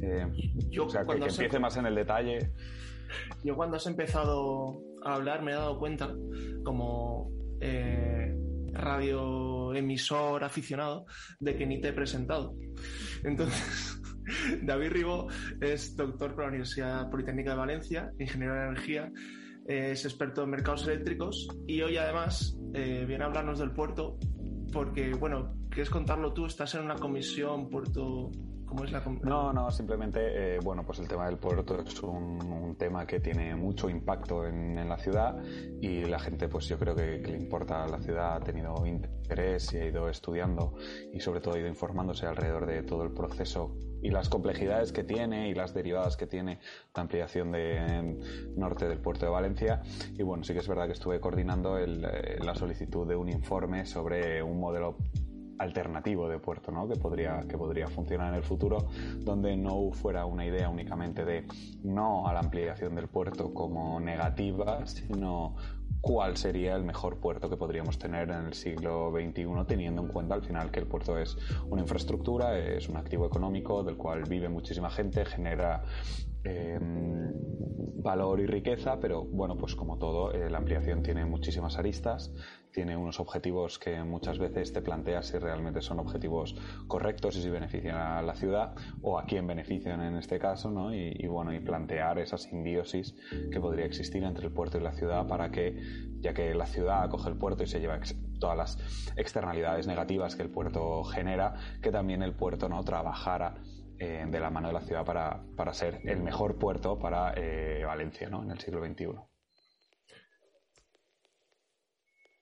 Eh, 0.00 0.24
o 0.80 0.88
sea, 0.88 1.04
que, 1.04 1.14
empiece 1.14 1.58
más 1.58 1.76
en 1.78 1.86
el 1.86 1.96
detalle. 1.96 2.52
Yo 3.42 3.56
cuando 3.56 3.76
has 3.76 3.88
empezado 3.88 4.80
a 5.02 5.16
hablar 5.16 5.42
me 5.42 5.50
he 5.50 5.54
dado 5.56 5.80
cuenta, 5.80 6.14
como 6.64 7.32
eh, 7.60 8.32
radioemisor 8.72 10.44
aficionado, 10.44 11.06
de 11.40 11.56
que 11.56 11.66
ni 11.66 11.80
te 11.80 11.88
he 11.88 11.92
presentado. 11.92 12.54
Entonces, 13.24 14.00
David 14.62 14.90
Ribó 14.90 15.26
es 15.60 15.96
doctor 15.96 16.36
por 16.36 16.44
la 16.44 16.50
Universidad 16.50 17.10
Politécnica 17.10 17.50
de 17.50 17.56
Valencia, 17.56 18.12
ingeniero 18.20 18.54
de 18.54 18.62
energía 18.68 19.12
es 19.66 20.04
experto 20.04 20.42
en 20.42 20.50
mercados 20.50 20.86
eléctricos 20.86 21.48
y 21.66 21.82
hoy 21.82 21.96
además 21.96 22.56
eh, 22.74 23.04
viene 23.06 23.24
a 23.24 23.26
hablarnos 23.26 23.58
del 23.58 23.72
puerto 23.72 24.18
porque, 24.72 25.14
bueno, 25.14 25.54
¿quieres 25.70 25.90
contarlo 25.90 26.32
tú? 26.32 26.46
Estás 26.46 26.74
en 26.74 26.82
una 26.82 26.96
comisión 26.96 27.68
puerto... 27.68 28.30
¿Cómo 28.66 28.84
es 28.84 28.90
la 28.90 29.00
No, 29.22 29.52
no, 29.52 29.70
simplemente, 29.70 30.56
eh, 30.56 30.58
bueno, 30.60 30.84
pues 30.84 30.98
el 30.98 31.06
tema 31.06 31.26
del 31.26 31.38
puerto 31.38 31.80
es 31.80 32.02
un, 32.02 32.74
tema 32.78 33.06
que 33.06 33.20
tiene 33.20 33.54
mucho 33.56 33.88
impacto 33.88 34.44
en, 34.44 34.76
la 34.86 34.98
ciudad 34.98 35.42
y 35.80 36.04
la 36.04 36.18
gente, 36.18 36.48
pues 36.48 36.66
yo 36.66 36.78
creo 36.78 36.94
que, 36.94 37.22
que, 37.22 37.32
le 37.32 37.38
importa 37.38 37.84
a 37.84 37.88
la 37.88 37.98
ciudad, 38.00 38.36
ha 38.36 38.40
tenido 38.40 38.84
interés 38.84 39.72
y 39.72 39.78
ha 39.78 39.86
ido 39.86 40.08
estudiando 40.10 40.74
y 41.12 41.20
sobre 41.20 41.40
todo 41.40 41.54
ha 41.54 41.58
ido 41.58 41.68
informándose 41.68 42.26
alrededor 42.26 42.66
de 42.66 42.82
todo 42.82 43.04
el 43.04 43.12
proceso 43.12 43.74
y 44.02 44.10
las 44.10 44.28
complejidades 44.28 44.92
que 44.92 45.04
tiene 45.04 45.48
y 45.48 45.54
las 45.54 45.74
derivadas 45.74 46.16
que 46.16 46.26
tiene 46.26 46.60
la 46.94 47.02
ampliación 47.02 47.52
de 47.52 48.16
norte 48.56 48.88
del 48.88 48.98
puerto 48.98 49.26
de 49.26 49.32
Valencia. 49.32 49.82
Y 50.16 50.22
bueno, 50.22 50.44
sí 50.44 50.52
que 50.52 50.60
es 50.60 50.68
verdad 50.68 50.86
que 50.86 50.92
estuve 50.92 51.20
coordinando 51.20 51.78
eh, 51.78 52.38
la 52.40 52.54
solicitud 52.54 53.06
de 53.06 53.16
un 53.16 53.28
informe 53.28 53.86
sobre 53.86 54.42
un 54.42 54.60
modelo 54.60 54.98
alternativo 55.58 56.28
de 56.28 56.38
puerto, 56.38 56.70
¿no? 56.72 56.88
Que 56.88 56.96
podría, 56.96 57.44
que 57.48 57.56
podría 57.56 57.88
funcionar 57.88 58.30
en 58.30 58.36
el 58.36 58.42
futuro, 58.42 58.88
donde 59.18 59.56
no 59.56 59.90
fuera 59.92 60.26
una 60.26 60.44
idea 60.44 60.68
únicamente 60.68 61.24
de 61.24 61.46
no 61.82 62.26
a 62.26 62.32
la 62.32 62.40
ampliación 62.40 62.94
del 62.94 63.08
puerto 63.08 63.52
como 63.52 64.00
negativa, 64.00 64.86
sino 64.86 65.56
cuál 66.00 66.36
sería 66.36 66.76
el 66.76 66.84
mejor 66.84 67.18
puerto 67.18 67.50
que 67.50 67.56
podríamos 67.56 67.98
tener 67.98 68.30
en 68.30 68.46
el 68.46 68.54
siglo 68.54 69.10
XXI, 69.10 69.46
teniendo 69.66 70.02
en 70.02 70.08
cuenta 70.08 70.34
al 70.34 70.42
final 70.42 70.70
que 70.70 70.80
el 70.80 70.86
puerto 70.86 71.18
es 71.18 71.36
una 71.68 71.82
infraestructura, 71.82 72.58
es 72.58 72.88
un 72.88 72.96
activo 72.96 73.26
económico 73.26 73.82
del 73.82 73.96
cual 73.96 74.22
vive 74.22 74.48
muchísima 74.48 74.88
gente, 74.88 75.24
genera 75.24 75.82
em, 76.44 77.32
valor 77.96 78.38
y 78.38 78.46
riqueza, 78.46 79.00
pero 79.00 79.24
bueno, 79.24 79.56
pues 79.56 79.74
como 79.74 79.98
todo, 79.98 80.32
eh, 80.32 80.48
la 80.48 80.58
ampliación 80.58 81.02
tiene 81.02 81.24
muchísimas 81.24 81.76
aristas 81.76 82.32
tiene 82.76 82.94
unos 82.94 83.20
objetivos 83.20 83.78
que 83.78 84.04
muchas 84.04 84.38
veces 84.38 84.70
te 84.70 84.82
planteas 84.82 85.28
si 85.28 85.38
realmente 85.38 85.80
son 85.80 85.98
objetivos 85.98 86.54
correctos 86.86 87.34
y 87.36 87.40
si 87.40 87.48
benefician 87.48 87.96
a 87.96 88.20
la 88.20 88.34
ciudad 88.34 88.74
o 89.00 89.18
a 89.18 89.24
quién 89.24 89.46
benefician 89.46 90.02
en 90.02 90.14
este 90.14 90.38
caso, 90.38 90.70
¿no? 90.70 90.94
Y, 90.94 91.26
bueno, 91.26 91.54
y 91.54 91.60
plantear 91.60 92.18
esa 92.18 92.36
simbiosis 92.36 93.16
que 93.50 93.60
podría 93.60 93.86
existir 93.86 94.22
entre 94.24 94.48
el 94.48 94.52
puerto 94.52 94.76
y 94.76 94.82
la 94.82 94.92
ciudad 94.92 95.26
para 95.26 95.50
que, 95.50 95.74
ya 96.20 96.34
que 96.34 96.54
la 96.54 96.66
ciudad 96.66 97.04
acoge 97.04 97.30
el 97.30 97.38
puerto 97.38 97.62
y 97.62 97.66
se 97.66 97.80
lleva 97.80 97.98
todas 98.38 98.58
las 98.58 99.12
externalidades 99.16 99.86
negativas 99.86 100.36
que 100.36 100.42
el 100.42 100.50
puerto 100.50 101.02
genera, 101.04 101.54
que 101.80 101.90
también 101.90 102.20
el 102.20 102.34
puerto 102.34 102.68
no 102.68 102.84
trabajara 102.84 103.54
eh, 103.98 104.22
de 104.28 104.38
la 104.38 104.50
mano 104.50 104.68
de 104.68 104.74
la 104.74 104.82
ciudad 104.82 105.06
para, 105.06 105.42
para 105.56 105.72
ser 105.72 106.02
el 106.04 106.20
mejor 106.20 106.58
puerto 106.58 106.98
para 106.98 107.32
eh, 107.38 107.84
Valencia 107.86 108.28
¿no? 108.28 108.42
en 108.42 108.50
el 108.50 108.58
siglo 108.58 108.84
XXI. 108.84 109.35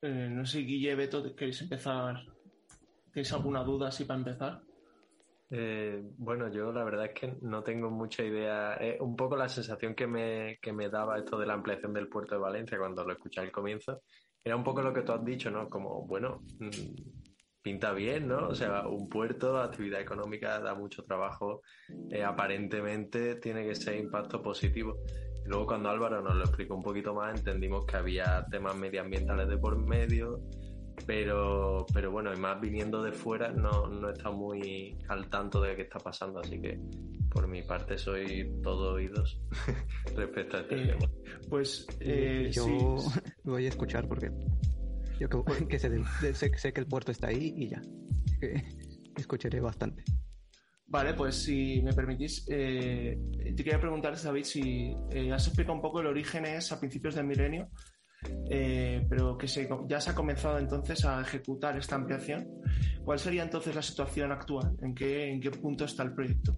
Eh, 0.05 0.29
no 0.31 0.45
sé, 0.45 0.61
Guille, 0.61 0.95
Beto, 0.95 1.35
¿queréis 1.35 1.62
empezar? 1.62 2.17
¿Tenéis 3.11 3.33
alguna 3.33 3.64
duda 3.64 3.88
así 3.88 4.05
para 4.05 4.19
empezar? 4.19 4.61
Eh, 5.51 6.03
bueno, 6.19 6.53
yo 6.53 6.73
la 6.73 6.85
verdad 6.85 7.07
es 7.07 7.12
que 7.12 7.37
no 7.43 7.62
tengo 7.62 7.90
mucha 7.90 8.23
idea. 8.23 8.79
un 9.01 9.17
poco 9.17 9.37
la 9.37 9.49
sensación 9.49 9.95
que 9.95 10.07
me, 10.07 10.59
que 10.61 10.73
me 10.73 10.88
daba 10.88 11.19
esto 11.19 11.38
de 11.38 11.47
la 11.47 11.55
ampliación 11.55 11.93
del 11.93 12.09
puerto 12.09 12.35
de 12.35 12.40
Valencia 12.40 12.79
cuando 12.79 13.05
lo 13.05 13.12
escuché 13.12 13.40
al 13.40 13.51
comienzo 13.51 14.03
era 14.45 14.57
un 14.57 14.62
poco 14.62 14.83
lo 14.83 14.93
que 14.93 15.03
tú 15.03 15.12
has 15.12 15.25
dicho, 15.25 15.51
¿no? 15.51 15.71
Como, 15.71 16.07
bueno, 16.07 16.43
mm, 16.59 16.69
pinta 17.62 17.93
bien, 17.93 18.29
¿no? 18.29 18.49
O 18.49 18.55
sea, 18.55 18.87
un 18.87 19.09
puerto, 19.09 19.59
actividad 19.59 20.03
económica, 20.03 20.61
da 20.61 20.75
mucho 20.75 21.03
trabajo, 21.05 21.62
eh, 22.11 22.23
aparentemente 22.23 23.37
tiene 23.37 23.67
que 23.67 23.75
ser 23.75 23.97
impacto 23.97 24.43
positivo. 24.43 24.99
Luego 25.47 25.67
cuando 25.67 25.91
Álvaro 25.91 26.23
nos 26.23 26.35
lo 26.35 26.45
explicó 26.45 26.75
un 26.75 26.83
poquito 26.83 27.15
más 27.15 27.37
entendimos 27.39 27.85
que 27.85 27.97
había 27.97 28.47
temas 28.51 28.77
medioambientales 28.77 29.49
de 29.49 29.59
por 29.59 29.77
medio, 29.79 30.41
pero, 31.07 31.85
pero 31.93 32.11
bueno, 32.11 32.33
y 32.33 32.39
más 32.39 32.61
viniendo 32.61 33.03
de 33.03 33.13
fuera 33.13 33.51
no, 33.51 33.89
no 33.89 34.11
está 34.11 34.31
muy 34.31 34.97
al 35.09 35.29
tanto 35.29 35.61
de 35.61 35.77
qué 35.77 35.83
está 35.83 35.99
pasando, 35.99 36.41
así 36.41 36.61
que 36.61 36.79
por 37.31 37.49
mi 37.49 37.63
parte 37.63 37.99
soy 37.99 38.61
todo 38.63 38.95
oídos 38.95 39.41
respecto 40.17 40.57
a 40.57 40.61
este 40.61 40.83
eh, 40.83 40.87
tema. 40.87 41.13
Pues 41.51 41.87
eh, 42.01 42.51
yo 42.53 42.67
voy 43.45 43.67
a 43.67 43.69
escuchar 43.69 44.09
porque 44.09 44.31
yo 45.19 45.29
que, 45.69 45.79
sé, 45.79 46.73
que 46.73 46.81
el 46.81 46.87
puerto 46.87 47.13
está 47.13 47.29
ahí 47.29 47.53
y 47.57 47.69
ya. 47.69 47.83
escucharé 49.17 49.61
bastante. 49.61 50.05
Vale, 50.95 51.15
pues 51.15 51.43
si 51.43 51.83
me 51.83 51.93
permitís, 51.93 52.47
eh, 52.49 53.19
te 53.57 53.65
quería 53.65 53.81
preguntar, 53.81 54.15
David, 54.17 54.45
si 54.45 54.95
eh, 55.11 55.33
has 55.33 55.45
explicado 55.49 55.75
un 55.75 55.83
poco 55.83 55.99
el 55.99 56.07
origen 56.07 56.47
es 56.47 56.71
a 56.71 56.79
principios 56.79 57.17
del 57.17 57.27
milenio, 57.27 57.69
eh, 58.49 59.05
pero 59.11 59.37
que 59.37 59.49
se, 59.49 59.69
ya 59.89 60.01
se 60.01 60.11
ha 60.11 60.15
comenzado 60.15 60.57
entonces 60.57 61.05
a 61.05 61.21
ejecutar 61.21 61.77
esta 61.77 61.97
ampliación. 61.97 62.47
¿Cuál 63.05 63.19
sería 63.19 63.43
entonces 63.43 63.75
la 63.75 63.83
situación 63.83 64.31
actual? 64.31 64.77
¿En 64.83 64.95
qué, 64.95 65.33
en 65.33 65.41
qué 65.41 65.51
punto 65.51 65.85
está 65.85 66.05
el 66.05 66.15
proyecto? 66.15 66.57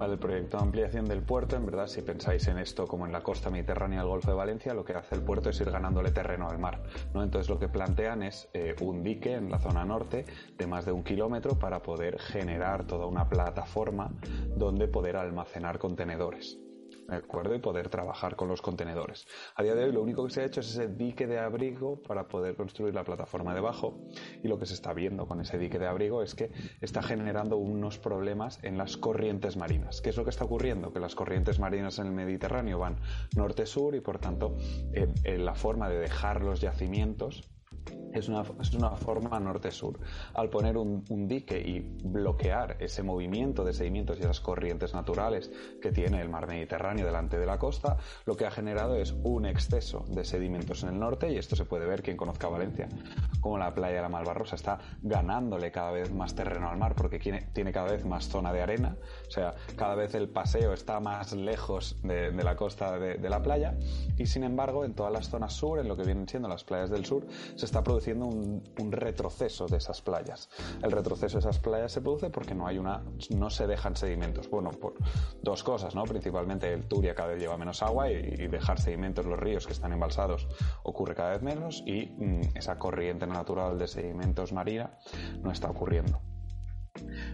El 0.00 0.18
proyecto 0.18 0.56
de 0.56 0.62
ampliación 0.62 1.04
del 1.06 1.22
puerto, 1.22 1.56
en 1.56 1.66
verdad, 1.66 1.86
si 1.86 2.02
pensáis 2.02 2.46
en 2.48 2.58
esto 2.58 2.86
como 2.86 3.06
en 3.06 3.12
la 3.12 3.22
costa 3.22 3.50
mediterránea 3.50 4.00
del 4.00 4.08
Golfo 4.08 4.30
de 4.30 4.36
Valencia, 4.36 4.74
lo 4.74 4.84
que 4.84 4.94
hace 4.94 5.14
el 5.14 5.22
puerto 5.22 5.50
es 5.50 5.60
ir 5.60 5.70
ganándole 5.70 6.10
terreno 6.10 6.48
al 6.48 6.58
mar. 6.58 6.82
¿no? 7.14 7.22
Entonces 7.22 7.50
lo 7.50 7.58
que 7.58 7.68
plantean 7.68 8.22
es 8.22 8.48
eh, 8.54 8.74
un 8.80 9.02
dique 9.02 9.34
en 9.34 9.50
la 9.50 9.58
zona 9.58 9.84
norte 9.84 10.24
de 10.56 10.66
más 10.66 10.86
de 10.86 10.92
un 10.92 11.02
kilómetro 11.02 11.58
para 11.58 11.82
poder 11.82 12.18
generar 12.18 12.86
toda 12.86 13.06
una 13.06 13.28
plataforma 13.28 14.10
donde 14.56 14.88
poder 14.88 15.16
almacenar 15.16 15.78
contenedores. 15.78 16.58
¿De 17.08 17.16
acuerdo? 17.16 17.54
Y 17.54 17.58
poder 17.58 17.88
trabajar 17.88 18.36
con 18.36 18.48
los 18.48 18.60
contenedores. 18.60 19.26
A 19.56 19.62
día 19.62 19.74
de 19.74 19.84
hoy 19.84 19.92
lo 19.92 20.02
único 20.02 20.24
que 20.24 20.30
se 20.30 20.42
ha 20.42 20.44
hecho 20.44 20.60
es 20.60 20.68
ese 20.68 20.88
dique 20.88 21.26
de 21.26 21.38
abrigo 21.38 22.02
para 22.02 22.28
poder 22.28 22.54
construir 22.54 22.94
la 22.94 23.02
plataforma 23.02 23.54
debajo 23.54 23.98
y 24.42 24.48
lo 24.48 24.58
que 24.58 24.66
se 24.66 24.74
está 24.74 24.92
viendo 24.92 25.26
con 25.26 25.40
ese 25.40 25.58
dique 25.58 25.78
de 25.78 25.86
abrigo 25.86 26.22
es 26.22 26.34
que 26.34 26.50
está 26.80 27.02
generando 27.02 27.56
unos 27.56 27.98
problemas 27.98 28.62
en 28.62 28.76
las 28.76 28.96
corrientes 28.96 29.56
marinas. 29.56 30.00
¿Qué 30.02 30.10
es 30.10 30.16
lo 30.16 30.24
que 30.24 30.30
está 30.30 30.44
ocurriendo? 30.44 30.92
Que 30.92 31.00
las 31.00 31.14
corrientes 31.14 31.58
marinas 31.58 31.98
en 31.98 32.06
el 32.06 32.12
Mediterráneo 32.12 32.78
van 32.78 32.96
norte-sur 33.34 33.94
y 33.94 34.00
por 34.00 34.18
tanto 34.18 34.56
la 35.24 35.54
forma 35.54 35.88
de 35.88 35.98
dejar 35.98 36.42
los 36.42 36.60
yacimientos 36.60 37.48
es 38.12 38.28
una, 38.28 38.42
es 38.60 38.74
una 38.74 38.90
forma 38.90 39.38
norte-sur. 39.38 39.98
Al 40.34 40.48
poner 40.50 40.76
un, 40.76 41.04
dique 41.28 41.58
y 41.58 41.80
bloquear 42.04 42.76
ese 42.80 43.02
movimiento 43.02 43.64
de 43.64 43.72
sedimentos 43.72 44.18
y 44.18 44.22
esas 44.22 44.40
corrientes 44.40 44.94
naturales 44.94 45.50
que 45.80 45.92
tiene 45.92 46.20
el 46.20 46.28
mar 46.28 46.46
Mediterráneo 46.46 47.04
delante 47.04 47.38
de 47.38 47.46
la 47.46 47.58
costa, 47.58 47.98
lo 48.24 48.36
que 48.36 48.46
ha 48.46 48.50
generado 48.50 48.96
es 48.96 49.14
un 49.22 49.46
exceso 49.46 50.04
de 50.08 50.24
sedimentos 50.24 50.82
en 50.82 50.90
el 50.90 50.98
norte 50.98 51.30
y 51.30 51.36
esto 51.36 51.56
se 51.56 51.64
puede 51.64 51.86
ver 51.86 52.02
quien 52.02 52.16
conozca 52.16 52.48
Valencia, 52.48 52.88
como 53.40 53.58
la 53.58 53.74
playa 53.74 53.96
de 53.96 54.02
la 54.02 54.08
Malvarrosa 54.08 54.56
está 54.56 54.78
ganándole 55.02 55.70
cada 55.70 55.90
vez 55.90 56.12
más 56.12 56.34
terreno 56.34 56.70
al 56.70 56.78
mar 56.78 56.94
porque 56.94 57.18
tiene, 57.18 57.72
cada 57.72 57.92
vez 57.92 58.04
más 58.04 58.28
zona 58.28 58.52
de 58.52 58.62
arena, 58.62 58.96
o 59.26 59.30
sea, 59.30 59.54
cada 59.76 59.94
vez 59.94 60.14
el 60.14 60.28
paseo 60.28 60.72
está 60.72 61.00
más 61.00 61.32
lejos 61.32 61.96
de, 62.02 62.32
la 62.32 62.56
costa 62.56 62.98
de, 62.98 63.14
de 63.16 63.28
la 63.28 63.42
playa 63.42 63.76
y 64.16 64.26
sin 64.26 64.44
embargo 64.44 64.84
en 64.84 64.94
todas 64.94 65.12
las 65.12 65.28
zonas 65.28 65.52
sur, 65.52 65.78
en 65.78 65.88
lo 65.88 65.96
que 65.96 66.04
vienen 66.04 66.28
siendo 66.28 66.48
las 66.48 66.64
playas 66.64 66.90
del 66.90 67.04
sur, 67.04 67.26
se 67.54 67.66
está 67.66 67.77
produciendo 67.82 67.98
produciendo 67.98 68.26
un, 68.26 68.92
retroceso 68.92 69.66
de 69.66 69.76
esas 69.76 70.00
playas. 70.00 70.48
El 70.82 70.92
retroceso 70.92 71.36
de 71.36 71.40
esas 71.40 71.58
playas 71.58 71.92
se 71.92 72.00
produce 72.00 72.30
porque 72.30 72.54
no 72.54 72.66
hay 72.66 72.78
una, 72.78 73.02
no 73.30 73.50
se 73.50 73.66
dejan 73.66 73.96
sedimentos. 73.96 74.48
Bueno, 74.48 74.70
por 74.70 74.94
dos 75.42 75.62
cosas, 75.62 75.94
¿no? 75.94 76.04
Principalmente 76.04 76.72
el 76.72 76.86
Turia 76.86 77.14
cada 77.14 77.30
vez 77.30 77.40
lleva 77.40 77.56
menos 77.56 77.82
agua 77.82 78.10
y, 78.10 78.48
dejar 78.48 78.80
sedimentos 78.80 79.26
los 79.26 79.38
ríos 79.38 79.66
que 79.66 79.72
están 79.72 79.92
embalsados 79.92 80.48
ocurre 80.82 81.14
cada 81.14 81.30
vez 81.30 81.42
menos 81.42 81.82
y 81.86 82.06
mm, 82.06 82.56
esa 82.56 82.78
corriente 82.78 83.26
natural 83.26 83.78
de 83.78 83.86
sedimentos 83.86 84.52
marina 84.52 84.98
no 85.42 85.50
está 85.50 85.68
ocurriendo. 85.70 86.20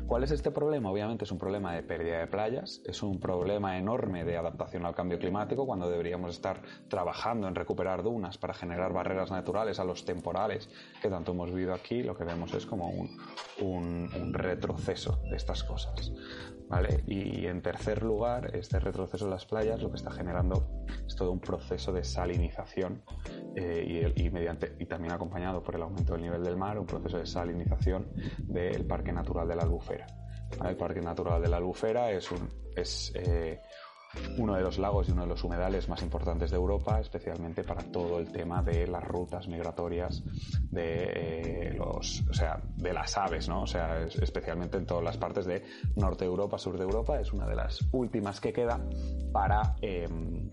¿Cuál 0.07 0.25
es 0.25 0.31
este 0.31 0.51
problema? 0.51 0.91
Obviamente 0.91 1.25
es 1.25 1.33
un 1.33 1.39
problema 1.39 1.75
de 1.75 1.83
pérdida 1.83 2.19
de 2.19 2.27
playas, 2.27 2.83
es 2.85 3.03
un 3.03 3.21
problema 3.21 3.79
enorme 3.79 4.25
de 4.25 4.37
adaptación 4.37 4.85
al 4.87 4.95
cambio 4.95 5.19
climático 5.19 5.67
cuando 5.67 5.89
deberíamos 5.89 6.35
estar 6.35 6.63
trabajando 6.89 7.49
en 7.49 7.55
recuperar 7.55 8.03
dunas 8.03 8.39
para 8.39 8.55
generar 8.55 8.93
barreras 8.93 9.31
naturales 9.31 9.79
a 9.79 9.85
los 9.85 10.05
temporales 10.05 10.69
que 11.01 11.09
tanto 11.09 11.33
hemos 11.33 11.53
vivido 11.53 11.75
aquí. 11.75 12.03
Lo 12.03 12.17
que 12.17 12.25
vemos 12.25 12.53
es 12.55 12.67
como 12.67 12.91
un, 12.91 13.19
un 13.61 14.35
retroceso 14.35 15.21
de 15.31 15.37
estas 15.37 15.65
cosas. 15.65 16.13
Y 17.07 17.47
en 17.47 17.63
tercer 17.63 18.03
lugar, 18.03 18.55
este 18.57 18.81
retroceso 18.81 19.27
en 19.27 19.31
las 19.31 19.47
playas 19.47 19.81
lo 19.81 19.91
que 19.91 19.97
está 19.97 20.11
generando 20.11 20.85
es 21.07 21.15
todo 21.15 21.31
un 21.31 21.41
proceso 21.41 21.93
de 21.93 22.03
salinización 22.03 23.03
eh, 23.55 24.13
y, 24.17 24.31
mediante, 24.31 24.75
y 24.79 24.87
también 24.87 25.13
acompañado 25.13 25.63
por 25.63 25.77
el 25.77 25.83
aumento 25.83 26.15
del 26.15 26.23
nivel 26.23 26.43
del 26.43 26.57
mar, 26.57 26.79
un 26.79 26.87
proceso 26.87 27.19
de 27.19 27.27
salinización 27.27 28.11
del 28.39 28.87
Parque 28.87 29.13
Natural 29.13 29.47
de 29.47 29.57
la 29.57 29.63
Albufera. 29.63 30.07
El 30.65 30.77
Parque 30.77 31.01
Natural 31.01 31.41
de 31.41 31.49
la 31.49 31.59
Albufera 31.59 32.11
es, 32.11 32.31
un, 32.33 32.49
es 32.75 33.13
eh, 33.15 33.61
uno 34.39 34.55
de 34.55 34.63
los 34.63 34.79
lagos 34.79 35.09
y 35.09 35.13
uno 35.13 35.23
de 35.23 35.29
los 35.29 35.45
humedales 35.45 35.89
más 35.89 36.03
importantes 36.03 36.51
de 36.51 36.57
Europa, 36.57 37.01
especialmente 37.01 37.63
para 37.63 37.83
todo 37.83 38.19
el 38.19 38.31
tema 38.31 38.63
de 38.63 38.87
las 38.87 39.03
rutas 39.05 39.49
migratorias 39.49 40.23
de 40.71 41.69
eh, 41.69 41.75
los, 41.75 42.23
o 42.29 42.35
sea, 42.35 42.61
de 42.77 42.93
las 42.93 43.17
aves, 43.17 43.49
¿no? 43.49 43.63
O 43.63 43.67
sea, 43.67 44.03
especialmente 44.03 44.77
en 44.77 44.87
todas 44.87 45.05
las 45.05 45.17
partes 45.17 45.47
de 45.47 45.63
norte 45.97 46.25
de 46.25 46.31
Europa, 46.31 46.59
sur 46.59 46.77
de 46.77 46.85
Europa, 46.85 47.21
es 47.21 47.33
una 47.33 47.47
de 47.47 47.57
las 47.57 47.81
últimas 47.93 48.41
que 48.41 48.53
queda 48.53 48.81
para 49.33 49.77
em, 49.81 50.51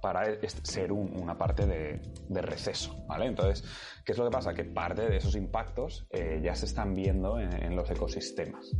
para 0.00 0.22
ser 0.62 0.92
una 0.92 1.36
parte 1.36 1.66
de, 1.66 2.00
receso, 2.40 3.04
¿vale? 3.08 3.26
Entonces, 3.26 3.64
¿qué 4.04 4.12
es 4.12 4.18
lo 4.18 4.24
que 4.24 4.30
pasa? 4.30 4.54
Que 4.54 4.64
parte 4.64 5.08
de 5.08 5.16
esos 5.16 5.34
impactos 5.34 6.06
eh, 6.10 6.40
ya 6.42 6.54
se 6.54 6.66
están 6.66 6.94
viendo 6.94 7.40
en 7.40 7.74
los 7.74 7.90
ecosistemas. 7.90 8.70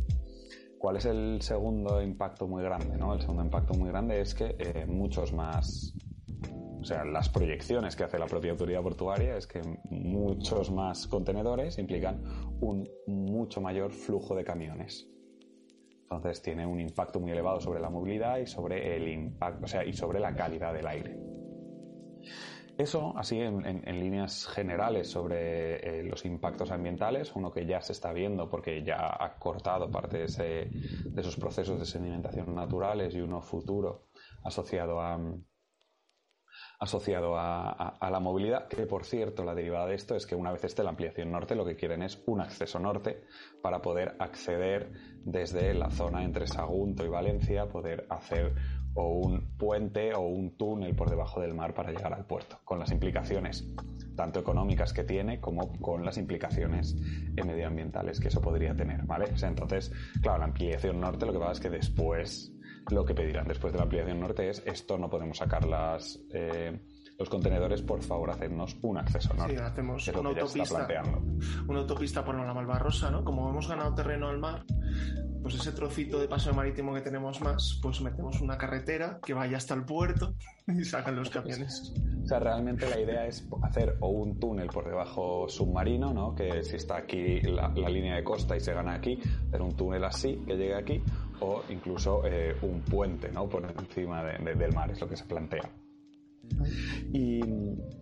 ¿Cuál 0.79 0.95
es 0.95 1.05
el 1.05 1.41
segundo 1.41 2.01
impacto 2.01 2.47
muy 2.47 2.63
grande? 2.63 2.97
¿no? 2.97 3.13
El 3.13 3.19
segundo 3.19 3.43
impacto 3.43 3.73
muy 3.73 3.89
grande 3.89 4.21
es 4.21 4.33
que 4.33 4.55
eh, 4.57 4.85
muchos 4.87 5.33
más, 5.33 5.93
o 6.79 6.85
sea, 6.85 7.03
las 7.03 7.27
proyecciones 7.27 7.97
que 7.97 8.05
hace 8.05 8.17
la 8.17 8.27
propia 8.27 8.51
autoridad 8.51 8.81
portuaria 8.81 9.35
es 9.35 9.45
que 9.45 9.61
muchos 9.89 10.71
más 10.71 11.05
contenedores 11.07 11.77
implican 11.79 12.23
un 12.61 12.89
mucho 13.07 13.59
mayor 13.59 13.91
flujo 13.91 14.35
de 14.35 14.45
camiones. 14.45 15.05
Entonces 16.03 16.41
tiene 16.41 16.65
un 16.65 16.79
impacto 16.79 17.19
muy 17.19 17.31
elevado 17.31 17.59
sobre 17.59 17.81
la 17.81 17.89
movilidad 17.89 18.37
y 18.37 18.47
sobre 18.47 18.95
el 18.95 19.09
impacto, 19.09 19.65
o 19.65 19.67
sea, 19.67 19.83
y 19.83 19.91
sobre 19.91 20.21
la 20.21 20.33
calidad 20.33 20.73
del 20.73 20.87
aire. 20.87 21.19
Eso, 22.79 23.13
así 23.17 23.37
en, 23.41 23.83
líneas 23.99 24.47
generales 24.47 25.09
sobre 25.11 25.99
eh, 25.99 26.03
los 26.03 26.23
impactos 26.23 26.71
ambientales, 26.71 27.35
uno 27.35 27.51
que 27.51 27.65
ya 27.65 27.81
se 27.81 27.91
está 27.91 28.13
viendo 28.13 28.49
porque 28.49 28.85
ya 28.85 29.17
ha 29.19 29.37
cortado 29.37 29.91
parte 29.91 30.19
de, 30.19 30.71
esos 31.17 31.35
procesos 31.35 31.77
de 31.77 31.85
sedimentación 31.85 32.55
naturales 32.55 33.13
y 33.13 33.19
uno 33.19 33.41
futuro 33.41 34.07
asociado 34.45 35.01
a, 35.01 35.19
asociado 36.79 37.37
a, 37.37 37.97
la 38.09 38.19
movilidad, 38.21 38.69
que 38.69 38.85
por 38.85 39.03
cierto 39.03 39.43
la 39.43 39.55
derivada 39.55 39.87
de 39.87 39.95
esto 39.95 40.15
es 40.15 40.25
que 40.25 40.35
una 40.35 40.53
vez 40.53 40.63
esté 40.63 40.81
la 40.81 40.91
ampliación 40.91 41.33
norte 41.33 41.55
lo 41.55 41.65
que 41.65 41.75
quieren 41.75 42.01
es 42.01 42.23
un 42.27 42.39
acceso 42.39 42.79
norte 42.79 43.25
para 43.61 43.81
poder 43.81 44.15
acceder 44.19 44.93
desde 45.25 45.73
la 45.73 45.89
zona 45.91 46.23
entre 46.23 46.47
Sagunto 46.47 47.03
y 47.03 47.09
Valencia, 47.09 47.67
poder 47.67 48.07
hacer 48.09 48.55
o 48.99 49.07
un 49.07 49.57
puente 49.57 50.13
o 50.13 50.21
un 50.21 50.57
túnel 50.57 50.95
por 50.95 51.09
debajo 51.09 51.41
del 51.41 51.53
mar 51.53 51.73
para 51.73 51.91
llegar 51.91 52.13
al 52.13 52.25
puerto, 52.25 52.59
con 52.65 52.79
las 52.79 52.91
implicaciones 52.91 53.65
tanto 54.19 54.41
económicas 54.41 54.91
que 54.91 55.05
tiene 55.05 55.39
como 55.39 55.71
con 55.79 56.03
las 56.03 56.17
implicaciones 56.17 56.93
medioambientales 57.35 58.19
que 58.19 58.27
eso 58.27 58.41
podría 58.41 58.75
tener, 58.75 59.03
¿vale? 59.05 59.27
entonces, 59.41 59.93
claro, 60.21 60.39
la 60.39 60.45
ampliación 60.45 60.99
norte 60.99 61.25
lo 61.25 61.31
que 61.31 61.39
pasa 61.39 61.53
es 61.53 61.59
que 61.61 61.69
después, 61.69 62.51
lo 62.91 63.05
que 63.05 63.13
pedirán 63.13 63.47
después 63.47 63.71
de 63.71 63.77
la 63.77 63.83
ampliación 63.83 64.19
norte 64.19 64.49
es 64.49 64.61
esto 64.65 64.97
no 64.97 65.09
podemos 65.09 65.37
sacar 65.37 65.65
las... 65.65 66.19
Eh, 66.33 66.77
los 67.19 67.29
contenedores, 67.29 67.81
por 67.81 68.01
favor, 68.01 68.31
hacernos 68.31 68.77
un 68.81 68.97
acceso 68.97 69.33
norte. 69.33 69.53
Sí, 69.53 69.61
hacemos 69.61 70.07
una 70.07 70.29
autopista, 70.29 70.87
una 71.67 71.79
autopista 71.79 72.23
por 72.23 72.35
la 72.35 72.53
Malvarrosa, 72.53 73.11
¿no? 73.11 73.25
Como 73.25 73.49
hemos 73.49 73.67
ganado 73.67 73.93
terreno 73.93 74.29
al 74.29 74.39
mar, 74.39 74.63
pues 75.41 75.55
ese 75.55 75.73
trocito 75.73 76.17
de 76.17 76.29
paseo 76.29 76.53
marítimo 76.53 76.93
que 76.93 77.01
tenemos 77.01 77.41
más, 77.41 77.77
pues 77.81 77.99
metemos 77.99 78.39
una 78.39 78.57
carretera 78.57 79.19
que 79.21 79.33
vaya 79.33 79.57
hasta 79.57 79.73
el 79.73 79.83
puerto 79.83 80.33
y 80.67 80.85
sacan 80.85 81.17
los 81.17 81.29
camiones. 81.29 81.93
O 82.23 82.25
sea, 82.25 82.39
realmente 82.39 82.89
la 82.89 82.97
idea 82.97 83.25
es 83.25 83.45
hacer 83.63 83.97
o 83.99 84.07
un 84.07 84.39
túnel 84.39 84.67
por 84.67 84.85
debajo 84.85 85.49
submarino, 85.49 86.13
¿no? 86.13 86.33
Que 86.33 86.63
si 86.63 86.77
está 86.77 86.95
aquí 86.95 87.41
la, 87.41 87.67
línea 87.89 88.15
de 88.15 88.23
costa 88.23 88.55
y 88.55 88.61
se 88.61 88.73
gana 88.73 88.93
aquí, 88.93 89.19
hacer 89.49 89.61
un 89.61 89.75
túnel 89.75 90.05
así 90.05 90.41
que 90.47 90.55
llegue 90.55 90.75
aquí, 90.75 91.03
o 91.41 91.63
incluso 91.67 92.21
eh, 92.25 92.55
un 92.61 92.79
puente, 92.79 93.29
¿no? 93.29 93.49
Por 93.49 93.65
encima 93.65 94.23
del 94.23 94.73
mar, 94.73 94.89
es 94.89 95.01
lo 95.01 95.09
que 95.09 95.17
se 95.17 95.25
plantea. 95.25 95.69
Y, 97.13 97.41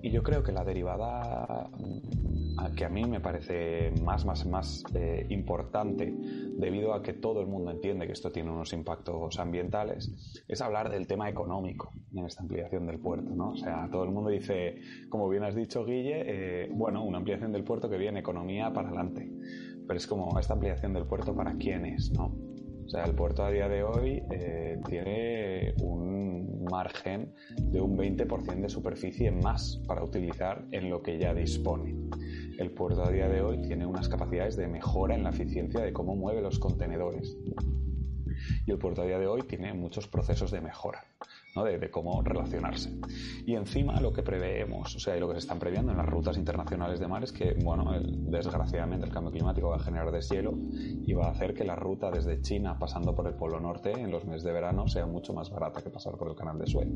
yo 0.10 0.24
creo 0.24 0.42
que 0.42 0.52
la 0.52 0.64
derivada 0.64 1.70
mm, 1.78 2.76
que 2.76 2.86
a 2.86 2.90
mí 2.90 3.04
me 3.06 3.20
parece 3.20 3.92
más, 4.04 4.26
más, 4.26 4.46
más 4.46 4.84
eh, 4.94 5.26
importante, 5.30 6.14
debido 6.58 6.94
a 6.94 7.04
que 7.04 7.14
todo 7.14 7.42
el 7.42 7.48
mundo 7.48 7.72
entiende 7.72 8.06
que 8.08 8.14
esto 8.14 8.32
tiene 8.32 8.52
unos 8.52 8.74
impactos 8.74 9.40
ambientales, 9.40 10.44
es 10.48 10.62
hablar 10.62 10.90
del 10.90 11.08
tema 11.08 11.30
económico 11.30 11.92
en 12.14 12.26
esta 12.26 12.42
ampliación 12.42 12.88
del 12.88 13.00
puerto, 13.00 13.30
¿no? 13.36 13.52
O 13.52 13.58
sea, 13.58 13.88
todo 13.92 14.04
el 14.04 14.12
mundo 14.12 14.30
dice, 14.30 14.76
como 15.10 15.30
bien 15.30 15.44
has 15.44 15.56
dicho, 15.56 15.86
Guille, 15.86 16.24
eh, 16.26 16.70
bueno, 16.72 17.04
una 17.04 17.18
ampliación 17.18 17.52
del 17.52 17.64
puerto 17.64 17.90
que 17.90 17.98
viene 17.98 18.20
economía 18.20 18.72
para 18.74 18.88
adelante. 18.88 19.30
Pero 19.88 19.98
es 19.98 20.08
como, 20.08 20.38
¿esta 20.40 20.54
ampliación 20.54 20.94
del 20.94 21.06
puerto 21.06 21.36
para 21.36 21.56
quién 21.56 21.86
es, 21.86 22.12
no? 22.12 22.57
O 22.88 22.90
sea, 22.90 23.04
el 23.04 23.16
puerto 23.16 23.44
a 23.44 23.52
día 23.52 23.68
de 23.68 23.84
hoy 23.84 24.24
eh, 24.32 24.80
tiene 24.88 25.74
un 25.84 26.64
margen 26.72 27.34
de 27.58 27.82
un 27.82 27.98
20% 27.98 28.62
de 28.62 28.70
superficie 28.70 29.30
más 29.30 29.82
para 29.86 30.02
utilizar 30.02 30.64
en 30.72 30.90
lo 30.90 31.04
que 31.04 31.18
ya 31.18 31.34
dispone. 31.34 31.98
El 32.58 32.72
puerto 32.72 33.04
a 33.04 33.12
día 33.12 33.28
de 33.28 33.42
hoy 33.42 33.62
tiene 33.62 33.86
unas 33.86 34.08
capacidades 34.08 34.56
de 34.56 34.70
mejora 34.70 35.16
en 35.16 35.24
la 35.24 35.32
eficiencia 35.32 35.82
de 35.82 35.92
cómo 35.92 36.16
mueve 36.16 36.42
los 36.42 36.60
contenedores. 36.60 37.38
Y 38.66 38.72
el 38.72 38.78
puerto 38.78 39.02
a 39.02 39.06
día 39.06 39.20
de 39.20 39.28
hoy 39.28 39.44
tiene 39.44 39.74
muchos 39.74 40.08
procesos 40.08 40.52
de 40.52 40.62
mejora 40.62 41.04
de, 41.64 41.90
cómo 41.90 42.22
relacionarse. 42.22 42.92
Y 43.46 43.56
encima 43.56 44.00
lo 44.00 44.14
que 44.14 44.24
preveemos, 44.24 44.96
o 44.96 45.00
sea, 45.00 45.16
lo 45.18 45.28
que 45.28 45.36
se 45.36 45.40
están 45.40 45.60
previendo 45.60 45.92
en 45.92 45.98
las 45.98 46.06
rutas 46.06 46.38
internacionales 46.38 47.00
de 47.00 47.08
mar 47.08 47.24
es 47.24 47.32
que, 47.32 47.56
bueno, 47.64 47.92
desgraciadamente 48.02 49.06
el 49.06 49.12
cambio 49.12 49.32
climático 49.32 49.70
va 49.70 49.78
a 49.78 49.80
generar 49.80 50.12
deshielo 50.12 50.54
y 50.72 51.14
va 51.14 51.28
a 51.28 51.32
hacer 51.32 51.54
que 51.54 51.64
la 51.64 51.76
ruta 51.76 52.12
desde 52.12 52.42
China 52.42 52.78
pasando 52.78 53.16
por 53.16 53.28
el 53.28 53.34
Polo 53.34 53.60
Norte 53.60 53.92
en 53.92 54.12
los 54.12 54.26
meses 54.26 54.44
de 54.44 54.52
verano 54.52 54.88
sea 54.88 55.06
mucho 55.06 55.34
más 55.34 55.50
barata 55.50 55.82
que 55.82 55.90
pasar 55.90 56.16
por 56.18 56.30
el 56.30 56.36
canal 56.36 56.60
de 56.60 56.68
Suez. 56.68 56.88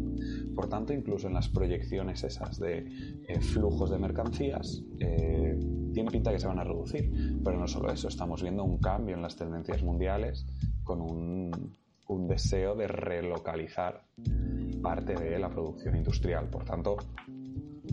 Por 0.55 0.67
tanto, 0.67 0.93
incluso 0.93 1.27
en 1.27 1.33
las 1.33 1.49
proyecciones 1.49 2.23
esas 2.23 2.59
de 2.59 2.87
eh, 3.27 3.41
flujos 3.41 3.89
de 3.89 3.97
mercancías, 3.97 4.83
eh, 4.99 5.57
tiene 5.93 6.11
pinta 6.11 6.31
que 6.31 6.39
se 6.39 6.47
van 6.47 6.59
a 6.59 6.63
reducir. 6.63 7.11
Pero 7.43 7.57
no 7.57 7.67
solo 7.67 7.91
eso, 7.91 8.07
estamos 8.07 8.41
viendo 8.41 8.63
un 8.63 8.77
cambio 8.77 9.15
en 9.15 9.21
las 9.21 9.35
tendencias 9.35 9.83
mundiales 9.83 10.45
con 10.91 11.01
un 11.01 11.71
un 12.11 12.27
deseo 12.27 12.75
de 12.75 12.87
relocalizar 12.87 14.03
parte 14.81 15.15
de 15.15 15.39
la 15.39 15.49
producción 15.49 15.95
industrial. 15.95 16.49
Por 16.49 16.65
tanto, 16.65 16.97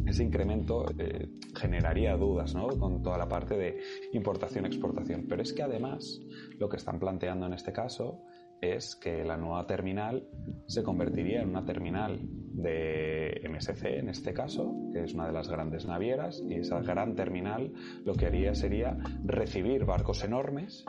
ese 0.07 0.25
incremento 0.25 0.87
eh, 0.99 1.29
generaría 1.55 2.17
dudas 2.17 2.55
¿no? 2.55 2.69
con 2.69 3.03
toda 3.03 3.19
la 3.19 3.29
parte 3.29 3.57
de 3.57 3.79
importación-exportación. 4.13 5.27
Pero 5.29 5.43
es 5.43 5.53
que 5.53 5.63
además 5.63 6.21
lo 6.59 6.69
que 6.69 6.77
están 6.77 6.99
planteando 6.99 7.47
en 7.47 7.53
este 7.53 7.73
caso 7.73 8.23
es 8.61 8.97
que 8.97 9.23
la 9.25 9.37
nueva 9.37 9.67
terminal 9.67 10.27
se 10.67 10.83
convertiría 10.83 11.43
en 11.43 11.51
una 11.51 11.65
terminal 11.65 12.19
de 12.21 13.41
MSC, 13.49 13.85
en 13.99 14.09
este 14.09 14.35
caso, 14.35 14.75
que 14.93 15.05
es 15.05 15.15
una 15.15 15.29
de 15.29 15.33
las 15.33 15.49
grandes 15.49 15.87
navieras, 15.87 16.43
y 16.45 16.55
esa 16.55 16.81
gran 16.81 17.15
terminal 17.15 17.73
lo 18.05 18.15
que 18.15 18.27
haría 18.27 18.57
sería 18.57 18.99
recibir 19.25 19.85
barcos 19.85 20.25
enormes 20.25 20.85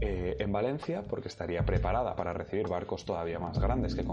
eh, 0.00 0.36
en 0.38 0.52
Valencia, 0.52 1.04
porque 1.08 1.28
estaría 1.28 1.64
preparada 1.64 2.16
para 2.16 2.32
recibir 2.32 2.68
barcos 2.68 3.04
todavía 3.04 3.38
más 3.38 3.58
grandes 3.58 3.94
que, 3.94 4.04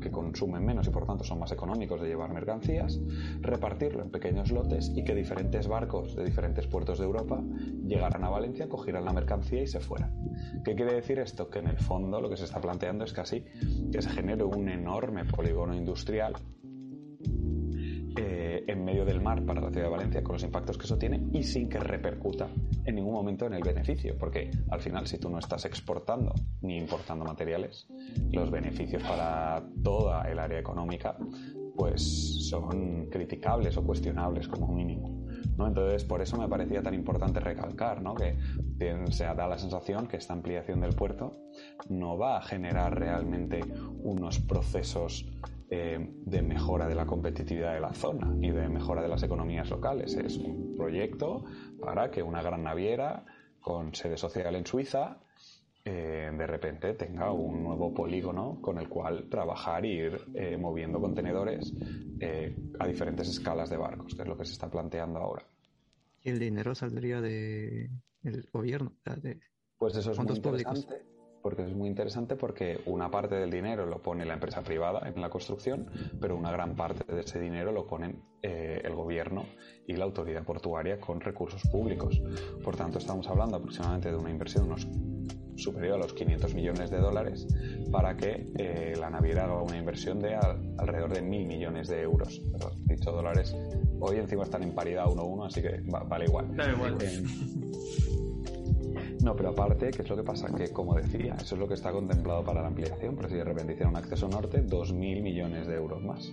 que, 0.00 0.10
consumen 0.10 0.64
menos 0.64 0.86
y 0.88 0.90
por 0.90 1.06
tanto 1.06 1.24
son 1.24 1.38
más 1.38 1.52
económicos 1.52 2.00
de 2.00 2.08
llevar 2.08 2.32
mercancías, 2.32 2.98
repartirlo 3.40 4.02
en 4.02 4.10
pequeños 4.10 4.50
lotes 4.50 4.90
y 4.94 5.04
que 5.04 5.14
diferentes 5.14 5.68
barcos 5.68 6.16
de 6.16 6.24
diferentes 6.24 6.66
puertos 6.66 6.98
de 6.98 7.04
Europa 7.04 7.42
llegaran 7.86 8.24
a 8.24 8.30
Valencia, 8.30 8.68
cogieran 8.68 9.04
la 9.04 9.12
mercancía 9.12 9.62
y 9.62 9.66
se 9.66 9.80
fueran. 9.80 10.14
¿Qué 10.64 10.74
quiere 10.74 10.94
decir 10.94 11.18
esto? 11.18 11.50
Que 11.50 11.58
en 11.58 11.68
el 11.68 11.78
fondo 11.78 12.20
lo 12.20 12.28
que 12.28 12.36
se 12.36 12.44
está 12.44 12.60
planteando 12.60 13.04
es 13.04 13.12
casi 13.12 13.44
que 13.92 14.02
se 14.02 14.10
genere 14.10 14.44
un 14.44 14.68
enorme 14.68 15.24
polígono 15.24 15.74
industrial 15.74 16.34
en 18.66 18.84
medio 18.84 19.04
del 19.04 19.20
mar 19.20 19.44
para 19.44 19.60
la 19.60 19.70
ciudad 19.70 19.86
de 19.86 19.90
Valencia 19.90 20.22
con 20.22 20.34
los 20.34 20.42
impactos 20.42 20.76
que 20.76 20.84
eso 20.84 20.98
tiene 20.98 21.22
y 21.32 21.42
sin 21.42 21.68
que 21.68 21.78
repercuta 21.78 22.48
en 22.84 22.94
ningún 22.94 23.14
momento 23.14 23.46
en 23.46 23.54
el 23.54 23.62
beneficio, 23.62 24.16
porque 24.18 24.50
al 24.70 24.80
final 24.80 25.06
si 25.06 25.18
tú 25.18 25.30
no 25.30 25.38
estás 25.38 25.64
exportando 25.64 26.34
ni 26.62 26.76
importando 26.76 27.24
materiales, 27.24 27.86
los 28.30 28.50
beneficios 28.50 29.02
para 29.02 29.64
toda 29.82 30.22
el 30.30 30.38
área 30.38 30.58
económica 30.58 31.16
pues 31.76 32.48
son 32.48 33.06
criticables 33.10 33.76
o 33.76 33.84
cuestionables 33.84 34.48
como 34.48 34.72
mínimo. 34.72 35.26
¿no? 35.56 35.66
Entonces, 35.66 36.04
por 36.04 36.22
eso 36.22 36.38
me 36.38 36.48
parecía 36.48 36.82
tan 36.82 36.94
importante 36.94 37.40
recalcar 37.40 38.02
¿no? 38.02 38.14
que 38.14 38.36
se 39.10 39.24
da 39.24 39.46
la 39.46 39.58
sensación 39.58 40.06
que 40.06 40.16
esta 40.16 40.32
ampliación 40.32 40.80
del 40.80 40.94
puerto 40.94 41.32
no 41.88 42.16
va 42.16 42.38
a 42.38 42.42
generar 42.42 42.98
realmente 42.98 43.60
unos 44.02 44.38
procesos 44.40 45.26
eh, 45.68 45.98
de 45.98 46.42
mejora 46.42 46.86
de 46.86 46.94
la 46.94 47.06
competitividad 47.06 47.74
de 47.74 47.80
la 47.80 47.92
zona 47.92 48.32
y 48.40 48.50
de 48.50 48.68
mejora 48.68 49.02
de 49.02 49.08
las 49.08 49.22
economías 49.22 49.68
locales. 49.68 50.14
Es 50.14 50.36
un 50.38 50.76
proyecto 50.76 51.44
para 51.80 52.10
que 52.10 52.22
una 52.22 52.40
gran 52.40 52.62
naviera 52.62 53.24
con 53.60 53.94
sede 53.94 54.16
social 54.16 54.54
en 54.54 54.64
Suiza 54.64 55.18
eh, 55.84 56.30
de 56.36 56.46
repente 56.46 56.94
tenga 56.94 57.32
un 57.32 57.64
nuevo 57.64 57.92
polígono 57.92 58.60
con 58.60 58.78
el 58.78 58.88
cual 58.88 59.28
trabajar 59.28 59.84
e 59.84 59.88
ir 59.88 60.20
eh, 60.34 60.56
moviendo 60.56 61.00
contenedores 61.00 61.74
a 62.78 62.86
diferentes 62.86 63.28
escalas 63.28 63.68
de 63.68 63.76
barcos, 63.76 64.14
que 64.14 64.22
es 64.22 64.28
lo 64.28 64.36
que 64.36 64.44
se 64.44 64.52
está 64.52 64.70
planteando 64.70 65.18
ahora. 65.18 65.44
¿Y 66.22 66.30
el 66.30 66.38
dinero 66.38 66.74
saldría 66.74 67.20
del 67.20 67.90
gobierno? 68.52 68.92
De 69.20 69.40
pues 69.78 69.96
eso 69.96 70.12
es 70.12 70.18
muy 70.18 70.34
interesante 70.34 71.15
porque 71.46 71.62
es 71.62 71.76
muy 71.76 71.86
interesante 71.88 72.34
porque 72.34 72.80
una 72.86 73.08
parte 73.08 73.36
del 73.36 73.52
dinero 73.52 73.86
lo 73.86 74.02
pone 74.02 74.24
la 74.24 74.34
empresa 74.34 74.62
privada 74.62 75.08
en 75.08 75.20
la 75.20 75.30
construcción, 75.30 75.86
pero 76.20 76.36
una 76.36 76.50
gran 76.50 76.74
parte 76.74 77.04
de 77.14 77.20
ese 77.20 77.38
dinero 77.38 77.70
lo 77.70 77.86
ponen 77.86 78.20
eh, 78.42 78.80
el 78.82 78.96
gobierno 78.96 79.44
y 79.86 79.94
la 79.94 80.06
autoridad 80.06 80.42
portuaria 80.42 80.98
con 80.98 81.20
recursos 81.20 81.62
públicos. 81.70 82.20
Por 82.64 82.74
tanto, 82.74 82.98
estamos 82.98 83.28
hablando 83.28 83.58
aproximadamente 83.58 84.10
de 84.10 84.16
una 84.16 84.28
inversión 84.28 84.64
unos 84.64 84.88
superior 85.54 85.94
a 85.94 85.98
los 85.98 86.14
500 86.14 86.52
millones 86.52 86.90
de 86.90 86.98
dólares 86.98 87.46
para 87.92 88.16
que 88.16 88.52
eh, 88.58 88.94
la 88.98 89.08
naviera 89.08 89.44
haga 89.44 89.62
una 89.62 89.78
inversión 89.78 90.18
de 90.18 90.34
alrededor 90.34 91.14
de 91.14 91.22
mil 91.22 91.46
millones 91.46 91.86
de 91.86 92.02
euros. 92.02 92.42
Pero, 92.50 92.72
dicho 92.86 93.12
dólares, 93.12 93.54
hoy 94.00 94.16
encima 94.16 94.42
están 94.42 94.64
en 94.64 94.74
paridad 94.74 95.04
1-1, 95.04 95.46
así 95.46 95.62
que 95.62 95.80
vale 95.84 96.24
igual. 96.24 96.48
igual. 96.74 96.98
Eh, 97.00 97.22
no, 99.26 99.34
pero 99.34 99.48
aparte, 99.48 99.90
¿qué 99.90 100.02
es 100.02 100.08
lo 100.08 100.14
que 100.14 100.22
pasa? 100.22 100.46
Que, 100.54 100.70
como 100.72 100.94
decía, 100.94 101.34
eso 101.34 101.56
es 101.56 101.60
lo 101.60 101.66
que 101.66 101.74
está 101.74 101.90
contemplado 101.90 102.44
para 102.44 102.62
la 102.62 102.68
ampliación, 102.68 103.16
pero 103.16 103.28
si 103.28 103.34
de 103.34 103.42
repente 103.42 103.72
hiciera 103.72 103.90
un 103.90 103.96
acceso 103.96 104.28
norte, 104.28 104.64
2.000 104.64 105.20
millones 105.20 105.66
de 105.66 105.74
euros 105.74 106.00
más. 106.00 106.32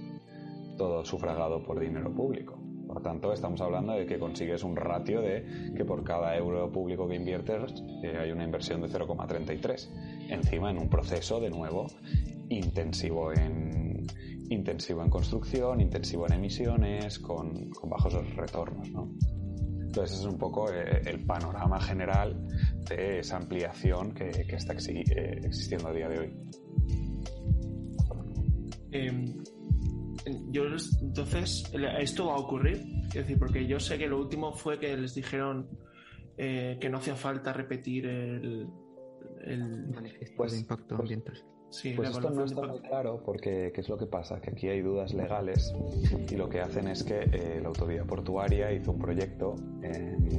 Todo 0.77 1.03
sufragado 1.03 1.63
por 1.63 1.79
dinero 1.79 2.13
público. 2.13 2.56
Por 2.86 3.01
tanto, 3.01 3.34
estamos 3.34 3.60
hablando 3.62 3.93
de 3.93 4.06
que 4.06 4.19
consigues 4.19 4.63
un 4.63 4.75
ratio 4.75 5.21
de 5.21 5.73
que 5.75 5.84
por 5.84 6.03
cada 6.03 6.38
euro 6.38 6.71
público 6.71 7.08
que 7.08 7.15
inviertes 7.15 7.84
eh, 8.03 8.15
hay 8.15 8.32
una 8.32 8.43
inversión 8.43 8.79
de 8.79 8.89
0,33. 8.89 9.89
Encima, 10.29 10.69
en 10.69 10.77
un 10.77 10.88
proceso, 10.88 11.39
de 11.39 11.49
nuevo, 11.49 11.88
intensivo 12.49 13.34
en, 13.34 14.06
intensivo 14.51 15.01
en 15.01 15.10
construcción, 15.10 15.82
intensivo 15.82 16.27
en 16.27 16.34
emisiones, 16.34 17.17
con, 17.17 17.71
con 17.71 17.89
bajos 17.89 18.13
retornos. 18.36 18.88
¿no? 18.91 19.10
Entonces, 19.93 20.17
ese 20.17 20.27
es 20.27 20.34
un 20.34 20.39
poco 20.39 20.73
eh, 20.73 21.03
el 21.06 21.23
panorama 21.23 21.79
general 21.79 22.36
de 22.89 23.19
esa 23.19 23.38
ampliación 23.38 24.12
que, 24.12 24.32
está 24.49 24.73
eh, 24.73 25.39
existiendo 25.43 25.89
a 25.89 25.93
día 25.93 26.10
de 26.10 26.19
hoy. 26.19 26.36
Em, 28.91 29.43
yo 30.49 30.63
entonces, 30.99 31.71
¿esto 31.99 32.25
va 32.25 32.34
a 32.34 32.38
ocurrir? 32.38 32.82
Es 33.10 33.13
decir, 33.13 33.38
porque 33.38 33.67
yo 33.67 33.79
sé 33.79 33.99
que 33.99 34.08
lo 34.08 34.19
último 34.19 34.51
fue 34.53 34.79
que 34.79 34.97
les 34.97 35.13
dijeron 35.13 35.69
eh, 36.38 36.79
que 36.82 36.89
no 36.89 36.97
hacía 36.97 37.15
falta 37.15 37.53
repetir 37.53 38.08
el, 38.08 38.67
el 39.45 39.93
pues, 40.36 40.60
impacto 40.60 40.95
ambiental 40.95 41.52
pues 41.95 42.09
esto 42.09 42.29
no 42.29 42.45
está 42.45 42.62
muy 42.62 42.79
claro 42.79 43.21
porque 43.25 43.71
¿qué 43.73 43.81
es 43.81 43.89
lo 43.89 43.97
que 43.97 44.05
pasa? 44.05 44.39
Que 44.39 44.51
aquí 44.51 44.69
hay 44.69 44.81
dudas 44.81 45.13
legales 45.13 45.73
y 46.29 46.36
lo 46.36 46.47
que 46.47 46.62
hacen 46.62 46.88
es 46.88 47.03
que 47.03 47.21
eh, 47.23 47.59
la 47.62 47.69
autoridad 47.69 48.05
portuaria 48.05 48.71
hizo 48.71 48.91
un 48.91 48.99
proyecto 48.99 49.55
en 49.81 50.29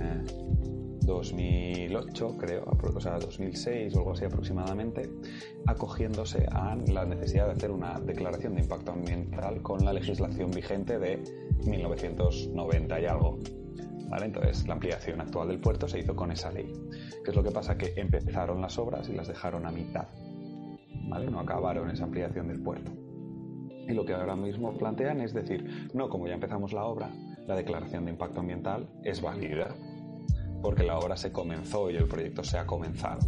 2008, 1.01 2.29
eh, 2.29 2.37
creo, 2.39 2.65
o 2.95 3.01
sea, 3.01 3.19
2006 3.19 3.95
o 3.95 3.99
algo 3.99 4.13
así 4.13 4.25
aproximadamente, 4.25 5.11
acogiéndose 5.67 6.47
a 6.51 6.77
la 6.89 7.05
necesidad 7.05 7.47
de 7.47 7.53
hacer 7.53 7.71
una 7.71 7.99
declaración 8.01 8.55
de 8.55 8.63
impacto 8.63 8.93
ambiental 8.93 9.61
con 9.63 9.85
la 9.85 9.93
legislación 9.93 10.51
vigente 10.51 10.99
de 10.99 11.23
1990 11.67 13.01
y 13.01 13.07
algo. 13.07 13.39
¿Vale? 14.09 14.27
Entonces, 14.27 14.69
la 14.69 14.75
ampliación 14.75 15.21
actual 15.21 15.49
del 15.49 15.59
puerto 15.59 15.89
se 15.89 15.99
hizo 15.99 16.15
con 16.15 16.31
esa 16.31 16.53
ley. 16.53 16.71
¿Qué 17.25 17.31
es 17.31 17.37
lo 17.37 17.43
que 17.43 17.51
pasa? 17.51 17.77
Que 17.77 17.95
empezaron 17.97 18.61
las 18.61 18.79
obras 18.79 19.09
y 19.09 19.15
las 19.15 19.27
dejaron 19.27 19.67
a 19.67 19.73
mitad. 19.73 20.07
No 21.09 21.41
acabaron 21.41 21.91
esa 21.91 22.05
ampliación 22.05 22.49
del 22.49 22.61
puerto. 22.61 22.91
Y 23.87 23.93
lo 23.93 24.05
que 24.05 24.15
ahora 24.15 24.37
mismo 24.37 24.77
plantean 24.79 25.21
es 25.21 25.35
decir, 25.35 25.89
no, 25.93 26.09
como 26.09 26.27
ya 26.27 26.35
empezamos 26.35 26.73
la 26.73 26.85
obra, 26.85 27.11
la 27.47 27.55
declaración 27.55 28.05
de 28.05 28.13
impacto 28.13 28.41
ambiental 28.41 28.89
es 29.05 29.21
válida, 29.21 29.75
porque 30.65 30.83
la 30.83 30.99
obra 30.99 31.15
se 31.15 31.31
comenzó 31.31 31.91
y 31.91 31.97
el 31.97 32.09
proyecto 32.09 32.43
se 32.43 32.57
ha 32.57 32.67
comenzado. 32.67 33.21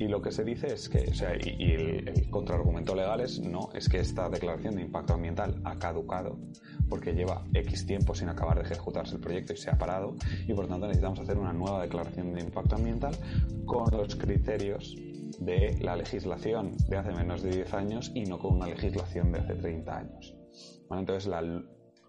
Y 0.00 0.08
lo 0.08 0.20
que 0.20 0.32
se 0.32 0.42
dice 0.42 0.66
es 0.74 0.88
que, 0.88 0.98
o 1.08 1.14
sea, 1.14 1.36
y, 1.36 1.70
el, 1.70 2.08
el, 2.08 2.28
contraargumento 2.28 2.92
legal 2.92 3.20
es, 3.20 3.38
no, 3.38 3.70
es 3.72 3.88
que 3.88 4.00
esta 4.00 4.28
declaración 4.28 4.74
de 4.74 4.82
impacto 4.82 5.14
ambiental 5.14 5.60
ha 5.62 5.78
caducado 5.78 6.40
porque 6.88 7.12
lleva 7.12 7.44
X 7.54 7.86
tiempo 7.86 8.16
sin 8.16 8.30
acabar 8.30 8.56
de 8.56 8.64
ejecutarse 8.64 9.14
el 9.14 9.20
proyecto 9.20 9.52
y 9.52 9.56
se 9.56 9.70
ha 9.70 9.78
parado 9.78 10.16
y 10.46 10.54
por 10.54 10.66
tanto 10.66 10.88
necesitamos 10.88 11.20
hacer 11.20 11.38
una 11.38 11.52
nueva 11.52 11.82
declaración 11.82 12.32
de 12.32 12.40
impacto 12.40 12.74
ambiental 12.74 13.16
con 13.64 13.96
los 13.96 14.16
criterios 14.16 14.96
de 15.38 15.78
la 15.80 15.94
legislación 15.94 16.76
de 16.88 16.96
hace 16.96 17.12
menos 17.12 17.42
de 17.42 17.50
10 17.50 17.74
años 17.74 18.10
y 18.12 18.24
no 18.24 18.40
con 18.40 18.56
una 18.56 18.66
legislación 18.66 19.30
de 19.30 19.38
hace 19.38 19.54
30 19.54 19.96
años. 19.96 20.34
entonces, 20.90 21.26
la, 21.26 21.42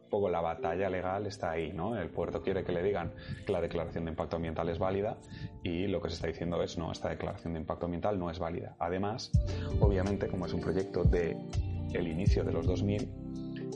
poco 0.10 0.30
la 0.30 0.42
batalla 0.42 0.90
legal 0.90 1.26
está 1.26 1.52
ahí, 1.52 1.72
¿no? 1.74 1.98
El 1.98 2.10
puerto 2.10 2.42
quiere 2.42 2.64
que 2.64 2.72
le 2.72 2.84
digan 2.84 3.14
que 3.46 3.52
la 3.52 3.62
declaración 3.62 4.06
de 4.06 4.12
impacto 4.12 4.36
ambiental 4.36 4.70
es 4.70 4.80
válida 4.80 5.18
y 5.64 5.88
lo 5.88 6.02
que 6.02 6.10
se 6.10 6.16
está 6.16 6.28
diciendo 6.28 6.62
es, 6.64 6.78
no, 6.78 6.92
esta 6.92 7.10
declaración 7.10 7.54
de 7.54 7.60
impacto 7.60 7.86
ambiental 7.86 8.20
no 8.20 8.30
es 8.30 8.40
válida. 8.40 8.76
Además, 8.80 9.32
obviamente, 9.80 10.28
como 10.28 10.46
es 10.46 10.54
un 10.54 10.62
proyecto 10.62 11.04
de 11.04 11.38
el 11.94 12.08
inicio 12.08 12.44
de 12.44 12.52
los 12.52 12.66
2000, 12.66 13.10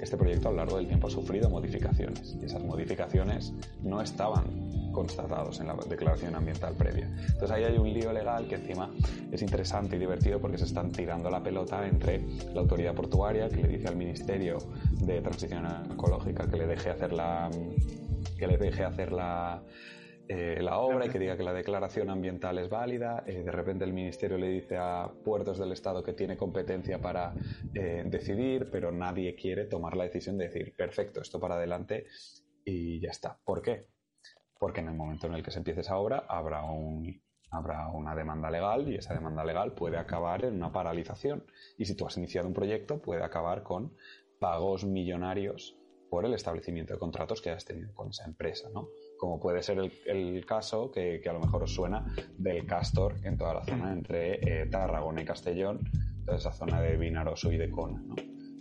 este 0.02 0.18
proyecto 0.18 0.50
a 0.50 0.52
lo 0.52 0.58
largo 0.58 0.78
del 0.78 0.88
tiempo 0.88 1.08
ha 1.08 1.12
sufrido 1.12 1.50
modificaciones 1.50 2.36
y 2.42 2.46
esas 2.46 2.64
modificaciones 2.64 3.54
no 3.84 4.02
estaban 4.02 4.81
constatados 4.92 5.60
en 5.60 5.68
la 5.68 5.76
declaración 5.88 6.36
ambiental 6.36 6.76
previa. 6.76 7.06
Entonces 7.06 7.52
ahí 7.52 7.64
hay 7.64 7.78
un 7.78 7.92
lío 7.92 8.12
legal 8.14 8.48
que 8.48 8.56
encima 8.56 8.90
es 9.32 9.42
interesante 9.42 9.96
y 9.96 10.00
divertido 10.00 10.40
porque 10.40 10.58
se 10.58 10.66
están 10.66 10.92
tirando 10.92 11.30
la 11.30 11.42
pelota 11.42 11.88
entre 11.88 12.22
la 12.54 12.62
autoridad 12.62 12.94
portuaria 12.94 13.50
que 13.50 13.58
le 13.58 13.68
dice 13.68 13.88
al 13.88 13.96
Ministerio 13.96 14.58
de 15.00 15.22
Transición 15.22 15.66
Ecológica 15.92 16.48
que 16.48 16.58
le 16.58 16.68
deje 16.68 16.90
hacer 16.90 17.14
la 17.14 17.50
que 18.38 18.48
le 18.48 18.58
deje 18.58 18.84
hacer 18.84 19.12
la 19.12 19.62
eh, 20.34 20.62
la 20.62 20.78
obra 20.78 21.08
y 21.08 21.10
que 21.10 21.20
diga 21.20 21.36
que 21.36 21.44
la 21.44 21.52
declaración 21.52 22.10
ambiental 22.10 22.58
es 22.58 22.70
válida. 22.70 23.22
Eh, 23.28 23.44
de 23.44 23.52
repente 23.52 23.84
el 23.84 23.92
Ministerio 23.92 24.38
le 24.38 24.48
dice 24.48 24.78
a 24.78 25.12
puertos 25.26 25.60
del 25.60 25.74
Estado 25.74 26.02
que 26.02 26.14
tiene 26.14 26.38
competencia 26.38 27.02
para 27.02 27.34
eh, 27.74 28.04
decidir, 28.06 28.70
pero 28.72 28.94
nadie 28.94 29.36
quiere 29.36 29.66
tomar 29.66 29.98
la 29.98 30.06
decisión 30.06 30.38
de 30.38 30.48
decir, 30.48 30.74
perfecto, 30.74 31.20
esto 31.20 31.38
para 31.38 31.56
adelante 31.56 32.06
y 32.64 33.02
ya 33.02 33.10
está. 33.10 33.38
¿Por 33.44 33.62
qué? 33.62 33.88
Porque 34.62 34.82
en 34.82 34.90
el 34.90 34.94
momento 34.94 35.26
en 35.26 35.34
el 35.34 35.42
que 35.42 35.50
se 35.50 35.58
empiece 35.58 35.82
esa 35.82 35.98
obra 35.98 36.24
habrá 36.30 36.64
un 36.64 37.20
habrá 37.50 37.88
una 37.88 38.16
demanda 38.16 38.52
legal 38.52 38.88
y 38.88 38.96
esa 38.96 39.16
demanda 39.16 39.44
legal 39.44 39.74
puede 39.74 39.98
acabar 39.98 40.46
en 40.46 40.54
una 40.54 40.72
paralización. 40.72 41.44
Y 41.80 41.86
si 41.86 41.96
tú 41.96 42.06
has 42.06 42.16
iniciado 42.16 42.48
un 42.48 42.54
proyecto, 42.54 43.02
puede 43.02 43.24
acabar 43.24 43.64
con 43.64 43.96
pagos 44.40 44.86
millonarios 44.86 45.76
por 46.12 46.26
el 46.26 46.36
establecimiento 46.36 46.94
de 46.94 47.00
contratos 47.00 47.42
que 47.42 47.50
has 47.50 47.66
tenido 47.66 47.92
con 47.96 48.12
esa 48.12 48.26
empresa, 48.26 48.70
¿no? 48.72 48.90
Como 49.18 49.40
puede 49.40 49.64
ser 49.64 49.80
el, 50.06 50.46
caso 50.46 50.92
que, 50.92 51.20
a 51.28 51.34
lo 51.34 51.40
mejor 51.40 51.64
os 51.64 51.74
suena 51.74 52.06
del 52.38 52.66
Castor 52.68 53.16
en 53.24 53.38
toda 53.38 53.56
la 53.56 53.66
zona 53.66 53.92
entre 53.92 54.62
eh, 54.62 54.68
Tarragona 54.68 55.24
y 55.24 55.26
Castellón, 55.26 55.80
toda 56.24 56.38
esa 56.38 56.52
zona 56.52 56.80
de 56.82 56.98
Vinaroso 56.98 57.52
y 57.52 57.58
de 57.58 57.72
Cona, 57.72 58.00
¿no? 58.06 58.16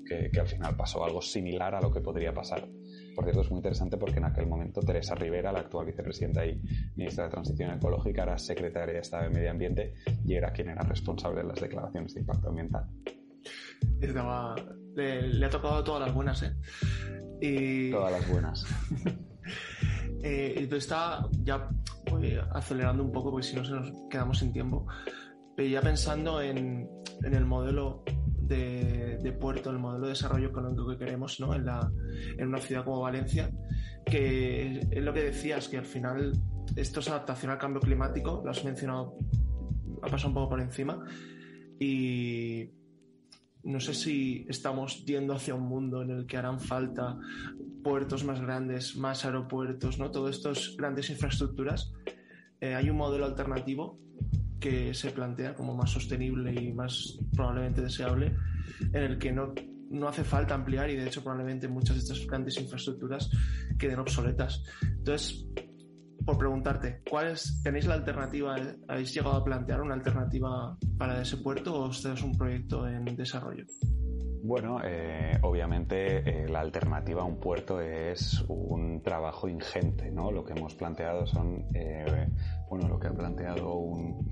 que 0.05 0.41
al 0.41 0.49
final 0.49 0.75
pasó 0.77 1.05
algo 1.05 1.23
similar 1.23 1.75
a 1.75 1.81
lo 1.81 1.93
que 1.93 2.01
podría 2.01 2.35
pasar 2.35 2.67
por 3.15 3.25
cierto, 3.25 3.43
es 3.43 3.51
muy 3.51 3.59
interesante 3.59 3.97
porque 3.97 4.19
en 4.19 4.25
aquel 4.25 4.47
momento 4.47 4.81
Teresa 4.81 5.15
Rivera, 5.15 5.53
la 5.53 5.61
actual 5.61 5.87
vicepresidenta 5.87 6.47
y 6.47 6.61
ministra 6.97 7.25
de 7.25 7.31
Transición 7.31 7.71
Ecológica, 7.73 8.23
era 8.23 8.39
secretaria 8.39 8.95
de 8.95 9.01
Estado 9.01 9.25
de 9.25 9.31
Medio 9.31 9.51
Ambiente 9.51 9.95
y 10.25 10.35
era 10.35 10.53
quien 10.53 10.69
era 10.69 10.83
responsable 10.83 11.43
de 11.43 11.49
las 11.49 11.61
declaraciones 11.61 12.15
de 12.15 12.21
impacto 12.21 12.49
ambiental. 12.49 12.87
Le, 14.95 15.45
ha 15.45 15.51
tocado 15.51 15.85
todas 15.85 16.07
las 16.07 16.15
buenas, 16.15 16.43
¿eh? 16.43 16.55
Y... 17.41 17.91
Todas 17.91 18.13
las 18.13 18.29
buenas. 18.29 18.67
eh, 20.23 20.69
está 20.71 21.27
ya 21.43 21.69
acelerando 22.53 23.03
un 23.03 23.13
poco 23.13 23.31
porque 23.31 23.47
si 23.47 23.57
no 23.57 23.65
se 23.65 23.73
nos 23.73 23.93
quedamos 24.11 24.39
sin 24.39 24.53
tiempo. 24.53 24.87
Pero 25.57 25.69
ya 25.69 25.81
pensando 25.81 26.41
en, 26.41 26.89
en 27.23 27.35
el 27.35 27.45
modelo 27.45 28.05
de, 28.51 29.37
puerto, 29.41 29.71
el 29.71 29.79
modelo 29.79 30.07
de 30.07 30.11
desarrollo 30.11 30.49
económico 30.49 30.89
que 30.89 30.99
queremos 30.99 31.39
¿no? 31.41 31.55
en, 31.55 31.67
la, 31.67 31.91
en 32.37 32.49
una 32.49 32.59
ciudad 32.59 32.85
como 32.85 33.01
Valencia, 33.01 33.51
que 34.05 34.81
es 34.91 35.03
lo 35.03 35.13
que 35.13 35.23
decías, 35.23 35.69
que 35.69 35.79
al 35.79 35.85
final 35.85 36.33
esto 36.77 37.01
es 37.01 37.09
adaptación 37.09 37.53
al 37.53 37.59
cambio 37.59 37.81
climático, 37.81 38.43
lo 38.45 38.51
has 38.51 38.65
mencionado, 38.65 39.17
ha 40.03 40.09
pasado 40.09 40.29
un 40.29 40.35
poco 40.35 40.51
por 40.51 40.61
encima, 40.61 41.05
y 41.79 42.71
no 43.63 43.79
sé 43.81 43.95
si 43.95 44.47
estamos 44.49 45.05
yendo 45.05 45.35
hacia 45.35 45.55
un 45.55 45.69
mundo 45.69 46.03
en 46.03 46.11
el 46.11 46.27
que 46.27 46.37
harán 46.37 46.61
falta 46.61 47.19
puertos 47.83 48.25
más 48.25 48.41
grandes, 48.41 48.97
más 48.97 49.25
aeropuertos, 49.25 49.99
¿no? 49.99 50.11
Todas 50.11 50.37
estas 50.37 50.77
grandes 50.77 51.09
infraestructuras. 51.11 51.93
Eh, 52.61 52.75
hay 52.75 52.91
un 52.91 52.97
modelo 52.97 53.25
alternativo 53.25 53.99
que 54.61 54.95
se 54.95 55.11
plantea 55.11 55.55
como 55.55 55.75
más 55.75 55.91
sostenible 55.91 56.53
y 56.55 56.73
más 56.73 57.19
probablemente 57.35 57.81
deseable, 57.81 58.37
en 58.93 59.03
el 59.03 59.19
que 59.19 59.33
no, 59.33 59.55
no 59.91 60.09
hace 60.09 60.23
falta 60.23 60.55
ampliar 60.55 60.91
y 60.91 60.97
de 60.97 61.07
hecho 61.07 61.23
probablemente 61.23 61.67
muchas 61.67 61.97
de 61.97 62.03
estas 62.03 62.27
grandes 62.27 62.59
infraestructuras 62.61 63.31
queden 63.79 63.99
obsoletas. 63.99 64.63
Entonces, 64.83 65.47
por 66.25 66.39
preguntarte, 66.39 67.03
¿cuál 67.09 67.29
es, 67.29 67.61
¿tenéis 67.63 67.87
la 67.87 67.95
alternativa? 67.95 68.57
¿Habéis 68.89 69.15
llegado 69.15 69.37
a 69.37 69.45
plantear 69.45 69.81
una 69.81 69.95
alternativa 69.95 70.77
para 70.99 71.23
ese 71.23 71.39
puerto 71.39 71.75
o 71.75 71.91
este 71.91 72.13
es 72.13 72.23
un 72.23 72.37
proyecto 72.37 72.87
en 72.87 73.05
desarrollo? 73.17 73.65
Bueno, 74.43 74.81
eh, 74.83 75.39
obviamente 75.43 76.45
eh, 76.45 76.49
la 76.49 76.61
alternativa 76.61 77.23
a 77.23 77.25
un 77.27 77.39
puerto 77.39 77.81
es 77.81 78.43
un 78.49 79.03
trabajo 79.03 79.49
ingente, 79.49 80.11
¿no? 80.11 80.31
Lo 80.31 80.45
que 80.45 80.55
hemos 80.55 80.75
planteado 80.75 81.27
son, 81.27 81.67
eh, 81.75 82.27
bueno, 82.69 82.89
lo 82.89 82.99
que 82.99 83.09
ha 83.09 83.13
planteado 83.13 83.75
un, 83.75 84.27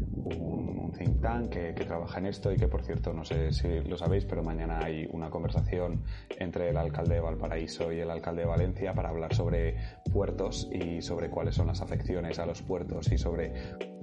un, 0.00 0.92
think 0.96 1.20
tank 1.20 1.50
que, 1.50 1.72
trabaja 1.84 2.18
en 2.18 2.26
esto 2.26 2.52
y 2.52 2.56
que, 2.56 2.68
por 2.68 2.82
cierto, 2.82 3.12
no 3.12 3.24
sé 3.24 3.52
si 3.52 3.80
lo 3.80 3.96
sabéis, 3.96 4.24
pero 4.24 4.42
mañana 4.42 4.78
hay 4.84 5.08
una 5.10 5.30
conversación 5.30 6.02
entre 6.38 6.70
el 6.70 6.76
alcalde 6.76 7.14
de 7.14 7.20
Valparaíso 7.20 7.92
y 7.92 8.00
el 8.00 8.10
alcalde 8.10 8.42
de 8.42 8.48
Valencia 8.48 8.94
para 8.94 9.08
hablar 9.08 9.34
sobre 9.34 9.76
puertos 10.12 10.68
y 10.72 11.02
sobre 11.02 11.30
cuáles 11.30 11.56
son 11.56 11.66
las 11.66 11.80
afecciones 11.80 12.38
a 12.38 12.46
los 12.46 12.62
puertos 12.62 13.10
y 13.12 13.18
sobre 13.18 13.52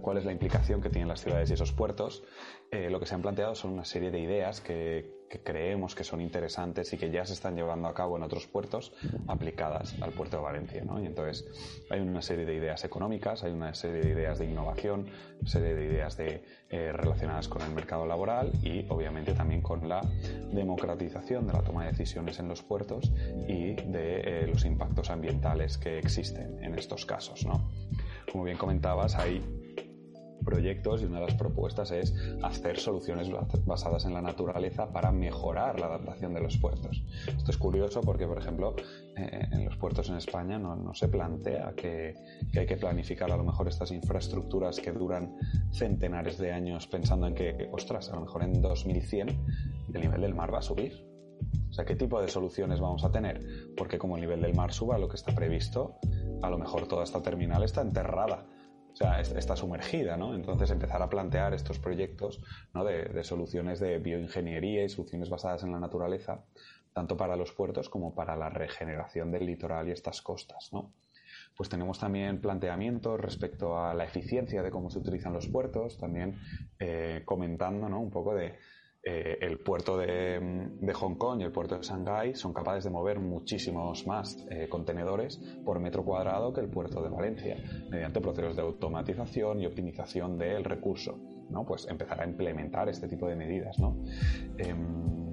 cuál 0.02 0.18
es 0.18 0.26
la 0.26 0.32
implicación 0.32 0.82
que 0.82 0.90
tienen 0.90 1.08
las 1.08 1.22
ciudades 1.22 1.50
y 1.50 1.54
esos 1.54 1.72
puertos. 1.72 2.24
Eh, 2.72 2.90
lo 2.90 3.00
que 3.00 3.06
se 3.06 3.16
han 3.16 3.22
planteado 3.22 3.56
son 3.56 3.72
una 3.72 3.86
serie 3.86 4.12
de 4.12 4.20
ideas 4.20 4.62
que, 4.62 5.22
creemos 5.40 5.96
que 5.96 6.04
son 6.04 6.22
interesantes 6.22 6.92
y 6.94 6.98
que 6.98 7.10
ya 7.10 7.26
se 7.26 7.34
están 7.34 7.56
llevando 7.56 7.88
a 7.88 7.94
cabo 7.94 8.18
en 8.18 8.24
otros 8.24 8.48
puertos 8.48 8.94
aplicadas 9.28 9.96
al 10.02 10.12
puerto 10.12 10.38
de 10.38 10.44
Valencia. 10.44 10.84
¿no? 10.84 11.02
Y 11.02 11.06
entonces 11.06 11.46
hay 11.90 12.02
una 12.02 12.22
serie 12.22 12.46
de 12.46 12.56
ideas 12.56 12.84
económicas, 12.84 13.44
hay 13.44 13.52
una 13.52 13.74
serie 13.74 14.02
de 14.02 14.10
ideas 14.10 14.40
de 14.40 14.46
innovación, 14.46 15.08
una 15.40 15.50
serie 15.50 15.74
de 15.74 15.86
ideas 15.86 16.18
de, 16.18 16.44
eh, 16.70 16.92
relacionadas 16.92 17.48
con 17.48 17.62
el 17.62 17.72
mercado 17.72 18.06
laboral 18.06 18.52
y 18.62 18.86
obviamente 18.90 19.34
también 19.34 19.62
con 19.62 19.88
la 19.88 20.02
democratización 20.52 21.48
de 21.48 21.54
la 21.54 21.62
toma 21.62 21.86
de 21.86 21.92
decisiones 21.92 22.40
en 22.40 22.48
los 22.48 22.62
puertos 22.62 23.12
y 23.48 23.74
de 23.76 24.22
eh, 24.44 24.48
los 24.48 24.66
impactos 24.66 25.10
ambientales 25.10 25.78
que 25.78 25.98
existen 25.98 26.64
en 26.64 26.76
estos 26.76 27.06
casos. 27.06 27.46
¿no? 27.46 27.70
Como 28.32 28.44
bien 28.44 28.58
comentabas, 28.58 29.16
hay 29.16 29.61
proyectos 30.44 31.02
y 31.02 31.06
una 31.06 31.20
de 31.20 31.28
las 31.28 31.36
propuestas 31.36 31.92
es 31.92 32.14
hacer 32.42 32.80
soluciones 32.80 33.30
basadas 33.66 34.06
en 34.06 34.14
la 34.14 34.22
naturaleza 34.22 34.92
para 34.92 35.12
mejorar 35.12 35.80
la 35.80 35.88
adaptación 35.88 36.34
de 36.34 36.42
los 36.42 36.58
puertos. 36.58 37.04
Esto 37.28 37.52
es 37.52 37.58
curioso 37.58 38.02
porque, 38.02 38.28
por 38.28 38.38
ejemplo, 38.38 38.76
eh, 39.16 39.48
en 39.52 39.66
los 39.66 39.78
puertos 39.78 40.10
en 40.10 40.16
España 40.16 40.58
no, 40.58 40.94
se 40.94 41.08
plantea 41.08 41.74
que, 41.76 42.16
hay 42.58 42.66
que 42.66 42.78
planificar 42.78 43.32
a 43.32 43.38
lo 43.38 43.44
mejor 43.44 43.68
estas 43.68 43.92
infraestructuras 43.92 44.80
que 44.80 44.92
duran 44.92 45.36
centenares 45.72 46.38
de 46.38 46.52
años 46.52 46.88
pensando 46.88 47.28
en 47.28 47.36
que, 47.36 47.70
ostras, 47.72 48.10
a 48.10 48.16
lo 48.16 48.22
mejor 48.22 48.44
en 48.44 48.62
2100 48.62 49.30
el 49.94 50.02
nivel 50.02 50.22
del 50.22 50.36
mar 50.36 50.54
va 50.54 50.60
a 50.60 50.62
subir. 50.62 51.06
O 51.70 51.74
sea, 51.74 51.86
¿qué 51.86 51.96
tipo 51.96 52.22
de 52.22 52.28
soluciones 52.28 52.80
vamos 52.80 53.04
a 53.04 53.12
tener? 53.12 53.74
Porque 53.78 53.98
como 53.98 54.16
el 54.16 54.22
nivel 54.22 54.42
del 54.42 54.54
mar 54.54 54.74
suba, 54.74 54.98
lo 54.98 55.08
que 55.08 55.16
está 55.16 55.34
previsto, 55.34 55.96
a 56.42 56.50
lo 56.50 56.58
mejor 56.58 56.88
toda 56.88 57.04
esta 57.04 57.22
terminal 57.22 57.64
está 57.64 57.82
enterrada 57.82 58.46
está 59.02 59.56
sumergida, 59.56 60.18
¿no? 60.18 60.36
Entonces 60.36 60.72
empezar 60.72 61.02
a 61.02 61.10
plantear 61.10 61.54
estos 61.54 61.80
proyectos 61.80 62.42
¿no? 62.74 62.84
de, 62.84 63.24
soluciones 63.24 63.80
de 63.80 64.00
bioingeniería 64.00 64.84
y 64.84 64.90
soluciones 64.90 65.30
basadas 65.30 65.64
en 65.64 65.72
la 65.72 65.80
naturaleza, 65.80 66.44
tanto 66.94 67.18
para 67.18 67.36
los 67.36 67.52
puertos 67.52 67.90
como 67.90 68.14
para 68.14 68.36
la 68.36 68.50
regeneración 68.50 69.32
del 69.32 69.46
litoral 69.46 69.88
y 69.88 69.92
estas 69.92 70.22
costas, 70.22 70.72
¿no? 70.74 70.92
Pues 71.56 71.70
tenemos 71.70 72.00
también 72.00 72.40
planteamientos 72.42 73.20
respecto 73.20 73.78
a 73.78 73.94
la 73.94 74.06
eficiencia 74.06 74.64
de 74.64 74.72
cómo 74.72 74.90
se 74.90 75.00
utilizan 75.00 75.34
los 75.34 75.48
puertos, 75.48 75.98
también 75.98 76.40
eh, 76.80 77.22
comentando 77.26 77.90
¿no? 77.90 78.00
un 78.00 78.10
poco 78.10 78.34
de 78.34 78.56
eh, 79.04 79.38
el 79.42 79.60
puerto 79.60 79.98
de, 79.98 80.40
Hong 80.94 81.16
Kong 81.16 81.42
y 81.42 81.44
el 81.44 81.52
puerto 81.52 81.76
de 81.76 81.82
Shanghái 81.82 82.36
son 82.36 82.54
capaces 82.54 82.84
de 82.84 82.92
mover 82.92 83.20
muchísimos 83.20 84.06
más 84.06 84.38
eh, 84.52 84.70
contenedores 84.70 85.40
por 85.66 85.80
metro 85.80 86.06
cuadrado 86.06 86.54
que 86.54 86.62
el 86.62 86.70
puerto 86.70 87.02
de 87.02 87.10
Valencia, 87.10 87.58
mediante 87.90 88.22
procesos 88.22 88.56
de 88.56 88.62
automatización 88.62 89.62
y 89.62 89.66
optimización 89.66 90.38
del 90.38 90.64
recurso. 90.64 91.20
¿no? 91.50 91.66
Pues 91.66 91.88
empezar 91.88 92.22
a 92.22 92.28
implementar 92.28 92.90
este 92.90 93.08
tipo 93.08 93.28
de 93.28 93.36
medidas. 93.36 93.78
¿no? 93.80 93.98
Em, 94.58 95.31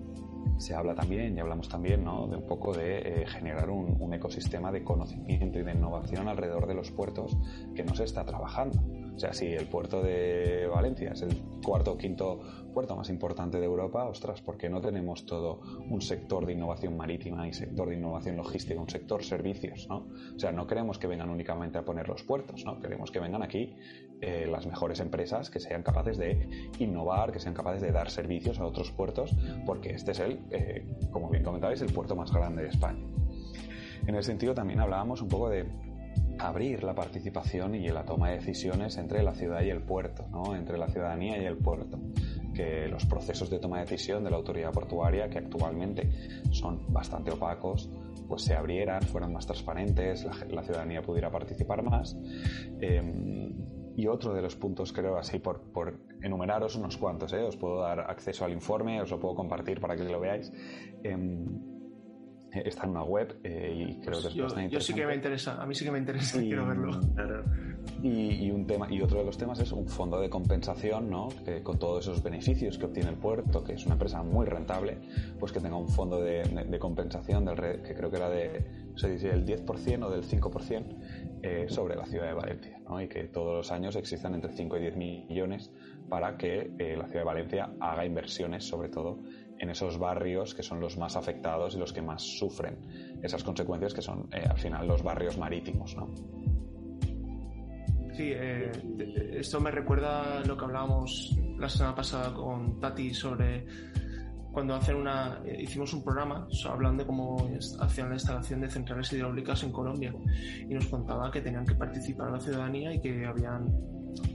se 0.59 0.75
habla 0.75 0.95
también 0.95 1.37
y 1.37 1.41
hablamos 1.41 1.69
también 1.69 2.05
¿no? 2.05 2.27
de 2.27 2.37
un 2.37 2.47
poco 2.47 2.73
de 2.73 2.99
eh, 2.99 3.27
generar 3.27 3.71
un, 3.71 3.97
un 4.01 4.15
ecosistema 4.15 4.71
de 4.73 4.85
conocimiento 4.85 5.59
y 5.59 5.63
de 5.63 5.73
innovación 5.73 6.29
alrededor 6.29 6.67
de 6.67 6.75
los 6.75 6.91
puertos 6.91 7.37
que 7.75 7.85
no 7.85 7.95
se 7.95 8.05
está 8.05 8.25
trabajando. 8.25 8.79
O 9.19 9.21
sea, 9.21 9.33
si 9.33 9.47
el 9.47 9.67
puerto 9.67 10.01
de 10.01 10.69
Valencia 10.73 11.11
es 11.11 11.23
el 11.23 11.37
cuarto 11.65 11.93
o 11.93 11.99
quinto 11.99 12.41
puerto 12.73 12.95
más 12.95 13.11
importante 13.11 13.59
de 13.59 13.67
Europa, 13.67 14.05
ostras, 14.05 14.41
¿por 14.41 14.57
qué 14.57 14.69
no 14.69 14.81
tenemos 14.81 15.27
todo 15.27 15.61
un 15.89 16.01
sector 16.01 16.47
de 16.47 16.53
innovación 16.53 16.97
marítima 16.97 17.49
y 17.49 17.53
sector 17.53 17.89
de 17.89 17.97
innovación 17.97 18.37
logística, 18.37 18.81
un 18.81 18.89
sector 18.89 19.25
servicios, 19.25 19.89
¿no? 19.89 20.07
O 20.37 20.39
sea, 20.39 20.53
no 20.53 20.69
queremos 20.69 20.99
que 21.01 21.09
vengan 21.09 21.31
únicamente 21.31 21.79
a 21.79 21.85
poner 21.85 22.09
los 22.09 22.23
puertos, 22.23 22.65
¿no? 22.65 22.79
Queremos 22.79 23.11
que 23.11 23.19
vengan 23.19 23.43
aquí 23.43 23.75
eh, 24.21 24.47
las 24.51 24.67
mejores 24.67 25.01
empresas 25.01 25.51
que 25.51 25.61
sean 25.61 25.83
capaces 25.83 26.19
de 26.19 26.71
innovar, 26.79 27.33
que 27.33 27.39
sean 27.39 27.55
capaces 27.55 27.81
de 27.81 27.93
dar 27.93 28.11
servicios 28.11 28.59
a 28.59 28.67
otros 28.67 28.91
puertos, 28.91 29.35
porque 29.65 29.91
este 29.91 30.13
es 30.13 30.21
el, 30.21 30.41
eh, 30.51 30.87
como 31.11 31.31
bien 31.31 31.45
comentabais, 31.45 31.81
el 31.83 31.93
puerto 31.93 32.17
más 32.17 32.33
grande 32.33 32.63
de 32.63 32.69
España. 32.69 33.05
En 34.07 34.15
ese 34.15 34.29
sentido 34.29 34.55
también 34.55 34.81
hablábamos 34.81 35.23
un 35.23 35.29
poco 35.29 35.49
de 35.51 35.67
abrir 36.39 36.83
la 36.85 36.95
participación 36.95 37.75
y 37.75 37.89
la 37.89 38.05
toma 38.05 38.31
de 38.31 38.37
decisiones 38.37 38.97
entre 38.97 39.23
la 39.23 39.35
ciudad 39.35 39.63
y 39.63 39.71
el 39.71 39.83
puerto, 39.83 40.27
¿no? 40.31 40.55
entre 40.55 40.79
la 40.79 40.89
ciudadanía 40.89 41.41
y 41.41 41.45
el 41.45 41.57
puerto. 41.57 41.99
Que 42.55 42.89
los 42.89 43.07
procesos 43.07 43.51
de 43.51 43.59
toma 43.59 43.79
de 43.79 43.85
decisión 43.85 44.25
de 44.25 44.31
la 44.31 44.37
autoridad 44.37 44.73
portuaria, 44.73 45.29
que 45.29 45.39
actualmente 45.39 46.11
son 46.51 46.93
bastante 46.93 47.31
opacos, 47.31 47.89
pues 48.27 48.43
se 48.43 48.55
abrieran, 48.55 49.03
fueran 49.03 49.33
más 49.33 49.47
transparentes, 49.47 50.27
la, 50.51 50.63
ciudadanía 50.63 51.03
pudiera 51.03 51.31
participar 51.31 51.83
más. 51.83 52.17
Em, 52.81 53.78
y 53.99 54.07
otro 54.07 54.33
de 54.33 54.41
los 54.41 54.55
puntos, 54.55 54.93
creo, 54.93 55.19
así 55.19 55.41
por, 55.41 55.61
por 55.73 55.99
enumeraros 56.23 56.77
unos 56.77 56.97
cuantos, 56.97 57.33
¿eh? 57.33 57.43
os 57.43 57.57
puedo 57.57 57.81
dar 57.81 57.99
acceso 57.99 58.45
al 58.45 58.53
informe, 58.53 59.03
os 59.03 59.11
lo 59.11 59.19
puedo 59.19 59.35
compartir 59.35 59.81
para 59.81 59.97
que 59.97 60.05
lo 60.05 60.21
veáis. 60.21 60.53
Em, 61.03 61.45
eh, 62.53 62.63
está 62.65 62.85
en 62.85 62.91
una 62.91 63.03
web 63.03 63.41
eh, 63.43 63.75
y 63.75 64.01
creo 64.01 64.21
que 64.21 64.29
es 64.29 64.35
yo, 64.35 64.45
bastante 64.45 64.71
Yo 64.71 64.81
sí 64.81 64.95
que 64.95 65.05
me 65.05 65.17
interesa, 65.17 65.61
a 65.61 65.67
mí 65.67 65.75
sí 65.75 65.85
que 65.85 65.91
me 65.91 65.99
interesa, 65.99 66.39
quiero 66.39 66.69
verlo. 66.69 66.93
Y, 68.03 68.51
un 68.51 68.67
tema, 68.67 68.87
y 68.91 69.03
otro 69.03 69.19
de 69.19 69.25
los 69.25 69.37
temas 69.37 69.59
es 69.59 69.73
un 69.73 69.87
fondo 69.89 70.21
de 70.21 70.31
compensación, 70.31 71.11
¿no? 71.11 71.29
que 71.45 71.63
con 71.63 71.79
todos 71.79 72.07
esos 72.07 72.23
beneficios 72.23 72.79
que 72.79 72.87
obtiene 72.87 73.11
el 73.11 73.17
puerto, 73.17 73.65
que 73.65 73.73
es 73.73 73.85
una 73.87 73.95
empresa 73.95 74.23
muy 74.23 74.47
rentable, 74.47 74.99
pues 75.39 75.51
que 75.51 75.61
tenga 75.61 75.77
un 75.77 75.89
fondo 75.89 76.21
de, 76.21 76.79
compensación 76.79 77.45
del 77.45 77.83
que 77.83 77.95
creo 77.95 78.11
que 78.11 78.17
era 78.17 78.31
de 78.31 78.89
no 78.93 78.99
sé 78.99 79.15
el 79.29 79.45
10% 79.45 80.05
o 80.05 80.11
del 80.11 80.23
5% 80.23 80.97
eh, 81.43 81.67
sobre 81.69 81.97
la 81.97 82.07
ciudad 82.07 82.27
de 82.27 82.35
Valencia, 82.35 82.81
¿no? 82.89 83.01
y 83.01 83.09
que 83.09 83.25
todos 83.25 83.57
los 83.57 83.73
años 83.73 83.97
existan 83.97 84.35
entre 84.35 84.53
5 84.53 84.77
y 84.77 84.81
10 84.81 84.97
millones 84.97 85.73
para 86.09 86.37
que 86.37 86.71
eh, 86.79 86.97
la 86.97 87.07
ciudad 87.07 87.21
de 87.21 87.25
Valencia 87.25 87.71
haga 87.81 88.05
inversiones, 88.07 88.65
sobre 88.65 88.89
todo 88.89 89.19
en 89.59 89.71
esos 89.71 89.99
barrios 89.99 90.55
que 90.55 90.63
son 90.63 90.81
los 90.81 90.97
más 90.97 91.17
afectados 91.17 91.75
y 91.75 91.79
los 91.79 91.93
que 91.93 92.03
más 92.03 92.23
sufren 92.23 92.79
esas 93.23 93.43
consecuencias, 93.43 93.93
que 93.93 94.03
son 94.03 94.29
eh, 94.33 94.45
al 94.49 94.59
final 94.59 94.87
los 94.87 95.03
barrios 95.03 95.37
marítimos. 95.37 95.97
¿no? 95.97 96.13
Sí, 98.19 98.33
eh, 98.35 98.73
esto 99.39 99.61
me 99.61 99.71
recuerda 99.71 100.41
lo 100.45 100.57
que 100.57 100.65
hablábamos 100.65 101.39
la 101.57 101.69
semana 101.69 101.95
pasada 101.95 102.35
con 102.35 102.81
Tati 102.81 103.15
sobre 103.15 103.65
cuando 104.51 104.75
hacen 104.75 104.97
una, 104.97 105.41
eh, 105.45 105.63
hicimos 105.63 105.95
un 105.95 106.03
programa 106.03 106.49
hablando 106.69 107.05
de 107.05 107.07
cómo 107.07 107.49
hacían 107.79 108.09
la 108.09 108.17
instalación 108.17 108.61
de 108.63 108.71
centrales 108.71 109.13
hidráulicas 109.13 109.63
en 109.63 109.71
Colombia 109.71 110.13
y 110.69 110.75
nos 110.75 110.89
contaba 110.89 111.31
que 111.31 111.43
tenían 111.43 111.65
que 111.65 111.77
participar 111.77 112.33
la 112.33 112.41
ciudadanía 112.41 112.93
y 112.93 113.01
que 113.01 113.25
habían 113.25 113.73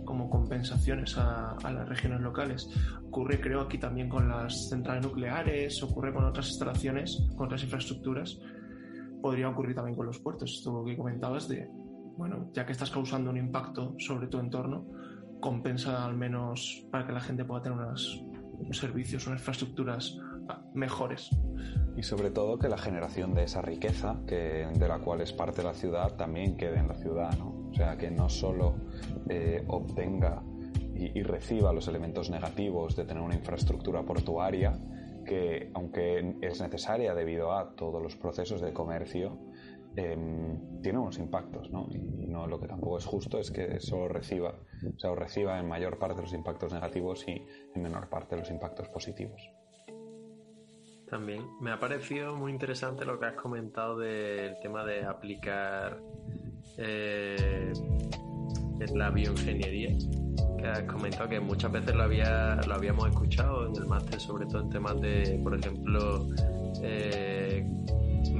como 0.06 0.30
compensaciones 0.30 1.18
a, 1.18 1.58
las 1.62 1.90
regiones 1.90 2.22
locales. 2.22 2.70
Ocurre 3.08 3.42
creo 3.42 3.60
aquí 3.60 3.80
también 3.80 4.08
con 4.08 4.30
las 4.30 4.70
centrales 4.70 5.06
nucleares, 5.06 5.84
ocurre 5.84 6.14
con 6.14 6.24
otras 6.24 6.48
instalaciones, 6.48 7.22
con 7.36 7.48
otras 7.48 7.64
infraestructuras, 7.64 8.40
podría 9.22 9.50
ocurrir 9.50 9.76
también 9.76 9.98
con 9.98 10.06
los 10.06 10.20
puertos, 10.20 10.54
esto 10.54 10.86
que 10.86 10.96
comentabas 10.96 11.50
de 11.50 11.68
bueno, 12.18 12.50
ya 12.54 12.66
que 12.66 12.72
estás 12.72 12.92
causando 12.92 13.30
un 13.30 13.38
impacto 13.38 13.96
sobre 13.98 14.28
tu 14.28 14.40
entorno, 14.40 14.86
compensa 15.40 16.06
al 16.06 16.16
menos 16.16 16.86
para 16.92 17.06
que 17.06 17.12
la 17.12 17.20
gente 17.20 17.44
pueda 17.44 17.62
tener 17.62 17.78
unos 17.78 18.24
servicios, 18.72 19.28
unas 19.28 19.40
infraestructuras 19.40 20.18
ah, 20.48 20.64
mejores. 20.74 21.30
Y 21.98 22.04
sobre 22.04 22.32
todo 22.32 22.58
que 22.58 22.70
la 22.70 22.78
generación 22.78 23.34
de 23.34 23.44
esa 23.44 23.62
riqueza 23.62 24.20
que, 24.28 24.68
de 24.74 24.88
la 24.88 25.00
cual 25.00 25.22
es 25.22 25.34
parte 25.34 25.64
la 25.64 25.74
ciudad 25.74 26.16
también 26.16 26.56
quede 26.56 26.80
en 26.80 26.88
la 26.88 26.96
ciudad, 26.96 27.38
¿no? 27.38 27.70
O 27.70 27.74
sea, 27.76 27.98
que 27.98 28.10
no 28.10 28.30
solo 28.30 28.76
eh, 29.30 29.64
obtenga 29.68 30.44
y, 30.96 31.20
y, 31.20 31.24
reciba 31.24 31.74
los 31.74 31.88
elementos 31.88 32.30
negativos 32.30 32.96
de 32.96 33.04
tener 33.04 33.22
una 33.22 33.36
infraestructura 33.36 34.04
portuaria, 34.04 34.80
que 35.26 35.72
aunque 35.74 36.36
es 36.42 36.62
necesaria 36.62 37.16
debido 37.16 37.52
a 37.52 37.76
todos 37.76 38.02
los 38.02 38.16
procesos 38.16 38.62
de 38.62 38.74
comercio, 38.74 39.40
Em, 39.96 40.82
tiene 40.82 40.98
unos 40.98 41.20
impactos, 41.20 41.70
¿no? 41.70 41.88
Y 41.92 42.26
no, 42.28 42.48
lo 42.48 42.60
que 42.60 42.68
tampoco 42.68 42.98
es 42.98 43.06
justo 43.06 43.38
es 43.38 43.52
que 43.52 43.80
solo 43.80 44.08
reciba, 44.08 44.56
o 44.96 45.00
sea, 45.00 45.14
reciba 45.14 45.60
en 45.60 45.68
mayor 45.68 46.00
parte 46.00 46.22
los 46.22 46.34
impactos 46.34 46.74
negativos 46.74 47.28
y 47.28 47.46
en 47.76 47.82
menor 47.82 48.10
parte 48.10 48.36
los 48.36 48.50
impactos 48.50 48.90
positivos. 48.90 49.42
También 51.08 51.44
me 51.62 51.72
ha 51.72 51.80
parecido 51.80 52.36
muy 52.36 52.52
interesante 52.52 53.06
lo 53.06 53.20
que 53.20 53.28
has 53.28 53.36
comentado 53.36 54.00
del 54.00 54.58
tema 54.62 54.84
de 54.84 55.06
aplicar 55.06 56.02
eh, 56.78 57.72
la 58.96 59.12
bioingeniería, 59.12 59.96
que 60.58 60.68
has 60.68 60.84
comentado 60.84 61.30
que 61.30 61.40
muchas 61.40 61.72
veces 61.72 61.94
lo, 61.94 62.02
había, 62.02 62.56
lo 62.68 62.74
habíamos 62.74 63.10
escuchado 63.10 63.68
en 63.68 63.76
el 63.76 63.86
máster, 63.86 64.20
sobre 64.20 64.48
todo 64.48 64.64
en 64.64 64.70
temas 64.70 65.00
de, 65.02 65.40
por 65.44 65.54
ejemplo, 65.54 66.28
eh, 66.82 67.64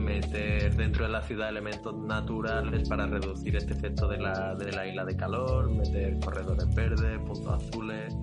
meter 0.04 0.76
dentro 0.76 1.06
de 1.06 1.12
la 1.12 1.22
ciudad 1.22 1.50
elementos 1.50 1.96
naturales 1.96 2.88
para 2.88 3.08
reducir 3.08 3.56
este 3.56 3.74
efecto 3.74 4.08
de 4.08 4.18
la, 4.18 4.56
de 4.56 4.72
la 4.72 4.88
isla 4.88 5.06
de 5.06 5.16
calor, 5.16 5.70
meter 5.70 6.20
corredores 6.20 6.74
verdes, 6.76 7.20
puntos 7.20 7.64
azules, 7.64 8.14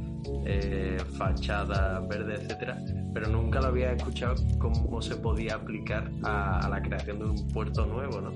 eh, 0.45 0.99
fachadas 1.17 2.07
verdes, 2.09 2.41
etcétera, 2.41 2.79
pero 3.15 3.29
nunca 3.29 3.61
lo 3.61 3.69
había 3.69 3.93
escuchado 3.93 4.35
cómo 4.59 5.01
se 5.01 5.17
podía 5.17 5.55
aplicar 5.55 6.11
a, 6.23 6.69
la 6.69 6.83
creación 6.83 7.19
de 7.19 7.25
un 7.27 7.49
puerto 7.49 7.87
nuevo, 7.87 8.21
¿no? 8.21 8.33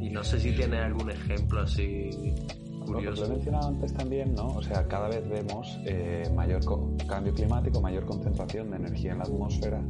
Y 0.00 0.10
no 0.10 0.24
sé 0.24 0.40
si 0.40 0.52
tiene 0.52 0.78
algún 0.78 1.10
ejemplo 1.10 1.60
así 1.60 2.10
curioso. 2.86 3.22
Lo 3.22 3.28
que 3.28 3.32
he 3.32 3.36
mencionado 3.36 3.68
antes 3.68 3.92
también, 3.94 4.34
¿no? 4.34 4.46
O 4.46 4.62
sea, 4.62 4.86
cada 4.88 5.08
vez 5.08 5.28
vemos 5.28 5.78
eh, 5.84 6.30
mayor 6.34 6.60
cambio 7.06 7.34
climático, 7.34 7.80
mayor 7.80 8.06
concentración 8.06 8.70
de 8.70 8.76
energía 8.76 9.12
en 9.12 9.18
la 9.18 9.24
atmósfera 9.24 9.82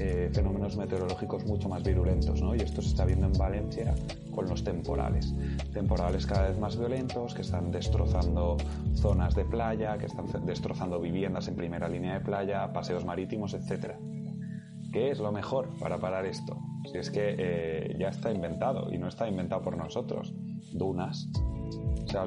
eh, 0.00 0.30
fenómenos 0.32 0.76
meteorológicos 0.76 1.44
mucho 1.46 1.68
más 1.68 1.82
virulentos, 1.82 2.40
¿no? 2.40 2.54
Y 2.54 2.60
esto 2.60 2.82
se 2.82 2.88
está 2.88 3.04
viendo 3.04 3.26
en 3.26 3.32
Valencia 3.32 3.94
con 4.34 4.48
los 4.48 4.64
temporales. 4.64 5.34
Temporales 5.72 6.26
cada 6.26 6.48
vez 6.48 6.58
más 6.58 6.78
violentos 6.78 7.34
que 7.34 7.42
están 7.42 7.70
destrozando 7.70 8.56
zonas 8.94 9.34
de 9.34 9.44
playa, 9.44 9.98
que 9.98 10.06
están 10.06 10.26
destrozando 10.46 11.00
viviendas 11.00 11.48
en 11.48 11.56
primera 11.56 11.88
línea 11.88 12.14
de 12.14 12.20
playa, 12.20 12.72
paseos 12.72 13.04
marítimos, 13.04 13.54
etc. 13.54 13.94
¿Qué 14.92 15.10
es 15.10 15.18
lo 15.18 15.30
mejor 15.30 15.68
para 15.78 15.98
parar 15.98 16.26
esto? 16.26 16.56
Si 16.90 16.98
es 16.98 17.10
que 17.10 17.36
eh, 17.38 17.96
ya 17.98 18.08
está 18.08 18.32
inventado 18.32 18.92
y 18.92 18.98
no 18.98 19.08
está 19.08 19.28
inventado 19.28 19.62
por 19.62 19.76
nosotros. 19.76 20.34
Dunas, 20.72 21.28
o 22.04 22.08
sea, 22.08 22.24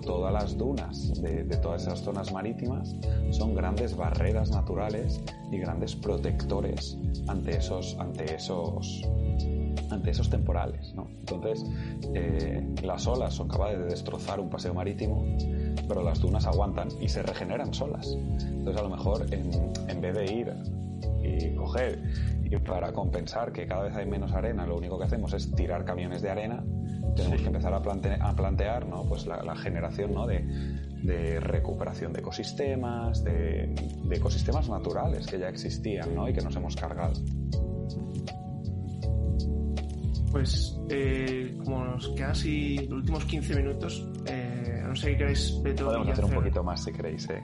todas 0.00 0.32
las 0.32 0.56
dunas 0.56 1.20
de, 1.20 1.44
todas 1.58 1.82
esas 1.82 2.00
zonas 2.00 2.32
marítimas 2.32 2.96
son 3.30 3.54
grandes 3.54 3.94
barreras 3.94 4.50
naturales 4.50 5.22
y 5.52 5.58
grandes 5.58 5.94
protectores 5.96 6.96
ante 7.26 7.58
esos, 7.58 7.94
ante 7.98 8.34
esos, 8.34 9.02
ante 9.90 10.10
esos 10.10 10.30
temporales. 10.30 10.94
¿no? 10.94 11.08
Entonces, 11.10 11.62
eh, 12.14 12.66
las 12.82 13.06
olas 13.06 13.34
son 13.34 13.48
capaces 13.48 13.80
de 13.80 13.84
destrozar 13.84 14.40
un 14.40 14.48
paseo 14.48 14.72
marítimo, 14.72 15.26
pero 15.86 16.02
las 16.02 16.20
dunas 16.20 16.46
aguantan 16.46 16.88
y 16.98 17.08
se 17.08 17.22
regeneran 17.22 17.74
solas. 17.74 18.16
Entonces, 18.40 18.76
a 18.78 18.82
lo 18.82 18.88
mejor, 18.88 19.26
en, 19.30 19.50
en 19.88 20.00
vez 20.00 20.14
de 20.14 20.32
ir 20.32 20.54
y 21.28 21.54
coger 21.54 22.02
y 22.44 22.56
para 22.58 22.92
compensar 22.92 23.52
que 23.52 23.66
cada 23.66 23.84
vez 23.84 23.94
hay 23.94 24.06
menos 24.06 24.32
arena, 24.32 24.66
lo 24.66 24.76
único 24.76 24.98
que 24.98 25.04
hacemos 25.04 25.32
es 25.34 25.54
tirar 25.54 25.84
camiones 25.84 26.22
de 26.22 26.30
arena 26.30 26.64
tenemos 27.14 27.40
que 27.40 27.46
empezar 27.48 27.72
a, 27.74 27.78
a 27.78 28.36
plantear 28.36 28.86
¿no? 28.86 29.04
pues 29.04 29.26
la, 29.26 29.56
generación 29.56 30.14
¿no? 30.14 30.26
de, 30.26 30.44
de, 31.02 31.40
recuperación 31.40 32.12
de 32.12 32.20
ecosistemas, 32.20 33.24
de, 33.24 33.74
de, 34.04 34.16
ecosistemas 34.16 34.68
naturales 34.68 35.26
que 35.26 35.38
ya 35.38 35.48
existían 35.48 36.14
¿no? 36.14 36.28
y 36.28 36.32
que 36.32 36.40
nos 36.40 36.54
hemos 36.56 36.76
cargado. 36.76 37.14
Pues 40.30 40.78
eh, 40.90 41.56
como 41.64 41.84
nos 41.84 42.08
quedan 42.10 42.30
así 42.32 42.76
los 42.86 42.98
últimos 42.98 43.24
15 43.24 43.56
minutos, 43.56 44.06
eh, 44.26 44.82
no 44.86 44.94
sé 44.94 45.12
qué 45.12 45.16
queréis, 45.18 45.50
Podemos 45.52 46.08
hacer 46.08 46.24
un 46.24 46.34
poquito 46.34 46.62
más 46.62 46.84
si 46.84 46.92
queréis, 46.92 47.28
¿eh? 47.30 47.42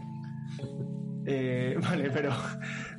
Eh 1.27 1.77
vale, 1.83 2.11
pero 2.11 2.31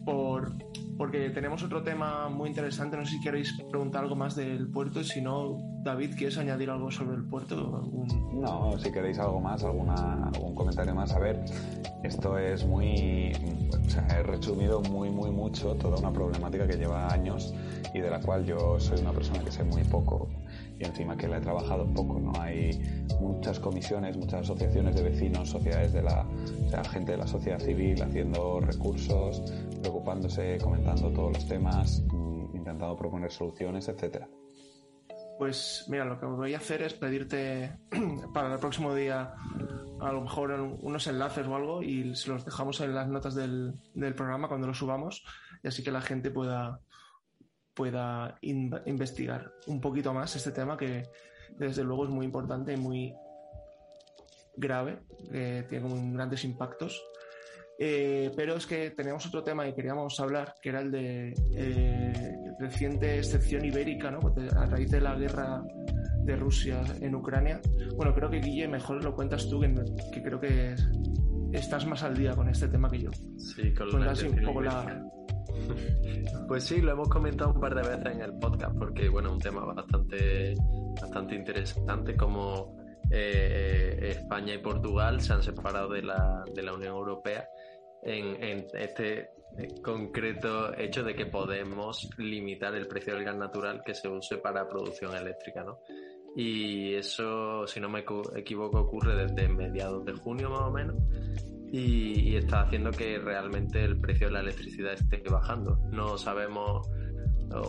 por, 0.03 0.53
porque 0.97 1.29
tenemos 1.29 1.63
otro 1.63 1.83
tema 1.83 2.29
muy 2.29 2.49
interesante. 2.49 2.97
No 2.97 3.05
sé 3.05 3.11
si 3.11 3.21
queréis 3.21 3.53
preguntar 3.69 4.03
algo 4.03 4.15
más 4.15 4.35
del 4.35 4.69
puerto. 4.69 5.03
Si 5.03 5.21
no, 5.21 5.57
David, 5.83 6.15
¿quieres 6.17 6.37
añadir 6.37 6.69
algo 6.69 6.91
sobre 6.91 7.15
el 7.15 7.23
puerto? 7.23 7.83
No, 8.33 8.77
si 8.77 8.91
queréis 8.91 9.19
algo 9.19 9.39
más, 9.41 9.63
alguna, 9.63 10.27
algún 10.27 10.55
comentario 10.55 10.95
más. 10.95 11.13
A 11.13 11.19
ver, 11.19 11.43
esto 12.03 12.37
es 12.37 12.65
muy. 12.65 13.33
O 13.85 13.89
sea, 13.89 14.07
he 14.17 14.23
resumido 14.23 14.81
muy, 14.81 15.09
muy 15.09 15.31
mucho 15.31 15.75
toda 15.75 15.97
una 15.97 16.11
problemática 16.11 16.67
que 16.67 16.77
lleva 16.77 17.11
años 17.11 17.53
y 17.93 17.99
de 17.99 18.09
la 18.09 18.19
cual 18.19 18.45
yo 18.45 18.79
soy 18.79 18.99
una 18.99 19.11
persona 19.11 19.43
que 19.43 19.51
sé 19.51 19.63
muy 19.63 19.83
poco 19.83 20.29
y 20.79 20.85
encima 20.85 21.15
que 21.15 21.27
la 21.27 21.37
he 21.37 21.41
trabajado 21.41 21.85
poco, 21.93 22.19
¿no? 22.19 22.33
Hay 22.39 22.71
muchas 23.19 23.59
comisiones, 23.59 24.17
muchas 24.17 24.41
asociaciones 24.41 24.95
de 24.95 25.03
vecinos, 25.03 25.49
sociedades 25.49 25.93
de 25.93 26.01
la, 26.01 26.25
gente 26.91 27.13
de 27.13 27.17
la 27.17 27.27
sociedad 27.27 27.59
civil 27.59 28.01
haciendo 28.01 28.59
recursos, 28.59 29.41
preocupándose, 29.81 30.57
comentando 30.61 31.11
todos 31.11 31.33
los 31.33 31.47
temas, 31.47 32.03
mm, 32.11 32.55
intentando 32.55 32.95
proponer 32.95 33.31
soluciones, 33.31 33.87
etcétera. 33.87 34.27
Pues 35.37 35.85
mira, 35.89 36.05
lo 36.05 36.17
que 36.17 36.25
voy 36.25 36.53
a 36.53 36.57
hacer 36.57 36.81
es 36.81 36.93
pedirte 36.93 37.77
para 38.33 38.53
el 38.53 38.59
próximo 38.59 38.95
día 38.95 39.33
a 39.99 40.11
lo 40.11 40.21
mejor 40.21 40.51
unos 40.81 41.07
enlaces 41.07 41.47
o 41.47 41.55
algo 41.55 41.81
y 41.81 42.15
se 42.15 42.29
los 42.29 42.45
dejamos 42.45 42.79
en 42.81 42.93
las 42.93 43.07
notas 43.07 43.35
del, 43.35 43.73
del 43.93 44.13
programa 44.13 44.47
cuando 44.47 44.67
lo 44.67 44.73
subamos 44.73 45.23
y 45.63 45.67
así 45.67 45.83
que 45.83 45.91
la 45.91 46.01
gente 46.01 46.31
pueda, 46.31 46.79
pueda 47.75 48.37
investigar 48.41 49.51
un 49.67 49.81
poquito 49.81 50.13
más 50.13 50.35
este 50.35 50.51
tema 50.51 50.77
que 50.77 51.03
desde 51.57 51.83
luego 51.83 52.05
es 52.05 52.09
muy 52.09 52.25
importante 52.25 52.73
y 52.73 52.77
muy 52.77 53.13
grave, 54.55 54.99
que 55.31 55.65
tiene 55.67 56.13
grandes 56.13 56.43
impactos. 56.43 57.03
Eh, 57.77 58.31
pero 58.37 58.55
es 58.55 58.65
que 58.65 58.91
teníamos 58.91 59.25
otro 59.25 59.43
tema 59.43 59.67
y 59.67 59.73
queríamos 59.73 60.17
hablar, 60.19 60.55
que 60.61 60.69
era 60.69 60.79
el 60.79 60.91
de 60.91 61.33
eh, 61.55 62.35
reciente 62.57 63.17
excepción 63.17 63.65
ibérica, 63.65 64.09
¿no? 64.11 64.33
a 64.57 64.65
raíz 64.65 64.89
de 64.91 65.01
la 65.01 65.15
guerra 65.15 65.61
de 66.23 66.35
Rusia 66.37 66.81
en 67.01 67.15
Ucrania. 67.15 67.59
Bueno, 67.97 68.13
creo 68.15 68.29
que 68.29 68.39
Guille, 68.39 68.67
mejor 68.67 69.03
lo 69.03 69.13
cuentas 69.13 69.49
tú, 69.49 69.59
que, 69.59 70.23
creo 70.23 70.39
que 70.39 70.75
estás 71.51 71.85
más 71.85 72.03
al 72.03 72.15
día 72.15 72.33
con 72.33 72.47
este 72.47 72.69
tema 72.69 72.89
que 72.89 72.99
yo. 72.99 73.11
Sí, 73.37 73.73
con 73.73 74.05
la, 74.05 74.13
un 74.13 74.45
poco 74.45 74.61
la, 74.61 75.03
Pues 76.47 76.63
sí, 76.63 76.81
lo 76.81 76.91
hemos 76.91 77.09
comentado 77.09 77.51
un 77.51 77.59
par 77.59 77.73
de 77.73 77.81
veces 77.81 78.05
en 78.13 78.21
el 78.21 78.37
podcast 78.37 78.77
porque, 78.77 79.09
bueno, 79.09 79.29
es 79.29 79.33
un 79.35 79.41
tema 79.41 79.65
bastante, 79.65 80.53
bastante 81.01 81.35
interesante 81.35 82.15
como 82.15 82.77
eh, 83.09 83.97
España 84.01 84.53
y 84.53 84.59
Portugal 84.59 85.21
se 85.21 85.33
han 85.33 85.43
separado 85.43 85.89
de 85.89 86.03
la, 86.03 86.43
de 86.53 86.61
la 86.61 86.73
Unión 86.73 86.95
Europea 86.95 87.47
en, 88.03 88.43
en 88.43 88.67
este 88.73 89.29
concreto 89.81 90.77
hecho 90.77 91.03
de 91.03 91.15
que 91.15 91.25
podemos 91.25 92.09
limitar 92.17 92.75
el 92.75 92.87
precio 92.87 93.15
del 93.15 93.23
gas 93.23 93.37
natural 93.37 93.81
que 93.83 93.95
se 93.95 94.07
use 94.07 94.37
para 94.37 94.67
producción 94.67 95.15
eléctrica, 95.15 95.63
¿no? 95.63 95.79
Y 96.35 96.93
eso, 96.93 97.65
si 97.65 97.79
no 97.79 97.89
me 97.89 98.03
equivoco, 98.35 98.81
ocurre 98.81 99.15
desde 99.15 99.47
mediados 99.47 100.03
de 100.05 100.13
junio 100.13 100.49
más 100.49 100.63
o 100.63 100.71
menos 100.71 100.95
y, 101.77 102.35
está 102.37 102.61
haciendo 102.61 102.91
que 102.91 103.17
realmente 103.19 103.83
el 103.83 103.99
precio 103.99 104.27
de 104.27 104.33
la 104.33 104.39
electricidad 104.39 104.93
esté 104.93 105.21
bajando. 105.29 105.77
No 105.91 106.17
sabemos, 106.17 106.87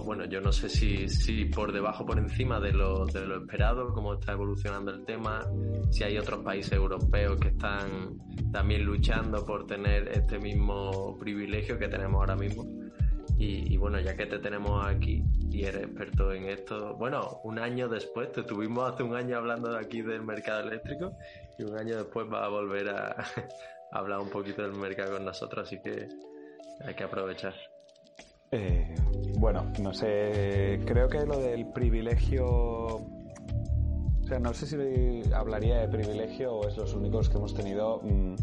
bueno, 0.05 0.25
yo 0.27 0.41
no 0.41 0.53
sé 0.53 0.69
si, 0.69 1.09
si 1.09 1.47
por 1.47 1.73
debajo 1.73 2.07
por 2.07 2.19
encima 2.19 2.61
de 2.61 2.73
lo, 2.73 3.07
de 3.07 3.27
lo 3.27 3.39
esperado, 3.39 3.93
cómo 3.93 4.15
está 4.15 4.33
evolucionando 4.33 4.93
el 4.93 5.05
tema, 5.05 5.45
si 5.91 6.05
hay 6.05 6.19
otros 6.19 6.45
países 6.45 6.73
europeos 6.73 7.39
que 7.41 7.49
están 7.49 8.19
también 8.53 8.85
luchando 8.85 9.45
por 9.45 9.67
tener 9.67 10.09
este 10.09 10.39
mismo 10.39 11.17
privilegio 11.19 11.79
que 11.79 11.89
tenemos 11.89 12.21
ahora 12.21 12.37
mismo. 12.37 12.65
Y, 13.39 13.77
bueno, 13.77 14.01
ya 14.01 14.17
que 14.17 14.25
te 14.25 14.39
tenemos 14.39 14.87
aquí 14.87 15.23
y 15.51 15.65
eres 15.65 15.83
experto 15.83 16.33
en 16.33 16.45
esto, 16.45 16.95
bueno, 16.97 17.41
un 17.45 17.59
año 17.59 17.87
después, 17.87 18.33
te 18.33 18.43
tuvimos 18.43 18.91
hace 18.91 19.03
un 19.03 19.15
año 19.15 19.37
hablando 19.37 19.77
aquí 19.77 20.01
del 20.01 20.23
mercado 20.23 20.67
eléctrico 20.67 21.13
y 21.59 21.65
un 21.65 21.77
año 21.77 21.97
después 21.97 22.27
va 22.33 22.47
a 22.47 22.49
volver 22.49 22.89
a, 22.89 23.15
hablar 23.99 24.21
un 24.21 24.31
poquito 24.31 24.63
del 24.63 24.73
mercado 24.73 25.15
con 25.15 25.25
nosotros, 25.25 25.67
así 25.67 25.81
que 25.81 26.09
hay 26.85 26.95
que 26.95 27.05
aprovechar. 27.05 27.55
Eh, 28.53 28.95
bueno, 29.39 29.73
no 29.81 29.93
sé, 29.93 30.81
creo 30.87 31.09
que 31.09 31.27
lo 31.27 31.39
del 31.39 31.67
privilegio, 31.73 32.47
o 32.47 33.07
sea, 34.27 34.39
no 34.39 34.55
sé 34.55 34.67
si 34.67 35.33
hablaría 35.33 35.81
de 35.81 35.89
privilegio 35.89 36.55
o 36.55 36.69
es 36.69 36.77
los 36.77 36.95
únicos 36.95 37.29
que 37.29 37.39
hemos 37.39 37.55
tenido 37.55 38.01
mm, 38.03 38.35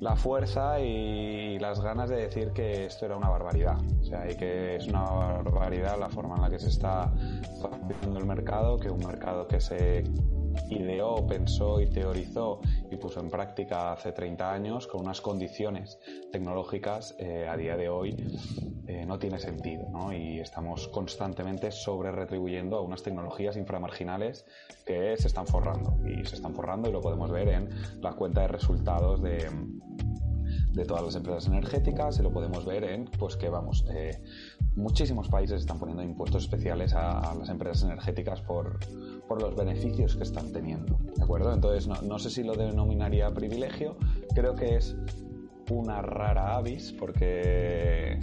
la 0.00 0.16
fuerza 0.16 0.80
y 0.80 1.58
las 1.58 1.80
ganas 1.80 2.10
de 2.10 2.16
decir 2.16 2.50
que 2.52 2.86
esto 2.86 3.06
era 3.06 3.16
una 3.16 3.30
barbaridad, 3.30 3.78
o 4.00 4.04
sea, 4.04 4.30
y 4.30 4.34
que 4.34 4.76
es 4.76 4.86
una 4.88 5.02
barbaridad 5.02 5.98
la 5.98 6.10
forma 6.10 6.36
en 6.36 6.42
la 6.42 6.50
que 6.50 6.58
se 6.58 6.68
está 6.68 7.04
haciendo 7.04 8.18
el 8.18 8.26
mercado, 8.26 8.78
que 8.78 8.90
un 8.90 9.06
mercado 9.06 9.46
que 9.46 9.60
se 9.60 10.04
ideó, 10.70 11.26
pensó 11.26 11.80
y 11.80 11.86
teorizó 11.86 12.60
y 12.90 12.96
puso 12.96 13.20
en 13.20 13.30
práctica 13.30 13.92
hace 13.92 14.12
30 14.12 14.52
años 14.52 14.86
con 14.86 15.02
unas 15.02 15.20
condiciones 15.20 15.98
tecnológicas 16.30 17.14
eh, 17.18 17.46
a 17.48 17.56
día 17.56 17.76
de 17.76 17.88
hoy 17.88 18.16
eh, 18.86 19.06
no 19.06 19.18
tiene 19.18 19.38
sentido 19.38 19.88
¿no? 19.90 20.12
y 20.12 20.40
estamos 20.40 20.88
constantemente 20.88 21.70
sobre 21.70 22.10
retribuyendo 22.10 22.76
a 22.76 22.80
unas 22.80 23.02
tecnologías 23.02 23.56
inframarginales 23.56 24.44
que 24.84 25.16
se 25.16 25.28
están 25.28 25.46
forrando 25.46 25.96
y 26.06 26.24
se 26.24 26.36
están 26.36 26.54
forrando 26.54 26.88
y 26.88 26.92
lo 26.92 27.00
podemos 27.00 27.30
ver 27.30 27.48
en 27.48 27.70
la 28.00 28.12
cuenta 28.14 28.42
de 28.42 28.48
resultados 28.48 29.22
de, 29.22 29.48
todas 30.86 31.04
las 31.04 31.14
empresas 31.14 31.46
energéticas 31.46 32.18
y 32.18 32.22
lo 32.22 32.32
podemos 32.32 32.64
ver 32.64 32.84
en 32.84 33.04
pues 33.04 33.36
que 33.36 33.48
vamos 33.48 33.84
eh, 33.90 34.20
muchísimos 34.74 35.28
países 35.28 35.60
están 35.60 35.78
poniendo 35.78 36.02
impuestos 36.02 36.44
especiales 36.44 36.94
a, 36.94 37.34
las 37.38 37.48
empresas 37.48 37.84
energéticas 37.84 38.40
por, 38.40 38.80
por, 39.32 39.42
los 39.42 39.56
beneficios 39.56 40.16
que 40.16 40.24
están 40.24 40.52
teniendo 40.52 40.98
de 41.16 41.22
acuerdo 41.22 41.52
entonces 41.52 41.86
no, 41.86 42.00
no, 42.02 42.18
sé 42.18 42.30
si 42.30 42.42
lo 42.42 42.54
denominaría 42.54 43.30
privilegio 43.30 43.96
creo 44.34 44.54
que 44.54 44.76
es 44.76 44.96
una 45.70 46.02
rara 46.02 46.56
avis 46.56 46.92
porque 46.92 48.18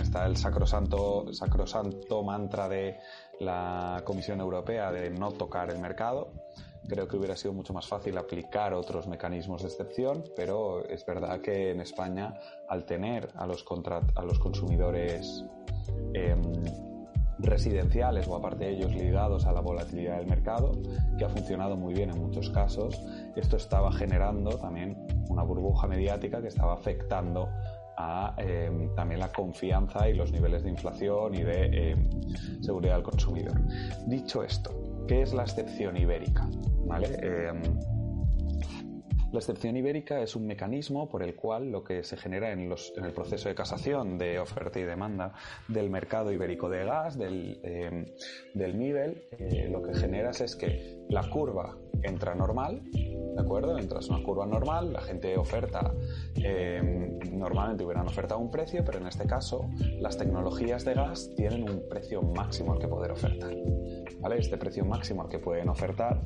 está 0.00 0.26
el 0.26 0.36
sacrosanto 0.36 1.32
sacrosanto 1.32 2.22
mantra 2.22 2.68
de 2.68 2.98
la 3.40 4.02
Comisión 4.04 4.40
Europea 4.40 4.92
de 4.92 5.10
no 5.10 5.32
tocar 5.32 5.70
el 5.70 5.78
mercado. 5.78 6.32
Creo 6.86 7.08
que 7.08 7.16
hubiera 7.16 7.36
sido 7.36 7.54
mucho 7.54 7.72
más 7.72 7.86
fácil 7.86 8.18
aplicar 8.18 8.74
otros 8.74 9.06
mecanismos 9.06 9.62
de 9.62 9.68
excepción, 9.68 10.24
pero 10.34 10.84
es 10.86 11.04
verdad 11.06 11.40
que 11.40 11.70
en 11.70 11.80
España, 11.80 12.34
al 12.68 12.84
tener 12.84 13.30
a 13.36 13.46
los, 13.46 13.64
a 14.14 14.22
los 14.22 14.38
consumidores 14.38 15.44
em, 16.14 16.42
residenciales 17.42 18.28
o 18.28 18.36
aparte 18.36 18.64
de 18.64 18.70
ellos 18.72 18.94
ligados 18.94 19.46
a 19.46 19.52
la 19.52 19.60
volatilidad 19.60 20.18
del 20.18 20.26
mercado, 20.26 20.72
que 21.18 21.24
ha 21.24 21.28
funcionado 21.28 21.76
muy 21.76 21.94
bien 21.94 22.10
en 22.10 22.18
muchos 22.18 22.50
casos, 22.50 23.00
esto 23.36 23.56
estaba 23.56 23.92
generando 23.92 24.58
también 24.58 24.96
una 25.28 25.42
burbuja 25.42 25.86
mediática 25.86 26.40
que 26.40 26.48
estaba 26.48 26.74
afectando 26.74 27.48
a 27.96 28.34
em, 28.38 28.94
también 28.94 29.20
la 29.20 29.30
confianza 29.30 30.08
y 30.08 30.14
los 30.14 30.32
niveles 30.32 30.62
de 30.62 30.70
inflación 30.70 31.34
y 31.34 31.42
de 31.42 31.90
em, 31.90 32.08
seguridad 32.62 32.94
del 32.94 33.02
consumidor. 33.02 33.60
Dicho 34.06 34.42
esto, 34.42 34.70
¿qué 35.06 35.22
es 35.22 35.34
la 35.34 35.42
excepción 35.42 35.96
ibérica? 35.96 36.48
Em, 37.22 37.60
la 39.32 39.38
excepción 39.38 39.76
ibérica 39.76 40.20
es 40.22 40.34
un 40.34 40.46
mecanismo 40.46 41.08
por 41.08 41.22
el 41.22 41.34
cual 41.34 41.70
lo 41.70 41.84
que 41.84 42.02
se 42.02 42.16
genera 42.16 42.52
en, 42.52 42.72
el 42.72 43.12
proceso 43.12 43.48
de 43.48 43.54
casación 43.54 44.18
de 44.18 44.40
oferta 44.40 44.80
y 44.80 44.82
demanda 44.82 45.34
del 45.68 45.88
mercado 45.88 46.32
ibérico 46.32 46.68
de 46.68 46.84
gas, 46.84 47.16
del, 47.16 47.60
del 48.54 48.78
nivel, 48.78 49.24
eh, 49.38 49.68
lo 49.70 49.82
que 49.82 49.94
generas 49.94 50.40
es 50.40 50.56
que 50.56 51.04
la 51.08 51.28
curva 51.30 51.76
entra 52.02 52.34
normal, 52.34 52.82
¿de 52.92 53.40
acuerdo? 53.40 53.78
Entras 53.78 54.08
una 54.08 54.22
curva 54.22 54.46
normal, 54.46 54.92
la 54.92 55.00
gente 55.00 55.36
oferta, 55.36 55.92
em, 56.36 57.18
normalmente 57.32 57.84
hubieran 57.84 58.06
ofertado 58.06 58.40
un 58.40 58.50
precio, 58.50 58.82
pero 58.84 58.98
en 58.98 59.06
este 59.06 59.26
caso 59.26 59.68
las 60.00 60.16
tecnologías 60.16 60.84
de 60.84 60.94
gas 60.94 61.30
tienen 61.36 61.68
un 61.68 61.88
precio 61.88 62.22
máximo 62.22 62.72
al 62.72 62.78
que 62.78 62.88
poder 62.88 63.12
ofertar, 63.12 63.54
¿vale? 64.20 64.38
Este 64.38 64.56
precio 64.56 64.84
máximo 64.84 65.22
al 65.22 65.28
que 65.28 65.38
pueden 65.38 65.68
ofertar 65.68 66.20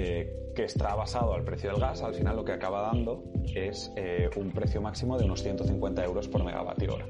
eh, 0.00 0.52
que 0.54 0.64
está 0.64 0.94
basado 0.94 1.34
al 1.34 1.44
precio 1.44 1.70
del 1.70 1.80
gas, 1.80 2.02
al 2.02 2.14
final 2.14 2.36
lo 2.36 2.44
que 2.44 2.52
acaba 2.52 2.82
dando 2.82 3.24
es 3.52 3.92
eh, 3.96 4.30
un 4.36 4.52
precio 4.52 4.80
máximo 4.80 5.18
de 5.18 5.24
unos 5.24 5.42
150 5.42 6.04
euros 6.04 6.28
por 6.28 6.44
megavatio 6.44 6.94
hora. 6.94 7.06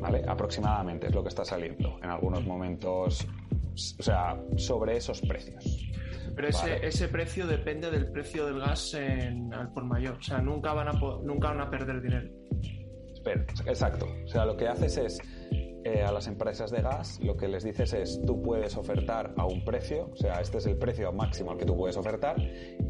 ¿Vale? 0.00 0.22
Aproximadamente 0.26 1.08
es 1.08 1.14
lo 1.14 1.22
que 1.22 1.28
está 1.28 1.44
saliendo. 1.44 1.98
En 2.02 2.08
algunos 2.08 2.46
momentos 2.46 3.26
o 3.98 4.02
sea, 4.02 4.40
sobre 4.56 4.96
esos 4.96 5.20
precios. 5.20 5.90
Pero 6.34 6.48
ese, 6.48 6.86
ese 6.86 7.08
precio 7.08 7.46
depende 7.46 7.90
del 7.90 8.10
precio 8.10 8.46
del 8.46 8.60
gas 8.60 8.94
en, 8.94 9.52
al 9.52 9.72
por 9.72 9.84
mayor. 9.84 10.14
O 10.14 10.22
sea, 10.22 10.38
nunca 10.38 10.72
van 10.72 10.88
a, 10.88 10.92
nunca 10.92 11.48
van 11.48 11.60
a 11.60 11.70
perder 11.70 12.00
dinero. 12.00 12.30
Espera, 13.12 13.44
exacto. 13.66 14.06
O 14.24 14.28
sea, 14.28 14.46
lo 14.46 14.56
que 14.56 14.66
haces 14.68 14.96
es 14.96 15.20
eh, 15.82 16.02
a 16.02 16.12
las 16.12 16.26
empresas 16.26 16.70
de 16.70 16.82
gas 16.82 17.18
lo 17.20 17.36
que 17.36 17.48
les 17.48 17.64
dices 17.64 17.94
es 17.94 18.20
tú 18.26 18.42
puedes 18.42 18.76
ofertar 18.76 19.32
a 19.38 19.46
un 19.46 19.64
precio, 19.64 20.10
o 20.12 20.16
sea, 20.16 20.40
este 20.40 20.58
es 20.58 20.66
el 20.66 20.76
precio 20.76 21.10
máximo 21.12 21.52
al 21.52 21.56
que 21.56 21.64
tú 21.64 21.76
puedes 21.76 21.96
ofertar 21.96 22.36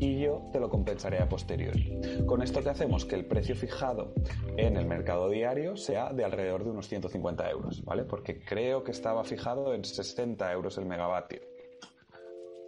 y 0.01 0.21
yo 0.21 0.49
te 0.53 0.59
lo 0.59 0.69
compensaré 0.69 1.19
a 1.19 1.29
posteriori. 1.29 2.01
Con 2.27 2.43
esto 2.43 2.63
que 2.63 2.71
hacemos 2.71 3.05
que 3.05 3.15
el 3.15 3.27
precio 3.27 3.55
fijado 3.55 4.13
en 4.57 4.77
el 4.77 4.87
mercado 4.87 5.29
diario 5.29 5.77
sea 5.77 6.13
de 6.13 6.25
alrededor 6.25 6.65
de 6.65 6.71
unos 6.71 6.89
150 6.89 7.49
euros, 7.51 7.85
¿vale? 7.85 8.05
Porque 8.05 8.41
creo 8.41 8.83
que 8.83 8.91
estaba 8.91 9.23
fijado 9.23 9.73
en 9.73 9.85
60 9.85 10.53
euros 10.53 10.77
el 10.79 10.87
megavatio 10.87 11.41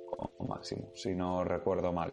como 0.07 0.49
máximo, 0.49 0.91
si 0.95 1.15
no 1.15 1.43
recuerdo 1.43 1.93
mal. 1.93 2.13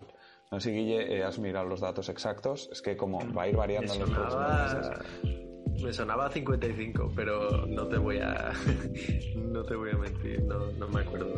No 0.51 0.60
sé 0.60 0.72
Guille 0.72 1.18
eh, 1.18 1.24
has 1.24 1.38
mirado 1.38 1.68
los 1.68 1.80
datos 1.80 2.10
exactos, 2.10 2.70
es 2.72 2.82
que 2.82 2.97
como 2.97 3.20
va 3.34 3.43
a 3.43 3.49
ir 3.49 3.55
variando 3.55 3.93
en 3.93 3.99
los 3.99 4.10
próximos 4.10 4.74
meses 4.74 5.49
me 5.84 5.93
sonaba 5.93 6.30
55, 6.30 7.11
pero 7.15 7.65
no 7.67 7.88
te 7.88 7.97
voy 7.97 8.17
a 8.17 8.51
no 9.36 9.63
te 9.63 9.75
voy 9.75 9.91
a 9.91 9.97
mentir, 9.97 10.43
no, 10.43 10.71
no 10.73 10.88
me 10.88 11.01
acuerdo. 11.01 11.34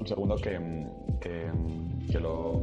Un 0.00 0.06
segundo 0.06 0.36
que, 0.36 0.58
que, 1.20 2.20
lo 2.20 2.62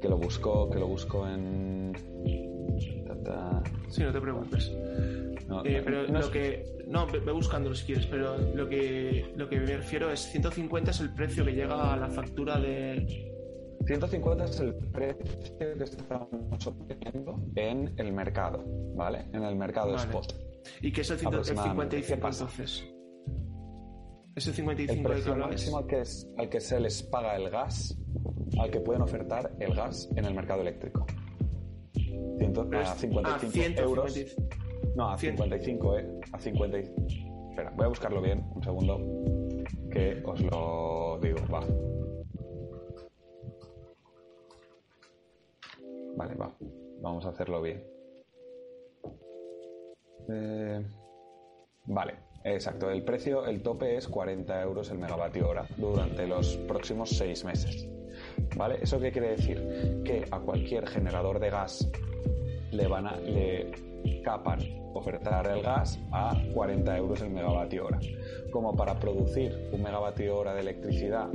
que 0.00 0.08
lo 0.08 0.16
busco 0.16 0.70
que 0.70 0.78
lo 0.78 0.86
busco 0.86 1.26
en 1.28 1.92
Sí, 3.88 4.02
no 4.02 4.12
te 4.12 4.20
preocupes. 4.20 4.72
No, 5.48 5.64
eh, 5.64 5.82
pero 5.84 6.04
lo 6.06 6.30
que 6.30 6.64
no 6.86 7.06
ve 7.06 7.32
buscándolo 7.32 7.74
si 7.74 7.86
quieres, 7.86 8.06
pero 8.06 8.36
lo 8.54 8.68
que 8.68 9.32
lo 9.36 9.48
que 9.48 9.60
me 9.60 9.76
refiero 9.76 10.10
es 10.10 10.20
150 10.20 10.90
es 10.90 11.00
el 11.00 11.12
precio 11.12 11.44
que 11.44 11.52
llega 11.52 11.92
a 11.92 11.96
la 11.96 12.08
factura 12.08 12.58
de 12.58 13.29
150 13.86 14.44
es 14.44 14.60
el 14.60 14.74
precio 14.74 15.24
que 15.58 15.84
estamos 15.84 16.66
obteniendo 16.66 17.40
en 17.56 17.92
el 17.96 18.12
mercado, 18.12 18.62
¿vale? 18.94 19.26
En 19.32 19.42
el 19.42 19.56
mercado 19.56 19.96
spot. 19.96 20.34
¿Y 20.82 20.92
qué 20.92 21.00
es 21.00 21.10
el 21.10 21.18
155 21.18 22.26
entonces? 22.28 22.84
¿Es 24.36 24.46
el 24.46 24.54
55 24.54 24.92
el 24.92 25.02
precio 25.02 25.36
máximo 25.36 25.78
al 25.78 25.86
que, 25.86 26.00
es, 26.00 26.28
al 26.38 26.48
que 26.48 26.60
se 26.60 26.78
les 26.78 27.02
paga 27.02 27.36
el 27.36 27.50
gas, 27.50 27.98
al 28.58 28.70
que 28.70 28.80
pueden 28.80 29.02
ofertar 29.02 29.52
el 29.58 29.74
gas 29.74 30.08
en 30.14 30.24
el 30.24 30.34
mercado 30.34 30.60
eléctrico. 30.60 31.06
a 32.72 32.94
55 32.94 33.74
ah, 33.76 33.82
euros. 33.82 34.36
No, 34.94 35.10
a 35.10 35.18
55, 35.18 35.98
¿eh? 35.98 36.20
A 36.32 36.38
50. 36.38 36.78
Espera, 36.78 37.70
voy 37.76 37.86
a 37.86 37.88
buscarlo 37.88 38.22
bien, 38.22 38.44
un 38.54 38.62
segundo, 38.62 38.98
que 39.90 40.22
os 40.24 40.40
lo 40.40 41.18
digo, 41.20 41.38
va. 41.52 41.64
Vale, 46.20 46.34
va. 46.34 46.54
Vamos 47.00 47.24
a 47.24 47.30
hacerlo 47.30 47.62
bien. 47.62 47.82
Eh, 50.28 50.84
vale. 51.86 52.14
Exacto, 52.44 52.90
el 52.90 53.02
precio, 53.04 53.46
el 53.46 53.62
tope 53.62 53.96
es 53.96 54.06
40 54.06 54.62
euros 54.62 54.90
el 54.90 54.98
megavatio 54.98 55.48
hora 55.48 55.66
durante 55.78 56.26
los 56.26 56.58
próximos 56.68 57.08
seis 57.08 57.42
meses. 57.42 57.88
¿Vale? 58.54 58.80
¿Eso 58.82 59.00
qué 59.00 59.10
quiere 59.10 59.30
decir? 59.30 60.02
Que 60.04 60.26
a 60.30 60.40
cualquier 60.40 60.86
generador 60.86 61.38
de 61.38 61.48
gas 61.48 61.90
le 62.70 62.86
van 62.86 63.06
a, 63.06 63.16
le 63.16 63.70
capan 64.22 64.58
ofertar 64.92 65.46
el 65.46 65.62
gas 65.62 65.98
a 66.12 66.36
40 66.52 66.98
euros 66.98 67.22
el 67.22 67.30
megavatio 67.30 67.86
hora. 67.86 67.98
Como 68.50 68.76
para 68.76 69.00
producir 69.00 69.70
un 69.72 69.82
megavatio 69.82 70.36
hora 70.36 70.52
de 70.52 70.60
electricidad 70.60 71.30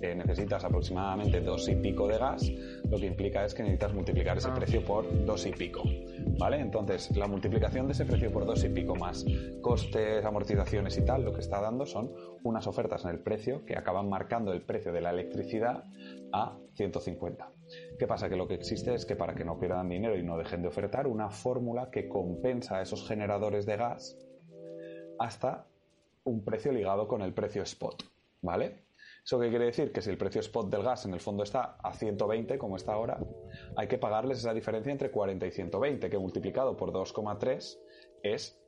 necesitas 0.00 0.64
aproximadamente 0.64 1.40
dos 1.40 1.68
y 1.68 1.74
pico 1.76 2.06
de 2.06 2.18
gas, 2.18 2.50
lo 2.88 2.98
que 2.98 3.06
implica 3.06 3.44
es 3.44 3.54
que 3.54 3.62
necesitas 3.62 3.92
multiplicar 3.94 4.38
ese 4.38 4.48
ah. 4.48 4.54
precio 4.54 4.84
por 4.84 5.24
dos 5.24 5.46
y 5.46 5.50
pico. 5.50 5.82
¿Vale? 6.38 6.60
Entonces, 6.60 7.16
la 7.16 7.26
multiplicación 7.26 7.86
de 7.86 7.92
ese 7.92 8.04
precio 8.04 8.30
por 8.30 8.46
dos 8.46 8.62
y 8.64 8.68
pico 8.68 8.94
más 8.94 9.24
costes, 9.60 10.24
amortizaciones 10.24 10.96
y 10.98 11.04
tal, 11.04 11.24
lo 11.24 11.32
que 11.32 11.40
está 11.40 11.60
dando 11.60 11.86
son 11.86 12.12
unas 12.42 12.66
ofertas 12.66 13.04
en 13.04 13.10
el 13.10 13.18
precio 13.18 13.64
que 13.64 13.76
acaban 13.76 14.08
marcando 14.08 14.52
el 14.52 14.62
precio 14.62 14.92
de 14.92 15.00
la 15.00 15.10
electricidad 15.10 15.84
a 16.32 16.56
150. 16.74 17.50
¿Qué 17.98 18.06
pasa? 18.06 18.28
Que 18.28 18.36
lo 18.36 18.46
que 18.46 18.54
existe 18.54 18.94
es 18.94 19.04
que 19.04 19.16
para 19.16 19.34
que 19.34 19.44
no 19.44 19.58
pierdan 19.58 19.88
dinero 19.88 20.16
y 20.16 20.22
no 20.22 20.38
dejen 20.38 20.62
de 20.62 20.68
ofertar, 20.68 21.06
una 21.06 21.30
fórmula 21.30 21.90
que 21.90 22.08
compensa 22.08 22.78
a 22.78 22.82
esos 22.82 23.06
generadores 23.06 23.66
de 23.66 23.76
gas 23.76 24.16
hasta 25.18 25.66
un 26.24 26.44
precio 26.44 26.72
ligado 26.72 27.08
con 27.08 27.22
el 27.22 27.32
precio 27.32 27.62
spot. 27.62 28.04
¿Vale? 28.40 28.87
¿Eso 29.28 29.38
qué 29.38 29.50
quiere 29.50 29.66
decir? 29.66 29.92
Que 29.92 30.00
si 30.00 30.08
el 30.08 30.16
precio 30.16 30.40
spot 30.40 30.70
del 30.70 30.82
gas 30.82 31.04
en 31.04 31.12
el 31.12 31.20
fondo 31.20 31.42
está 31.42 31.76
a 31.82 31.92
120, 31.92 32.56
como 32.56 32.76
está 32.76 32.94
ahora, 32.94 33.18
hay 33.76 33.86
que 33.86 33.98
pagarles 33.98 34.38
esa 34.38 34.54
diferencia 34.54 34.90
entre 34.90 35.10
40 35.10 35.46
y 35.46 35.50
120, 35.50 36.08
que 36.08 36.18
multiplicado 36.18 36.78
por 36.78 36.92
2,3 36.92 37.78
es 38.22 38.58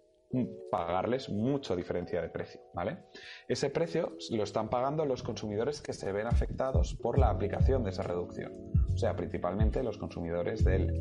pagarles 0.70 1.30
mucha 1.30 1.74
diferencia 1.74 2.20
de 2.20 2.28
precio, 2.28 2.60
¿vale? 2.74 2.98
Ese 3.48 3.70
precio 3.70 4.18
lo 4.32 4.42
están 4.42 4.68
pagando 4.68 5.06
los 5.06 5.22
consumidores 5.22 5.80
que 5.80 5.94
se 5.94 6.12
ven 6.12 6.26
afectados 6.26 6.94
por 6.94 7.18
la 7.18 7.30
aplicación 7.30 7.82
de 7.82 7.88
esa 7.88 8.02
reducción. 8.02 8.52
O 8.92 8.98
sea, 8.98 9.16
principalmente 9.16 9.82
los 9.82 9.96
consumidores 9.96 10.62
del 10.62 10.92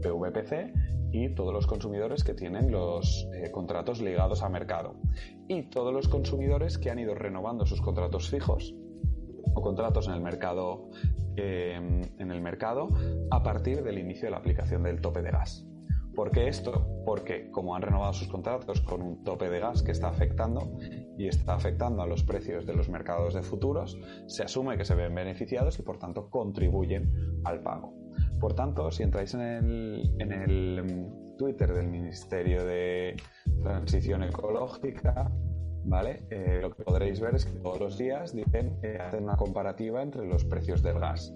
PVPC 0.00 0.72
y 1.10 1.34
todos 1.34 1.52
los 1.52 1.66
consumidores 1.66 2.22
que 2.22 2.34
tienen 2.34 2.70
los 2.70 3.26
eh, 3.34 3.50
contratos 3.50 4.00
ligados 4.00 4.44
a 4.44 4.48
mercado. 4.48 4.94
Y 5.48 5.70
todos 5.70 5.92
los 5.92 6.06
consumidores 6.06 6.78
que 6.78 6.90
han 6.90 7.00
ido 7.00 7.16
renovando 7.16 7.66
sus 7.66 7.80
contratos 7.80 8.30
fijos 8.30 8.76
contratos 9.54 10.08
en 10.08 10.14
el 10.14 10.20
mercado 10.20 10.90
eh, 11.36 11.74
en 12.18 12.30
el 12.30 12.40
mercado 12.40 12.88
a 13.30 13.42
partir 13.42 13.84
del 13.84 13.98
inicio 13.98 14.26
de 14.26 14.30
la 14.32 14.38
aplicación 14.38 14.82
del 14.82 15.00
tope 15.00 15.22
de 15.22 15.30
gas. 15.30 15.68
¿Por 16.18 16.32
qué 16.32 16.48
esto? 16.48 16.84
Porque 17.06 17.48
como 17.52 17.76
han 17.76 17.82
renovado 17.82 18.12
sus 18.12 18.26
contratos 18.26 18.80
con 18.80 19.02
un 19.02 19.22
tope 19.22 19.48
de 19.48 19.60
gas 19.60 19.84
que 19.84 19.92
está 19.92 20.08
afectando 20.08 20.72
y 21.16 21.28
está 21.28 21.54
afectando 21.54 22.02
a 22.02 22.08
los 22.08 22.24
precios 22.24 22.66
de 22.66 22.74
los 22.74 22.88
mercados 22.88 23.34
de 23.34 23.42
futuros, 23.42 23.96
se 24.26 24.42
asume 24.42 24.76
que 24.76 24.84
se 24.84 24.96
ven 24.96 25.14
beneficiados 25.14 25.78
y 25.78 25.82
por 25.82 25.96
tanto 26.00 26.28
contribuyen 26.28 27.40
al 27.44 27.62
pago. 27.62 27.94
Por 28.40 28.54
tanto, 28.54 28.90
si 28.90 29.04
entráis 29.04 29.32
en 29.34 29.40
el, 29.42 30.14
en 30.18 30.32
el 30.32 30.82
mm, 30.82 31.36
Twitter 31.36 31.72
del 31.72 31.86
Ministerio 31.86 32.64
de 32.64 33.14
Transición 33.62 34.24
Ecológica, 34.24 35.30
¿vale? 35.84 36.22
Eh, 36.30 36.58
lo 36.60 36.70
que 36.70 36.84
podréis 36.84 37.20
ver 37.20 37.34
es 37.34 37.46
que 37.46 37.58
todos 37.58 37.80
los 37.80 37.98
días 37.98 38.34
dicen, 38.34 38.78
que 38.80 38.96
hacen 38.96 39.24
una 39.24 39.36
comparativa 39.36 40.02
entre 40.02 40.26
los 40.26 40.44
precios 40.44 40.82
del 40.82 40.98
gas. 40.98 41.34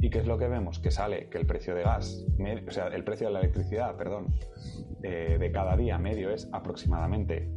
¿Y 0.00 0.10
qué 0.10 0.20
es 0.20 0.26
lo 0.26 0.38
que 0.38 0.48
vemos? 0.48 0.78
Que 0.78 0.90
sale 0.90 1.28
que 1.28 1.38
el 1.38 1.46
precio 1.46 1.74
de 1.74 1.82
gas, 1.82 2.24
o 2.66 2.70
sea, 2.70 2.88
el 2.88 3.04
precio 3.04 3.26
de 3.28 3.32
la 3.32 3.40
electricidad, 3.40 3.96
perdón, 3.96 4.34
eh, 5.02 5.36
de 5.38 5.52
cada 5.52 5.76
día 5.76 5.98
medio 5.98 6.30
es 6.30 6.48
aproximadamente 6.52 7.48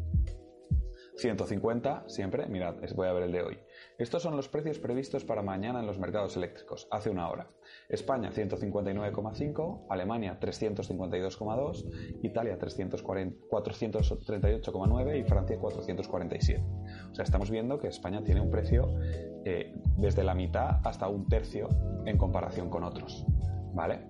150 1.17 2.05
siempre, 2.07 2.47
mirad, 2.47 2.75
voy 2.95 3.07
a 3.07 3.13
ver 3.13 3.23
el 3.23 3.31
de 3.31 3.43
hoy. 3.43 3.59
Estos 3.97 4.23
son 4.23 4.35
los 4.35 4.49
precios 4.49 4.79
previstos 4.79 5.23
para 5.23 5.43
mañana 5.43 5.79
en 5.79 5.85
los 5.85 5.99
mercados 5.99 6.35
eléctricos, 6.35 6.87
hace 6.89 7.09
una 7.09 7.29
hora. 7.29 7.47
España 7.89 8.31
159,5, 8.31 9.85
Alemania 9.89 10.39
352,2, 10.39 12.21
Italia 12.23 12.57
438,9 12.57 15.19
y 15.19 15.23
Francia 15.23 15.59
447. 15.59 16.63
O 17.11 17.15
sea, 17.15 17.23
estamos 17.23 17.51
viendo 17.51 17.79
que 17.79 17.87
España 17.87 18.23
tiene 18.23 18.41
un 18.41 18.49
precio 18.49 18.89
eh, 19.45 19.75
desde 19.97 20.23
la 20.23 20.33
mitad 20.33 20.79
hasta 20.83 21.07
un 21.07 21.27
tercio 21.27 21.69
en 22.05 22.17
comparación 22.17 22.69
con 22.69 22.83
otros. 22.83 23.25
¿Vale? 23.73 24.07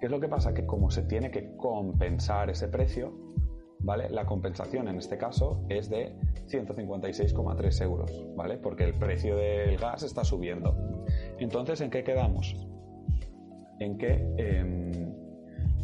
¿Qué 0.00 0.06
es 0.06 0.10
lo 0.10 0.20
que 0.20 0.28
pasa? 0.28 0.54
Que 0.54 0.66
como 0.66 0.90
se 0.90 1.02
tiene 1.02 1.30
que 1.30 1.56
compensar 1.56 2.50
ese 2.50 2.68
precio, 2.68 3.12
¿vale? 3.80 4.08
La 4.10 4.26
compensación 4.26 4.88
en 4.88 4.98
este 4.98 5.18
caso 5.18 5.64
es 5.68 5.88
de 5.88 6.16
156,3 6.48 7.82
euros, 7.82 8.24
¿vale? 8.36 8.58
Porque 8.58 8.84
el 8.84 8.94
precio 8.94 9.36
del 9.36 9.76
gas 9.76 10.02
está 10.02 10.24
subiendo. 10.24 11.04
Entonces, 11.38 11.80
¿en 11.80 11.90
qué 11.90 12.04
quedamos? 12.04 12.56
En 13.80 13.98
que 13.98 14.12
em, 14.36 15.14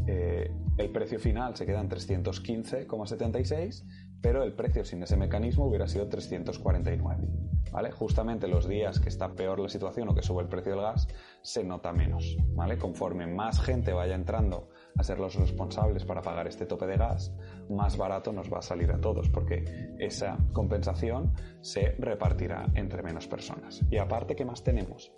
eh, 0.06 0.50
el 0.78 0.90
precio 0.90 1.18
final 1.18 1.56
se 1.56 1.66
queda 1.66 1.80
en 1.80 1.88
315,76, 1.88 3.84
pero 4.20 4.42
el 4.42 4.54
precio 4.54 4.84
sin 4.84 5.02
ese 5.02 5.16
mecanismo 5.16 5.66
hubiera 5.66 5.86
sido 5.86 6.08
349. 6.08 7.28
¿Vale? 7.70 7.92
Justamente 7.92 8.48
los 8.48 8.66
días 8.66 8.98
que 8.98 9.08
está 9.08 9.34
peor 9.34 9.60
la 9.60 9.68
situación 9.68 10.08
o 10.08 10.14
que 10.14 10.22
sube 10.22 10.42
el 10.42 10.48
precio 10.48 10.72
del 10.72 10.80
gas, 10.80 11.06
se 11.42 11.62
nota 11.62 11.92
menos. 11.92 12.36
¿vale? 12.54 12.78
Conforme 12.78 13.26
más 13.28 13.60
gente 13.60 13.92
vaya 13.92 14.14
entrando 14.16 14.70
a 14.96 15.04
ser 15.04 15.20
los 15.20 15.36
responsables 15.36 16.04
para 16.04 16.22
pagar 16.22 16.48
este 16.48 16.66
tope 16.66 16.86
de 16.86 16.96
gas, 16.96 17.32
más 17.68 17.96
barato 17.96 18.32
nos 18.32 18.52
va 18.52 18.58
a 18.58 18.62
salir 18.62 18.90
a 18.90 19.00
todos, 19.00 19.28
porque 19.28 19.94
esa 19.98 20.36
compensación 20.52 21.32
se 21.60 21.94
repartirá 21.98 22.66
entre 22.74 23.02
menos 23.02 23.28
personas. 23.28 23.80
Y 23.90 23.98
aparte, 23.98 24.34
¿qué 24.34 24.44
más 24.44 24.64
tenemos? 24.64 25.12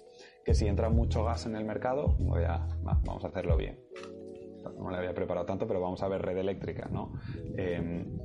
Que 0.45 0.55
si 0.55 0.67
entra 0.67 0.89
mucho 0.89 1.25
gas 1.25 1.47
en 1.47 1.57
el 1.57 1.65
mercado, 1.65 2.17
voy 2.19 2.43
vamos 2.83 3.25
a 3.25 3.29
hacerlo 3.29 3.57
bien. 3.57 3.79
No 4.79 4.91
le 4.91 4.97
había 4.97 5.15
preparado 5.15 5.47
tanto, 5.47 5.67
pero 5.67 5.81
vamos 5.81 6.03
a 6.03 6.09
ver 6.09 6.23
red 6.23 6.37
eléctrica, 6.37 6.89
¿no? 6.91 7.13
Em, 7.57 8.19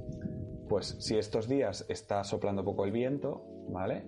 pues 0.67 0.97
si 0.99 1.17
estos 1.17 1.47
días 1.47 1.85
está 1.89 2.23
soplando 2.23 2.63
poco 2.63 2.85
el 2.85 2.91
viento, 2.91 3.43
¿vale? 3.69 4.05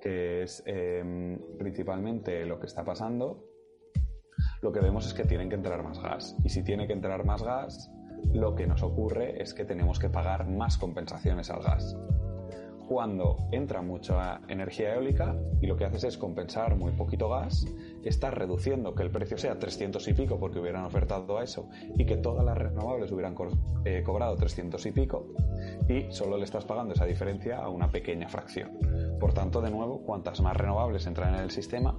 Que 0.00 0.42
es 0.42 0.62
em, 0.66 1.38
principalmente 1.58 2.44
lo 2.46 2.58
que 2.58 2.66
está 2.66 2.84
pasando, 2.84 3.44
lo 4.62 4.72
que 4.72 4.80
vemos 4.80 5.06
es 5.06 5.14
que 5.14 5.24
tienen 5.24 5.48
que 5.48 5.56
entrar 5.56 5.82
más 5.82 6.02
gas. 6.02 6.36
Y 6.44 6.50
si 6.50 6.62
tiene 6.62 6.86
que 6.86 6.92
entrar 6.92 7.24
más 7.24 7.42
gas, 7.42 7.90
lo 8.32 8.54
que 8.54 8.66
nos 8.66 8.82
ocurre 8.82 9.42
es 9.42 9.54
que 9.54 9.64
tenemos 9.64 9.98
que 9.98 10.08
pagar 10.08 10.48
más 10.48 10.78
compensaciones 10.78 11.50
al 11.50 11.62
gas. 11.62 11.96
Cuando 12.90 13.36
entra 13.52 13.82
mucha 13.82 14.40
energía 14.48 14.96
eólica 14.96 15.36
y 15.60 15.68
lo 15.68 15.76
que 15.76 15.84
haces 15.84 16.02
es 16.02 16.18
compensar 16.18 16.74
muy 16.74 16.90
poquito 16.90 17.28
gas, 17.28 17.64
estás 18.02 18.34
reduciendo 18.34 18.96
que 18.96 19.04
el 19.04 19.12
precio 19.12 19.38
sea 19.38 19.60
300 19.60 20.08
y 20.08 20.12
pico 20.12 20.40
porque 20.40 20.58
hubieran 20.58 20.84
ofertado 20.84 21.38
a 21.38 21.44
eso 21.44 21.68
y 21.96 22.04
que 22.04 22.16
todas 22.16 22.44
las 22.44 22.58
renovables 22.58 23.12
hubieran 23.12 23.36
eh, 23.84 24.02
cobrado 24.04 24.34
300 24.34 24.84
y 24.86 24.90
pico 24.90 25.28
y 25.88 26.10
solo 26.10 26.36
le 26.36 26.42
estás 26.42 26.64
pagando 26.64 26.94
esa 26.94 27.04
diferencia 27.04 27.58
a 27.58 27.68
una 27.68 27.92
pequeña 27.92 28.28
fracción. 28.28 28.76
Por 29.20 29.34
tanto, 29.34 29.60
de 29.60 29.70
nuevo, 29.70 30.02
cuantas 30.02 30.40
más 30.40 30.56
renovables 30.56 31.06
entran 31.06 31.36
en 31.36 31.42
el 31.42 31.52
sistema, 31.52 31.96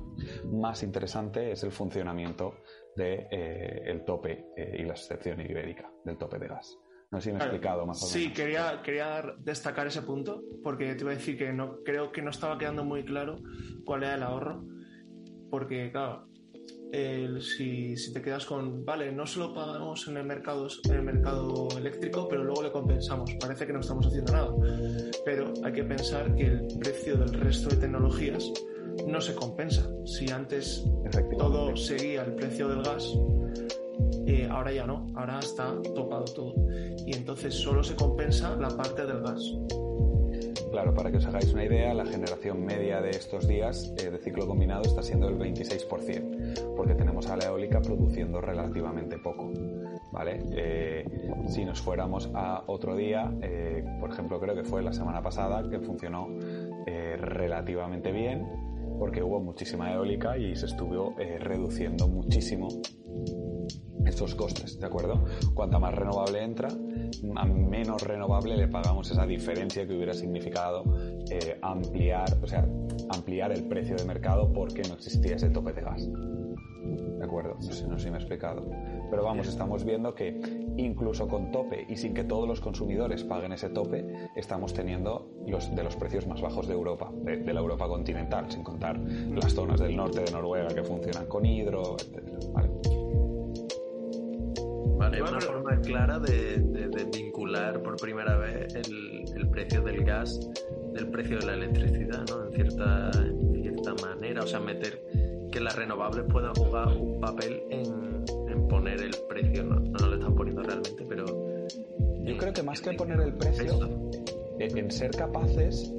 más 0.52 0.84
interesante 0.84 1.54
es 1.54 1.64
el 1.64 1.72
funcionamiento 1.72 2.56
del 2.98 3.30
de, 3.30 3.92
eh, 3.92 4.04
tope 4.06 4.46
eh, 4.58 4.76
y 4.80 4.84
la 4.84 4.92
excepción 4.92 5.39
ibérica 5.39 5.89
del 6.04 6.18
tope 6.18 6.38
de 6.38 6.50
gas. 6.50 6.78
No 7.12 7.20
sé 7.20 7.30
si 7.30 7.34
me 7.34 7.39
he 7.39 7.43
explicado 7.43 7.86
más 7.86 8.01
o 8.01 8.05
menos. 8.05 8.12
Sí, 8.12 8.32
quería, 8.34 8.82
quería 8.82 9.36
destacar 9.39 9.86
ese 9.88 10.01
punto, 10.01 10.43
porque 10.64 10.95
te 10.95 11.01
iba 11.01 11.12
a 11.12 11.16
decir 11.16 11.38
que 11.38 11.51
no, 11.51 11.84
creo 11.84 12.12
que 12.12 12.22
no 12.22 12.30
estaba 12.30 12.57
quedando 12.57 12.86
muy 12.86 13.03
claro 13.03 13.39
cuál 13.86 14.03
era 14.03 14.16
el 14.16 14.24
ahorro, 14.24 14.64
porque 15.49 15.91
claro, 15.91 16.30
si, 17.39 17.95
si, 17.95 18.14
te 18.14 18.22
quedas 18.22 18.45
con, 18.45 18.84
vale, 18.86 19.12
no 19.12 19.26
solo 19.26 19.53
pagamos 19.53 20.07
en 20.07 20.18
el, 20.18 20.26
mercado, 20.26 20.68
en 20.86 20.91
el 20.91 21.03
mercado 21.03 21.68
eléctrico, 21.78 22.28
pero 22.28 22.43
luego 22.43 22.64
le 22.64 22.72
compensamos. 22.72 23.34
Parece 23.39 23.66
que 23.66 23.74
no 23.74 23.80
estamos 23.80 24.07
haciendo 24.07 24.34
nada. 24.34 24.53
Pero 25.26 25.53
hay 25.64 25.74
que 25.74 25.84
pensar 25.84 26.34
que 26.36 26.47
el 26.47 26.68
precio 26.80 27.18
del 27.18 27.34
resto 27.34 27.70
de 27.70 27.78
tecnologías 27.78 28.51
no 29.07 29.22
se 29.22 29.34
compensa. 29.36 29.89
Si 30.05 30.30
antes 30.30 30.86
todo 31.38 31.76
seguía 31.76 32.24
el 32.24 32.36
precio 32.36 32.68
del 32.68 32.84
gas, 32.84 33.05
eh, 34.26 34.47
ahora 34.49 34.72
ya 34.72 34.86
no, 34.86 35.12
ahora 35.16 35.39
está 35.39 35.74
topado 35.95 36.26
todo. 36.26 36.54
Y 37.06 37.16
entonces 37.16 37.54
solo 37.54 37.84
se 37.84 37.95
compensa 37.95 38.56
la 38.56 38.70
parte 38.70 39.06
del 39.06 39.22
gas. 39.22 39.41
Claro, 40.72 40.93
para 40.93 41.12
que 41.12 41.18
os 41.18 41.26
hagáis 41.26 41.52
una 41.52 41.66
idea, 41.66 41.93
la 41.93 42.06
generación 42.06 42.66
media 42.66 43.02
de 43.02 43.10
estos 43.10 43.45
días 43.45 43.93
eh, 43.97 44.10
de 44.10 44.18
ciclo 44.20 44.47
combinado 44.47 44.84
está 44.84 45.04
siendo 45.04 45.28
el 45.28 45.38
26%, 45.38 46.76
porque 46.78 46.95
tenemos 46.95 47.28
a 47.28 47.36
la 47.36 47.45
eólica 47.45 47.82
produciendo 47.82 48.39
relativamente 48.39 49.18
poco. 49.18 49.52
¿Vale? 50.14 50.43
Eh, 50.52 51.06
si 51.47 51.66
nos 51.66 51.82
fuéramos 51.82 52.30
a 52.34 52.64
otro 52.68 52.95
día, 52.95 53.32
por 53.99 54.12
ejemplo, 54.12 54.39
creo 54.39 54.56
que 54.56 54.64
fue 54.64 54.82
la 54.82 54.93
semana 54.93 55.22
pasada, 55.22 55.70
que 55.70 55.80
funcionó 55.80 56.28
relativamente 56.86 58.12
bien, 58.12 58.45
porque 59.02 59.24
hubo 59.24 59.39
muchísima 59.39 59.91
eólica 59.91 60.38
y 60.38 60.56
se 60.56 60.68
estuvo 60.68 61.16
eh, 61.20 61.39
reduciendo 61.39 62.08
muchísimo 62.08 62.68
estos 64.06 64.36
costes, 64.36 64.80
¿de 64.80 64.86
acuerdo? 64.86 65.26
Cuanta 65.56 65.80
más 65.80 65.95
renovable 65.95 66.43
entra, 66.43 66.70
a 67.36 67.45
menos 67.45 68.04
renovable 68.04 68.56
le 68.56 68.68
pagamos 68.68 69.10
esa 69.10 69.26
diferencia 69.26 69.88
que 69.88 69.95
hubiera 69.95 70.14
significado 70.14 70.84
eh, 71.32 71.58
ampliar, 71.64 72.28
o 72.43 72.45
sea, 72.45 72.64
ampliar 73.10 73.52
el 73.52 73.64
precio 73.64 73.95
de 73.95 74.06
mercado 74.06 74.54
porque 74.54 74.84
no 74.84 74.93
existía 74.93 75.36
ese 75.36 75.49
tope 75.49 75.74
de 75.74 75.82
gas. 75.82 76.08
¿De 77.22 77.28
acuerdo? 77.28 77.54
No 77.54 77.72
sé, 77.72 77.88
no 77.88 78.00
sé 78.00 78.06
si 78.06 78.10
me 78.10 78.18
he 78.18 78.20
explicado. 78.20 78.66
Pero 79.12 79.24
vamos, 79.24 79.48
estamos 79.48 79.86
viendo 79.86 80.16
que 80.16 80.42
incluso 80.78 81.28
con 81.28 81.52
tope 81.52 81.86
y 81.88 81.96
sin 81.96 82.16
que 82.16 82.24
todos 82.24 82.48
los 82.48 82.60
consumidores 82.60 83.24
paguen 83.24 83.52
ese 83.52 83.70
tope, 83.70 84.04
estamos 84.36 84.74
teniendo 84.74 85.30
los 85.46 85.76
de 85.76 85.84
los 85.84 85.96
precios 85.98 86.26
más 86.26 86.42
bajos 86.42 86.68
de 86.68 86.74
Europa, 86.74 87.12
de, 87.14 87.54
la 87.54 87.60
Europa 87.60 87.88
continental, 87.88 88.50
sin 88.50 88.64
contar 88.64 88.98
las 88.98 89.54
zonas 89.54 89.80
del 89.80 89.96
norte 89.96 90.22
de 90.22 90.32
Noruega 90.32 90.70
que 90.70 90.84
funcionan 90.84 91.28
con 91.28 91.46
hidro, 91.46 91.96
etc. 92.00 92.44
¿vale? 92.54 92.72
Vale, 94.98 95.22
una 95.22 95.42
forma 95.42 95.80
clara 95.82 96.18
de, 96.18 97.08
vincular 97.14 97.84
por 97.84 97.98
primera 97.98 98.36
vez 98.38 98.74
el, 98.74 99.48
precio 99.52 99.84
del 99.84 100.04
gas 100.04 100.40
del 100.94 101.08
precio 101.12 101.38
de 101.38 101.46
la 101.46 101.54
electricidad, 101.54 102.26
¿no? 102.30 102.46
En 102.48 102.54
cierta, 102.54 103.12
en 103.16 103.62
cierta 103.62 103.94
manera, 104.08 104.42
o 104.42 104.48
sea, 104.48 104.60
meter 104.60 105.04
que 105.52 105.60
las 105.60 105.76
renovables 105.76 106.26
puedan 106.32 106.56
jugar 106.56 106.88
un 106.88 107.20
papel 107.20 107.62
en, 107.70 108.68
poner 108.68 109.02
el 109.02 109.16
precio. 109.28 109.64
No, 109.64 109.80
no, 109.80 110.08
lo 110.08 110.16
están 110.16 110.34
poniendo 110.34 110.64
realmente, 110.64 111.06
pero. 111.08 111.26
Yo 112.24 112.38
creo 112.38 112.54
que 112.54 112.64
más 112.64 112.82
que 112.82 112.93
poner 112.93 113.20
el 113.20 113.34
precio, 113.34 113.89
en 114.60 114.91
ser 114.91 115.12
capaces 115.12 115.93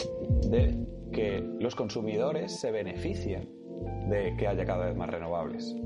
de 0.48 0.78
que 1.12 1.44
los 1.61 1.74
consumidores 1.74 2.59
se 2.61 2.70
beneficien 2.70 3.50
de 4.09 4.34
que 4.38 4.46
haya 4.46 4.64
cada 4.64 4.86
vez 4.86 4.96
más 4.96 5.11
renovables. 5.11 5.76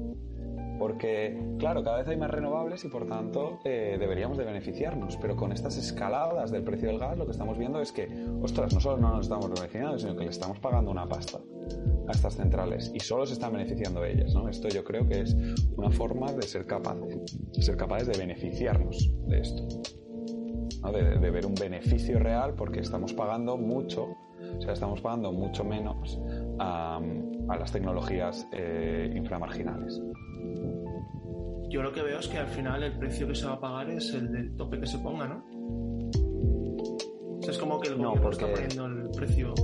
Porque, 0.78 1.34
claro, 1.58 1.82
cada 1.82 1.98
vez 1.98 2.08
hay 2.08 2.18
más 2.18 2.30
renovables 2.30 2.84
y 2.84 2.88
por 2.88 3.06
tanto 3.06 3.60
eh, 3.64 3.96
deberíamos 3.98 4.36
de 4.36 4.44
beneficiarnos. 4.44 5.16
Pero 5.16 5.34
con 5.34 5.50
estas 5.52 5.78
escaladas 5.78 6.50
del 6.50 6.62
precio 6.62 6.88
del 6.88 6.98
gas 6.98 7.16
lo 7.16 7.24
que 7.24 7.32
estamos 7.32 7.56
viendo 7.56 7.80
es 7.80 7.92
que, 7.92 8.06
ostras, 8.42 8.74
no 8.74 8.80
solo 8.80 8.98
no 8.98 9.10
nos 9.10 9.22
estamos 9.22 9.48
beneficiando, 9.48 9.98
sino 9.98 10.14
que 10.14 10.24
le 10.24 10.30
estamos 10.30 10.58
pagando 10.58 10.90
una 10.90 11.08
pasta 11.08 11.40
a 12.08 12.12
estas 12.12 12.36
centrales 12.36 12.90
y 12.94 13.00
solo 13.00 13.26
se 13.26 13.34
están 13.34 13.52
beneficiando 13.52 14.04
ellas. 14.04 14.34
¿no? 14.34 14.48
Esto 14.48 14.68
yo 14.68 14.84
creo 14.84 15.06
que 15.08 15.22
es 15.22 15.36
una 15.76 15.90
forma 15.90 16.32
de 16.32 16.42
ser 16.42 16.66
capaces, 16.66 17.38
de 17.52 17.62
ser 17.62 17.76
capaces 17.76 18.08
de 18.08 18.18
beneficiarnos 18.18 19.10
de 19.26 19.40
esto. 19.40 19.66
De, 20.92 21.30
ver 21.30 21.44
un 21.44 21.54
beneficio 21.56 22.20
real 22.20 22.54
porque 22.54 22.78
estamos 22.78 23.12
pagando 23.12 23.56
mucho, 23.56 24.04
o 24.04 24.62
sea, 24.62 24.72
estamos 24.72 25.00
pagando 25.00 25.32
mucho 25.32 25.64
menos 25.64 26.20
a, 26.60 27.00
las 27.58 27.72
tecnologías 27.72 28.46
eh, 28.52 29.12
inframarginales. 29.16 30.00
Yo 31.68 31.82
lo 31.82 31.92
que 31.92 32.02
veo 32.02 32.20
es 32.20 32.28
que 32.28 32.38
al 32.38 32.46
final 32.46 32.84
el 32.84 32.96
precio 32.96 33.26
que 33.26 33.34
se 33.34 33.46
va 33.46 33.54
a 33.54 33.60
pagar 33.60 33.90
es 33.90 34.14
el 34.14 34.30
del 34.30 34.54
tope 34.54 34.78
que 34.78 34.86
se 34.86 34.98
ponga, 35.00 35.26
¿no? 35.26 35.44
es 37.50 37.58
como 37.58 37.80
que 37.80 37.88
el 37.88 37.96
gobierno 37.96 38.30
está 38.30 38.46
poniendo 38.50 38.86
el 38.86 39.10
precio 39.10 39.54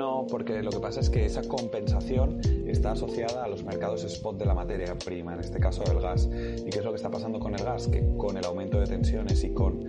no, 0.00 0.26
porque 0.26 0.62
lo 0.62 0.70
que 0.70 0.80
pasa 0.80 1.00
es 1.00 1.10
que 1.10 1.26
esa 1.26 1.42
compensación 1.42 2.40
está 2.66 2.92
asociada 2.92 3.44
a 3.44 3.48
los 3.48 3.62
mercados 3.64 4.02
spot 4.02 4.38
de 4.38 4.46
la 4.46 4.54
materia 4.54 4.96
prima, 4.98 5.34
en 5.34 5.40
este 5.40 5.60
caso 5.60 5.84
el 5.92 6.00
gas. 6.00 6.26
¿Y 6.26 6.70
qué 6.70 6.78
es 6.78 6.84
lo 6.84 6.90
que 6.90 6.96
está 6.96 7.10
pasando 7.10 7.38
con 7.38 7.54
el 7.54 7.62
gas? 7.62 7.86
Que 7.86 8.02
con 8.16 8.34
el 8.38 8.44
aumento 8.46 8.80
de 8.80 8.86
tensiones 8.86 9.44
y 9.44 9.52
con 9.52 9.84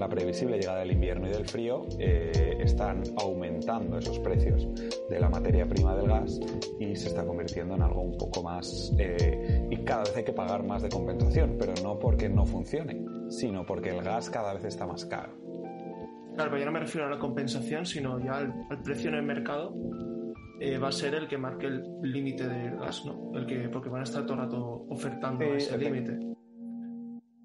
la 0.00 0.08
previsible 0.08 0.58
llegada 0.58 0.80
del 0.80 0.90
invierno 0.90 1.28
y 1.28 1.30
del 1.30 1.46
frío, 1.46 1.86
eh, 2.00 2.56
están 2.58 3.04
aumentando 3.18 3.98
esos 3.98 4.18
precios 4.18 4.66
de 5.08 5.20
la 5.20 5.28
materia 5.28 5.64
prima 5.68 5.94
del 5.94 6.08
gas 6.08 6.40
y 6.80 6.96
se 6.96 7.06
está 7.06 7.24
convirtiendo 7.24 7.76
en 7.76 7.82
algo 7.82 8.00
un 8.00 8.18
poco 8.18 8.42
más... 8.42 8.92
Eh, 8.98 9.68
y 9.70 9.76
cada 9.84 10.02
vez 10.02 10.16
hay 10.16 10.24
que 10.24 10.32
pagar 10.32 10.64
más 10.64 10.82
de 10.82 10.88
compensación, 10.88 11.54
pero 11.56 11.72
no 11.84 12.00
porque 12.00 12.28
no 12.28 12.44
funcione, 12.46 13.06
sino 13.28 13.64
porque 13.64 13.90
el 13.90 14.02
gas 14.02 14.28
cada 14.28 14.54
vez 14.54 14.64
está 14.64 14.88
más 14.88 15.04
caro. 15.04 15.51
Claro, 16.34 16.50
pero 16.50 16.58
yo 16.58 16.66
no 16.66 16.72
me 16.72 16.80
refiero 16.80 17.06
a 17.06 17.10
la 17.10 17.18
compensación, 17.18 17.84
sino 17.84 18.18
ya 18.18 18.38
al, 18.38 18.82
precio 18.82 19.10
en 19.10 19.16
el 19.16 19.22
mercado 19.22 19.74
eh, 20.60 20.78
va 20.78 20.88
a 20.88 20.92
ser 20.92 21.14
el 21.14 21.28
que 21.28 21.36
marque 21.36 21.66
el 21.66 21.82
límite 22.02 22.48
del 22.48 22.76
gas, 22.76 23.04
¿no? 23.04 23.32
El 23.34 23.46
que, 23.46 23.68
porque 23.68 23.88
van 23.88 24.00
a 24.00 24.04
estar 24.04 24.24
todo 24.24 24.34
el 24.34 24.40
rato 24.40 24.86
ofertando 24.88 25.44
ese 25.44 25.76
límite. 25.76 26.18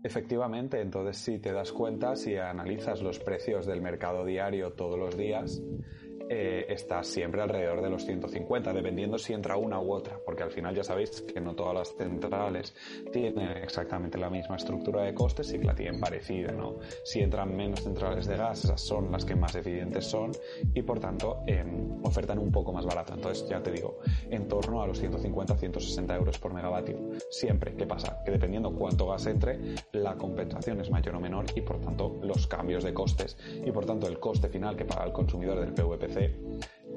Efectivamente, 0.03 0.79
entonces 0.79 1.17
si 1.17 1.39
te 1.39 1.51
das 1.51 1.73
cuenta, 1.73 2.15
si 2.15 2.37
analizas 2.37 3.01
los 3.01 3.19
precios 3.19 3.65
del 3.65 3.81
mercado 3.81 4.23
diario 4.23 4.71
todos 4.71 4.97
los 4.97 5.17
días, 5.17 5.61
eh, 6.29 6.65
está 6.69 7.03
siempre 7.03 7.41
alrededor 7.41 7.81
de 7.81 7.89
los 7.89 8.05
150, 8.05 8.73
dependiendo 8.73 9.17
si 9.17 9.33
entra 9.33 9.55
una 9.57 9.79
u 9.79 9.93
otra, 9.93 10.19
porque 10.25 10.43
al 10.43 10.51
final 10.51 10.75
ya 10.75 10.83
sabéis 10.83 11.21
que 11.21 11.39
no 11.39 11.55
todas 11.55 11.73
las 11.73 11.95
centrales 11.95 12.75
tienen 13.11 13.49
exactamente 13.57 14.17
la 14.17 14.29
misma 14.29 14.57
estructura 14.57 15.03
de 15.03 15.13
costes 15.13 15.53
y 15.53 15.59
que 15.59 15.65
la 15.65 15.75
tienen 15.75 15.99
parecida, 16.01 16.51
¿no? 16.51 16.79
Si 17.03 17.19
entran 17.19 17.55
menos 17.55 17.81
centrales 17.81 18.27
de 18.27 18.35
gas, 18.35 18.65
esas 18.65 18.81
son 18.81 19.11
las 19.11 19.23
que 19.23 19.35
más 19.35 19.55
eficientes 19.55 20.05
son 20.05 20.31
y 20.73 20.81
por 20.81 20.99
tanto 20.99 21.43
em, 21.47 22.03
ofertan 22.03 22.39
un 22.39 22.51
poco 22.51 22.73
más 22.73 22.85
barato. 22.85 23.13
Entonces, 23.13 23.47
ya 23.47 23.61
te 23.61 23.71
digo, 23.71 23.99
en 24.29 24.47
torno 24.47 24.81
a 24.81 24.87
los 24.87 25.01
150-160 25.01 26.15
euros 26.15 26.39
por 26.39 26.53
megavatio. 26.53 26.97
Siempre, 27.29 27.75
¿qué 27.75 27.85
pasa? 27.85 28.21
Que 28.25 28.31
dependiendo 28.31 28.73
cuánto 28.73 29.07
gas 29.07 29.25
entre, 29.27 29.59
la 29.93 30.15
compensación 30.15 30.81
es 30.81 30.89
mayor 30.89 31.15
o 31.15 31.19
menor 31.19 31.45
y 31.55 31.61
por 31.61 31.79
tanto 31.79 32.19
los 32.21 32.47
cambios 32.47 32.83
de 32.83 32.93
costes 32.93 33.37
y 33.65 33.71
por 33.71 33.85
tanto 33.85 34.07
el 34.07 34.19
coste 34.19 34.49
final 34.49 34.75
que 34.75 34.85
paga 34.85 35.05
el 35.05 35.13
consumidor 35.13 35.59
del 35.59 35.73
PVPC 35.73 36.16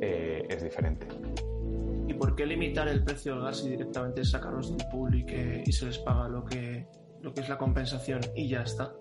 eh, 0.01 0.47
es 0.49 0.63
diferente. 0.63 1.07
¿Y 2.09 2.15
por 2.15 2.35
qué 2.35 2.47
limitar 2.47 2.89
el 2.89 3.05
precio 3.05 3.35
del 3.35 3.45
gas 3.45 3.63
y 3.65 3.71
directamente 3.71 4.25
sacarlos 4.25 4.77
del 4.77 4.87
pool 4.89 5.15
y, 5.15 5.25
que, 5.25 5.63
y 5.65 5.73
se 5.73 5.87
les 5.87 5.99
paga 5.99 6.29
lo 6.29 6.45
que, 6.45 6.87
lo 7.21 7.33
que 7.33 7.41
es 7.41 7.49
la 7.49 7.59
compensación 7.59 8.21
y 8.35 8.49
ya 8.49 8.63
está? 8.63 8.93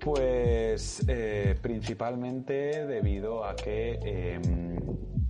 Pues 0.00 1.04
eh, 1.08 1.56
principalmente 1.60 2.86
debido 2.86 3.44
a 3.44 3.54
que 3.54 3.98
em, 4.02 4.76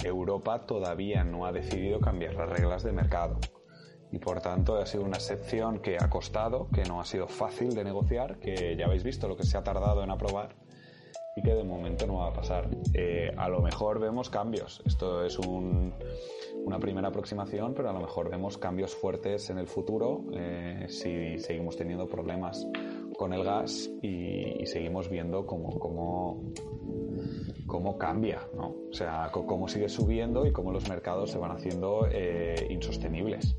Europa 0.05 0.65
todavía 0.67 1.25
no 1.25 1.45
ha 1.45 1.53
decidido 1.53 2.01
cambiar 2.01 2.35
las 2.35 2.49
reglas 2.49 2.83
de 2.83 2.93
mercado 2.93 3.39
y 4.13 4.19
por 4.19 4.41
tanto 4.41 4.77
ha 4.77 4.87
sido 4.87 5.05
una 5.05 5.17
excepción 5.17 5.81
que 5.81 5.97
ha 5.97 6.09
costado, 6.09 6.69
que 6.71 6.85
no 6.85 7.01
ha 7.01 7.05
sido 7.05 7.29
fácil 7.29 7.75
de 7.75 7.85
negociar, 7.85 8.39
que 8.39 8.77
ya 8.77 8.87
habéis 8.87 9.05
visto 9.05 9.29
lo 9.29 9.37
que 9.37 9.45
se 9.45 9.57
ha 9.57 9.63
tardado 9.63 10.03
en 10.03 10.11
aprobar 10.11 10.57
y 11.37 11.43
que 11.43 11.55
de 11.55 11.65
momento 11.65 12.07
no 12.07 12.17
va 12.17 12.29
a 12.29 12.33
pasar. 12.33 12.69
Eh, 12.95 13.33
a 13.37 13.49
lo 13.49 13.61
mejor 13.61 14.01
vemos 14.01 14.31
cambios. 14.31 14.83
Esto 14.85 15.25
es 15.25 15.39
una 15.39 16.79
primera 16.79 17.09
aproximación, 17.09 17.75
pero 17.75 17.91
a 17.91 17.93
lo 17.93 18.01
mejor 18.01 18.31
vemos 18.31 18.59
cambios 18.59 18.95
fuertes 18.95 19.51
en 19.51 19.59
el 19.59 19.67
futuro 19.67 20.25
eh, 20.33 20.87
si 20.89 21.39
seguimos 21.39 21.77
teniendo 21.77 22.07
problemas 22.07 22.67
con 23.17 23.33
el 23.33 23.45
gas 23.45 23.91
y, 24.03 24.67
seguimos 24.67 25.09
viendo 25.09 25.47
cómo, 25.47 25.79
cómo, 25.79 26.53
cómo 27.67 27.99
cambia, 27.99 28.47
¿no? 28.55 28.75
O 28.91 28.93
sea, 28.93 29.31
cómo 29.33 29.69
sigue 29.69 29.89
subiendo 29.89 30.47
y 30.47 30.53
cómo 30.53 30.71
los 30.73 30.89
mercados 30.89 31.31
se 31.31 31.39
van 31.39 31.51
haciendo 31.51 32.07
eh, 32.11 32.67
insostenibles. 32.71 33.57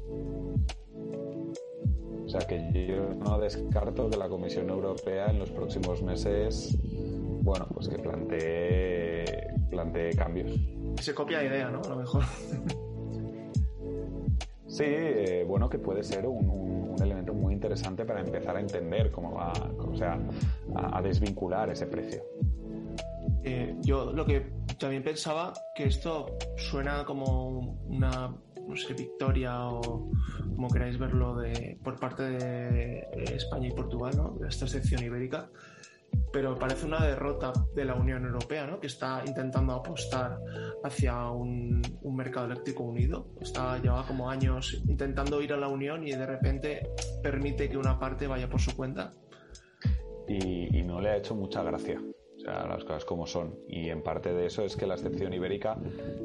O 2.26 2.30
sea 2.30 2.48
que 2.48 2.88
yo 2.88 3.14
no 3.16 3.40
descarto 3.40 4.10
que 4.10 4.18
la 4.18 4.30
Comisión 4.30 4.70
Europea 4.70 5.28
en 5.28 5.40
los 5.40 5.52
próximos 5.52 6.02
meses 6.02 6.78
bueno, 7.42 7.68
pues 7.74 7.90
que 7.90 7.98
plantee, 7.98 9.26
plantee 9.70 10.16
cambios. 10.16 10.52
Se 11.00 11.14
copia 11.14 11.44
idea, 11.44 11.70
¿no? 11.70 11.82
A 11.82 11.90
lo 11.90 11.96
mejor. 11.98 12.24
Sí, 14.72 14.86
eh, 14.88 15.44
bueno, 15.46 15.70
que 15.70 15.80
puede 15.80 16.02
ser 16.02 16.26
un, 16.26 16.96
elemento 17.04 17.34
muy 17.34 17.54
interesante 17.54 18.06
para 18.06 18.22
empezar 18.22 18.56
a 18.56 18.62
entender 18.62 19.12
cómo 19.12 19.34
va, 19.34 19.52
o 19.78 19.94
sea, 19.98 20.18
a, 20.76 21.02
desvincular 21.02 21.70
ese 21.70 21.88
precio. 21.88 22.24
Eh, 23.44 23.76
yo 23.82 24.14
lo 24.14 24.26
que 24.26 24.50
también 24.80 25.04
pensaba 25.04 25.52
que 25.76 25.84
esto 25.84 26.38
suena 26.56 27.04
como 27.04 27.82
una 27.88 28.34
no 28.66 28.78
sé, 28.78 28.94
victoria 28.94 29.68
o 29.68 30.10
como 30.56 30.70
queráis 30.70 30.98
verlo 30.98 31.36
de, 31.36 31.78
por 31.84 32.00
parte 32.00 32.24
de 32.24 33.10
España 33.36 33.68
y 33.68 33.72
Portugal, 33.72 34.14
¿no? 34.16 34.38
de 34.40 34.48
esta 34.48 34.68
sección 34.68 35.04
ibérica, 35.04 35.50
pero 36.32 36.58
parece 36.58 36.86
una 36.86 37.06
derrota 37.06 37.52
de 37.76 37.86
la 37.86 37.96
Unión 37.96 38.26
Europea, 38.26 38.66
¿no? 38.66 38.80
que 38.80 38.88
está 38.88 39.22
intentando 39.26 39.74
apostar 39.74 40.40
hacia 40.84 41.30
un, 41.30 41.82
mercado 42.04 42.46
eléctrico 42.46 42.84
unido. 42.84 43.28
Está 43.40 43.78
lleva 43.80 44.06
como 44.06 44.30
años 44.30 44.82
intentando 44.88 45.42
ir 45.42 45.54
a 45.54 45.58
la 45.58 45.68
Unión 45.68 46.08
y 46.08 46.12
de 46.12 46.26
repente 46.26 46.90
permite 47.24 47.70
que 47.70 47.78
una 47.78 47.98
parte 48.00 48.28
vaya 48.28 48.50
por 48.50 48.60
su 48.60 48.76
cuenta. 48.76 49.12
Y, 50.28 50.82
no 50.84 51.02
le 51.02 51.10
ha 51.10 51.18
hecho 51.18 51.36
mucha 51.36 51.64
gracia. 51.64 52.02
O 52.38 52.40
sea, 52.40 52.66
las 52.68 52.84
cosas 52.84 53.06
como 53.06 53.26
son. 53.26 53.56
Y 53.68 53.90
en 53.90 54.02
parte 54.02 54.34
de 54.34 54.46
eso 54.46 54.64
es 54.64 54.76
que 54.76 54.86
la 54.86 54.96
excepción 54.96 55.34
ibérica 55.34 55.78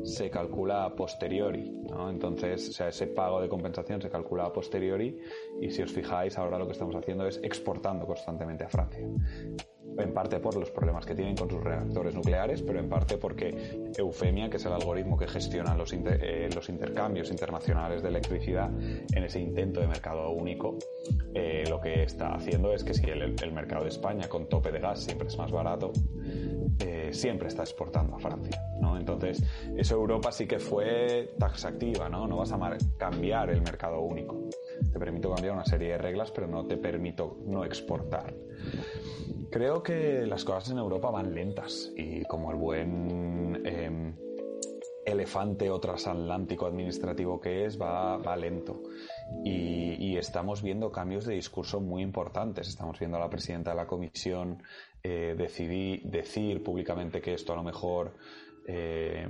se 0.03 0.31
calcula 0.31 0.85
a 0.85 0.95
posteriori, 0.95 1.71
¿no? 1.89 2.11
Entonces, 2.11 2.69
o 2.71 2.73
sea, 2.73 2.89
ese 2.89 3.07
pago 3.07 3.41
de 3.41 3.49
compensación 3.49 4.01
se 4.01 4.11
calcula 4.11 4.47
a 4.47 4.53
posteriori 4.53 5.19
y 5.61 5.71
si 5.71 5.83
os 5.83 5.93
fijáis, 5.93 6.37
ahora 6.39 6.59
lo 6.59 6.67
que 6.67 6.73
estamos 6.73 6.97
haciendo 6.97 7.27
es 7.27 7.39
exportando 7.43 8.07
constantemente 8.07 8.65
a 8.65 8.69
Francia. 8.69 9.07
En 9.99 10.13
parte 10.13 10.41
por 10.41 10.57
los 10.57 10.71
problemas 10.71 11.07
que 11.07 11.15
tienen 11.15 11.37
con 11.37 11.51
sus 11.51 11.63
reactores 11.63 12.15
nucleares, 12.15 12.63
pero 12.63 12.79
en 12.79 12.89
parte 12.89 13.19
porque 13.19 13.91
Eufemia, 13.97 14.51
que 14.51 14.57
es 14.57 14.65
el 14.67 14.73
algoritmo 14.73 15.17
que 15.17 15.27
gestiona 15.27 15.75
los, 15.75 15.93
eh, 15.93 16.49
los 16.55 16.69
intercambios 16.69 17.31
internacionales 17.31 18.03
de 18.03 18.09
electricidad 18.09 18.71
en 18.71 19.25
ese 19.25 19.41
intento 19.41 19.81
de 19.81 19.87
mercado 19.87 20.31
único, 20.31 20.79
eh, 21.35 21.65
lo 21.69 21.81
que 21.81 22.03
está 22.03 22.35
haciendo 22.35 22.73
es 22.73 22.85
que 22.85 22.95
si 22.95 23.07
el, 23.07 23.53
mercado 23.53 23.85
de 23.85 23.91
España 23.91 24.29
con 24.29 24.49
tope 24.49 24.71
de 24.71 24.81
gas 24.81 25.05
siempre 25.05 25.29
es 25.29 25.39
más 25.39 25.51
barato, 25.51 25.93
eh, 26.81 27.11
siempre 27.13 27.49
está 27.49 27.63
exportando 27.63 28.17
a 28.17 28.19
Francia. 28.19 28.61
¿no? 28.81 28.97
Entonces, 28.99 29.43
eso 29.77 29.95
Europa 29.95 30.33
sí 30.33 30.47
que 30.47 30.59
fue 30.59 31.35
taxativa, 31.39 32.09
¿no? 32.09 32.27
No 32.27 32.39
vas 32.39 32.53
a 32.53 32.59
cambiar 32.99 33.51
el 33.51 33.63
mercado 33.63 34.01
único. 34.01 34.49
Te 34.97 35.01
permito 35.01 35.31
cambiar 35.31 35.53
una 35.53 35.67
serie 35.67 35.89
de 35.89 35.99
reglas, 35.99 36.31
pero 36.31 36.47
no 36.47 36.65
te 36.65 36.79
permito 36.79 37.37
no 37.45 37.67
exportar. 37.67 38.33
Creo 39.51 39.83
que 39.83 40.25
las 40.25 40.43
cosas 40.43 40.71
en 40.71 40.79
Europa 40.79 41.11
van 41.11 41.35
lentas 41.35 41.93
y 41.95 42.25
como 42.25 42.51
el 42.51 42.57
buen 42.57 43.61
em, 43.67 44.17
elefante 45.05 45.69
o 45.69 45.79
transatlántico 45.81 46.65
administrativo 46.65 47.39
que 47.39 47.67
es, 47.67 47.79
va, 47.79 48.17
va 48.17 48.37
lento. 48.37 48.85
Y, 49.45 50.17
estamos 50.17 50.63
viendo 50.63 50.91
cambios 50.91 51.27
de 51.27 51.35
discurso 51.35 51.79
muy 51.79 52.01
importantes. 52.01 52.67
Estamos 52.67 52.99
viendo 52.99 53.19
a 53.19 53.21
la 53.21 53.29
presidenta 53.29 53.73
de 53.73 53.77
la 53.77 53.87
comisión 53.87 54.63
eh, 55.03 55.35
decir 55.37 56.63
públicamente 56.63 57.21
que 57.21 57.35
esto 57.35 57.53
a 57.53 57.57
lo 57.57 57.63
mejor 57.63 58.15
eh, 58.69 59.29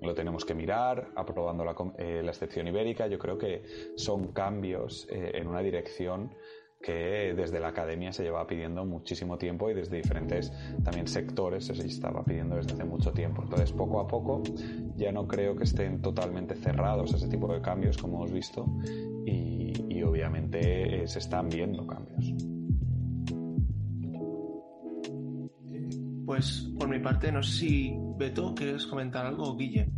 lo 0.00 0.14
tenemos 0.14 0.44
que 0.44 0.54
mirar, 0.54 1.08
aprobando 1.16 1.64
la, 1.64 1.74
eh, 1.98 2.22
la, 2.22 2.30
excepción 2.30 2.68
ibérica. 2.68 3.08
Yo 3.08 3.18
creo 3.18 3.36
que 3.36 3.62
son 3.96 4.32
cambios 4.32 5.08
eh, 5.10 5.32
en 5.34 5.48
una 5.48 5.60
dirección 5.60 6.30
que 6.80 7.34
desde 7.34 7.58
la 7.58 7.68
academia 7.68 8.12
se 8.12 8.22
lleva 8.22 8.46
pidiendo 8.46 8.84
muchísimo 8.84 9.38
tiempo 9.38 9.68
y 9.70 9.74
desde 9.74 9.96
diferentes 9.96 10.52
también 10.84 11.08
sectores 11.08 11.66
se 11.66 11.72
estaba 11.84 12.22
pidiendo 12.22 12.56
desde 12.56 12.74
hace 12.74 12.84
mucho 12.84 13.12
tiempo. 13.12 13.42
Entonces, 13.42 13.72
poco 13.72 13.98
a 13.98 14.06
poco, 14.06 14.42
ya 14.94 15.10
no 15.10 15.26
creo 15.26 15.56
que 15.56 15.64
estén 15.64 16.00
totalmente 16.00 16.54
cerrados 16.54 17.12
ese 17.12 17.28
tipo 17.28 17.52
de 17.52 17.60
cambios, 17.60 17.96
como 17.96 18.18
hemos 18.18 18.32
visto, 18.32 18.66
y, 19.24 19.74
obviamente 20.02 21.08
se 21.08 21.18
están 21.18 21.48
viendo 21.48 21.84
cambios. 21.86 22.55
Pues 26.26 26.68
por 26.76 26.88
mi 26.88 26.98
parte, 26.98 27.30
no 27.30 27.40
sé 27.40 27.52
si 27.52 27.94
Beto, 28.18 28.52
¿quieres 28.56 28.84
comentar 28.86 29.24
algo 29.26 29.56
Guille? 29.56 29.88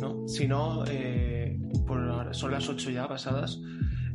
¿No? 0.00 0.28
Si 0.28 0.46
no, 0.46 0.84
eh, 0.86 1.58
son 2.30 2.52
las 2.52 2.68
8 2.68 2.90
ya 2.90 3.08
pasadas. 3.08 3.60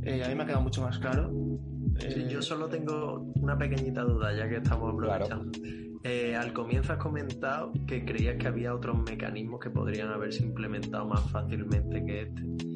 Eh, 0.04 0.24
a 0.24 0.30
mí 0.30 0.36
me 0.36 0.44
ha 0.44 0.46
quedado 0.46 0.62
mucho 0.62 0.82
más 0.82 0.98
claro. 0.98 1.30
yo 1.30 2.40
eh, 2.40 2.42
solo 2.42 2.70
tengo 2.70 3.30
una 3.36 3.58
pequeñita 3.58 4.04
duda, 4.04 4.34
ya 4.34 4.48
que 4.48 4.58
estamos 4.58 4.94
aprovechando. 4.94 5.52
al 6.40 6.54
comienzo 6.54 6.94
has 6.94 7.00
comentado 7.00 7.74
que 7.86 8.06
creías 8.06 8.38
que 8.38 8.48
había 8.48 8.74
otros 8.74 8.98
mecanismos 8.98 9.60
que 9.60 9.70
podrían 9.70 10.08
haberse 10.08 10.46
implementado 10.46 11.06
más 11.06 11.30
fácilmente 11.30 12.06
que 12.06 12.22
este. 12.22 12.71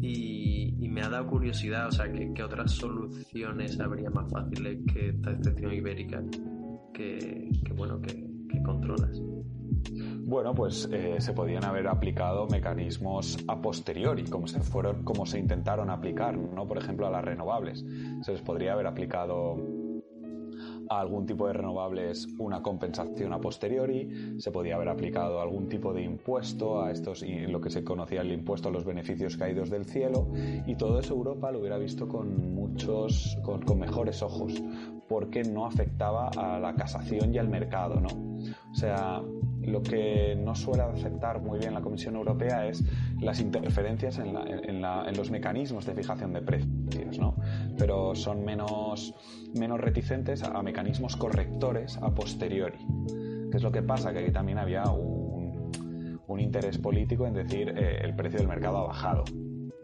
Y 0.00 0.88
me 0.98 1.04
ha 1.04 1.08
dado 1.08 1.28
curiosidad, 1.28 1.86
o 1.86 1.92
sea, 1.92 2.10
¿qué, 2.10 2.42
otras 2.42 2.72
soluciones 2.72 3.78
habría 3.78 4.10
más 4.10 4.30
fáciles 4.32 4.78
que 4.92 5.10
esta 5.10 5.30
excepción 5.30 5.72
ibérica 5.72 6.22
que, 6.92 7.48
bueno, 7.76 8.00
que, 8.00 8.26
controlas? 8.64 9.22
Bueno, 10.24 10.54
pues 10.54 10.88
eh, 10.92 11.16
se 11.20 11.32
podían 11.32 11.64
haber 11.64 11.86
aplicado 11.86 12.48
mecanismos 12.48 13.38
a 13.46 13.60
posteriori, 13.60 14.24
como 14.24 14.48
se 14.48 14.60
fueron, 14.60 15.04
como 15.04 15.24
se 15.24 15.38
intentaron 15.38 15.88
aplicar, 15.88 16.36
¿no? 16.36 16.66
Por 16.66 16.78
ejemplo, 16.78 17.06
a 17.06 17.10
las 17.10 17.24
renovables. 17.24 17.84
Se 18.22 18.32
les 18.32 18.42
podría 18.42 18.72
haber 18.72 18.88
aplicado 18.88 19.56
a 20.88 21.00
algún 21.00 21.26
tipo 21.26 21.46
de 21.46 21.52
renovables 21.54 22.26
una 22.38 22.62
compensación 22.62 23.32
a 23.32 23.40
posteriori, 23.40 24.36
se 24.38 24.50
podía 24.50 24.76
haber 24.76 24.88
aplicado 24.88 25.40
algún 25.40 25.68
tipo 25.68 25.92
de 25.92 26.02
impuesto 26.02 26.82
a 26.82 26.90
estos, 26.90 27.22
lo 27.22 27.60
que 27.60 27.70
se 27.70 27.84
conocía 27.84 28.20
el 28.22 28.32
impuesto 28.32 28.68
a 28.68 28.72
los 28.72 28.84
beneficios 28.84 29.36
caídos 29.36 29.70
del 29.70 29.84
cielo, 29.84 30.28
y 30.66 30.74
todo 30.76 30.98
eso 30.98 31.14
Europa 31.14 31.50
lo 31.50 31.60
hubiera 31.60 31.78
visto 31.78 32.08
con 32.08 32.54
muchos, 32.54 33.38
con, 33.42 33.62
con 33.62 33.78
mejores 33.78 34.22
ojos, 34.22 34.62
porque 35.08 35.42
no 35.42 35.66
afectaba 35.66 36.28
a 36.28 36.58
la 36.60 36.74
casación 36.74 37.34
y 37.34 37.38
al 37.38 37.48
mercado, 37.48 38.00
¿no? 38.00 38.08
O 38.70 38.74
sea, 38.74 39.22
lo 39.68 39.82
que 39.82 40.36
no 40.36 40.54
suele 40.54 40.82
aceptar 40.82 41.40
muy 41.40 41.58
bien 41.58 41.74
la 41.74 41.80
Comisión 41.80 42.16
Europea 42.16 42.66
es 42.66 42.84
las 43.20 43.40
interferencias 43.40 44.18
en, 44.18 44.82
los 45.16 45.30
mecanismos 45.30 45.86
de 45.86 45.94
fijación 45.94 46.32
de 46.32 46.42
precios, 46.42 47.18
¿no? 47.18 47.34
Pero 47.76 48.14
son 48.14 48.44
menos, 48.44 49.14
menos 49.54 49.80
reticentes 49.80 50.42
a, 50.42 50.62
mecanismos 50.62 51.16
correctores 51.16 51.96
a 51.98 52.10
posteriori. 52.14 52.78
¿Qué 53.50 53.56
es 53.56 53.62
lo 53.62 53.72
que 53.72 53.82
pasa? 53.82 54.12
Que 54.12 54.20
aquí 54.20 54.32
también 54.32 54.58
había 54.58 54.84
un, 54.84 55.28
interés 56.38 56.78
político 56.78 57.26
en 57.26 57.34
decir 57.34 57.74
eh, 57.76 57.98
el 58.02 58.14
precio 58.14 58.38
del 58.38 58.46
mercado 58.46 58.78
ha 58.78 58.86
bajado, 58.86 59.24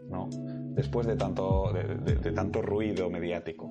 ¿no? 0.09 0.29
Después 0.73 1.05
de 1.05 1.17
tanto, 1.17 1.73
de, 1.73 2.31
tanto 2.31 2.61
ruido 2.61 3.09
mediático. 3.09 3.69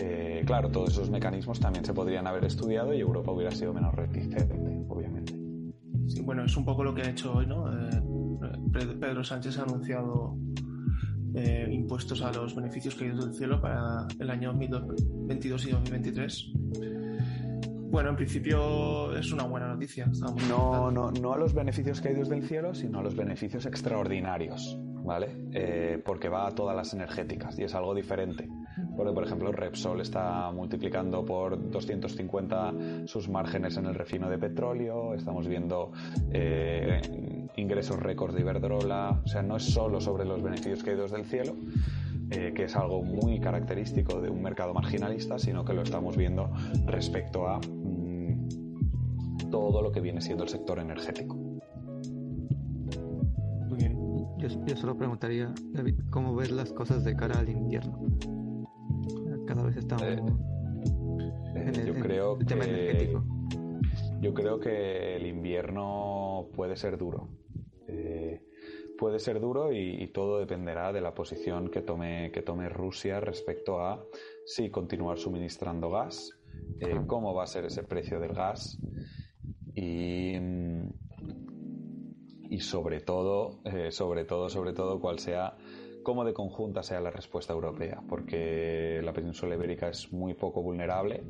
Eh, 0.00 0.42
claro, 0.46 0.70
todos 0.70 0.90
esos 0.90 1.10
mecanismos 1.10 1.60
también 1.60 1.84
se 1.84 1.92
podrían 1.92 2.26
haber 2.26 2.44
estudiado 2.44 2.94
y 2.94 3.00
Europa 3.00 3.32
hubiera 3.32 3.50
sido 3.50 3.74
menos 3.74 3.94
reticente 3.94 4.60
bueno, 6.24 6.44
es 6.44 6.56
un 6.56 6.64
poco 6.64 6.84
lo 6.84 6.94
que 6.94 7.02
ha 7.02 7.10
hecho 7.10 7.34
hoy, 7.34 7.46
¿no? 7.46 7.70
Eh, 7.72 8.02
Pedro 8.72 9.22
Sánchez 9.22 9.58
ha 9.58 9.62
anunciado 9.62 10.36
eh, 11.34 11.68
impuestos 11.70 12.22
a 12.22 12.32
los 12.32 12.54
beneficios 12.54 12.94
caídos 12.94 13.26
del 13.26 13.34
cielo 13.34 13.60
para 13.60 14.06
el 14.18 14.30
año 14.30 14.52
2022 14.52 15.66
y 15.66 15.70
2023. 15.70 16.52
Bueno, 17.90 18.10
en 18.10 18.16
principio 18.16 19.16
es 19.16 19.32
una 19.32 19.44
buena 19.44 19.68
noticia. 19.68 20.08
No, 20.48 20.90
no, 20.90 21.10
no 21.10 21.32
a 21.32 21.38
los 21.38 21.54
beneficios 21.54 22.00
caídos 22.00 22.28
del 22.28 22.44
cielo, 22.44 22.74
sino 22.74 23.00
a 23.00 23.02
los 23.02 23.16
beneficios 23.16 23.66
extraordinarios, 23.66 24.78
¿vale? 25.04 25.48
Eh, 25.52 26.00
porque 26.04 26.28
va 26.28 26.46
a 26.46 26.52
todas 26.52 26.76
las 26.76 26.94
energéticas 26.94 27.58
y 27.58 27.64
es 27.64 27.74
algo 27.74 27.94
diferente. 27.94 28.48
Porque, 28.96 29.12
por 29.12 29.24
ejemplo, 29.24 29.52
Repsol 29.52 30.00
está 30.00 30.50
multiplicando 30.52 31.24
por 31.24 31.70
250 31.70 32.74
sus 33.06 33.28
márgenes 33.28 33.76
en 33.76 33.86
el 33.86 33.94
refino 33.94 34.28
de 34.28 34.38
petróleo, 34.38 35.14
estamos 35.14 35.46
viendo 35.48 35.92
eh, 36.32 37.00
ingresos 37.56 37.98
récords 38.00 38.34
de 38.34 38.40
Iberdrola, 38.40 39.20
o 39.24 39.28
sea, 39.28 39.42
no 39.42 39.56
es 39.56 39.64
solo 39.64 40.00
sobre 40.00 40.24
los 40.24 40.42
beneficios 40.42 40.82
caídos 40.82 41.12
del 41.12 41.24
cielo, 41.24 41.54
eh, 42.30 42.52
que 42.54 42.64
es 42.64 42.76
algo 42.76 43.02
muy 43.02 43.40
característico 43.40 44.20
de 44.20 44.30
un 44.30 44.42
mercado 44.42 44.72
marginalista, 44.74 45.38
sino 45.38 45.64
que 45.64 45.74
lo 45.74 45.82
estamos 45.82 46.16
viendo 46.16 46.50
respecto 46.86 47.48
a 47.48 47.58
mm, 47.58 49.50
todo 49.50 49.82
lo 49.82 49.90
que 49.90 50.00
viene 50.00 50.20
siendo 50.20 50.44
el 50.44 50.50
sector 50.50 50.78
energético. 50.78 51.34
Muy 53.68 53.78
bien. 53.78 53.96
Yo, 54.38 54.48
yo, 54.64 54.76
solo 54.76 54.96
preguntaría, 54.96 55.52
David, 55.72 56.00
¿cómo 56.10 56.34
ves 56.34 56.50
las 56.50 56.72
cosas 56.72 57.04
de 57.04 57.16
cara 57.16 57.38
al 57.38 57.48
invierno? 57.48 57.98
Cada 59.50 59.64
vez 59.64 59.76
estamos 59.78 60.04
eh, 60.04 60.22
en 61.56 61.74
el, 61.74 61.86
yo 61.86 61.94
creo 61.94 62.38
tema 62.38 62.64
que, 62.64 62.70
energético. 62.70 63.24
Yo 64.20 64.32
creo 64.32 64.60
que 64.60 65.16
el 65.16 65.26
invierno 65.26 66.48
puede 66.54 66.76
ser 66.76 66.96
duro. 66.96 67.28
Eh, 67.88 68.42
puede 68.96 69.18
ser 69.18 69.40
duro 69.40 69.72
y, 69.72 70.06
todo 70.12 70.38
dependerá 70.38 70.92
de 70.92 71.00
la 71.00 71.14
posición 71.14 71.68
que 71.68 71.80
tome, 71.80 72.30
que 72.30 72.42
tome 72.42 72.68
Rusia 72.68 73.18
respecto 73.18 73.80
a 73.80 74.04
si 74.44 74.70
continuar 74.70 75.18
suministrando 75.18 75.90
gas, 75.90 76.38
eh, 76.78 77.00
cómo 77.08 77.34
va 77.34 77.44
a 77.44 77.46
ser 77.48 77.64
ese 77.64 77.82
precio 77.82 78.20
del 78.20 78.34
gas 78.34 78.78
y, 79.74 80.34
y 82.50 82.60
sobre 82.60 83.00
todo, 83.00 83.62
sobre 83.90 84.24
todo, 84.24 84.48
sobre 84.48 84.74
todo, 84.74 85.00
cuál 85.00 85.18
sea 85.18 85.56
cómo 86.02 86.24
de 86.24 86.32
conjunta 86.32 86.82
sea 86.82 87.00
la 87.00 87.10
respuesta 87.10 87.52
europea, 87.52 88.02
porque 88.08 89.00
la 89.02 89.12
península 89.12 89.54
ibérica 89.54 89.88
es 89.88 90.12
muy 90.12 90.34
poco 90.34 90.62
vulnerable, 90.62 91.22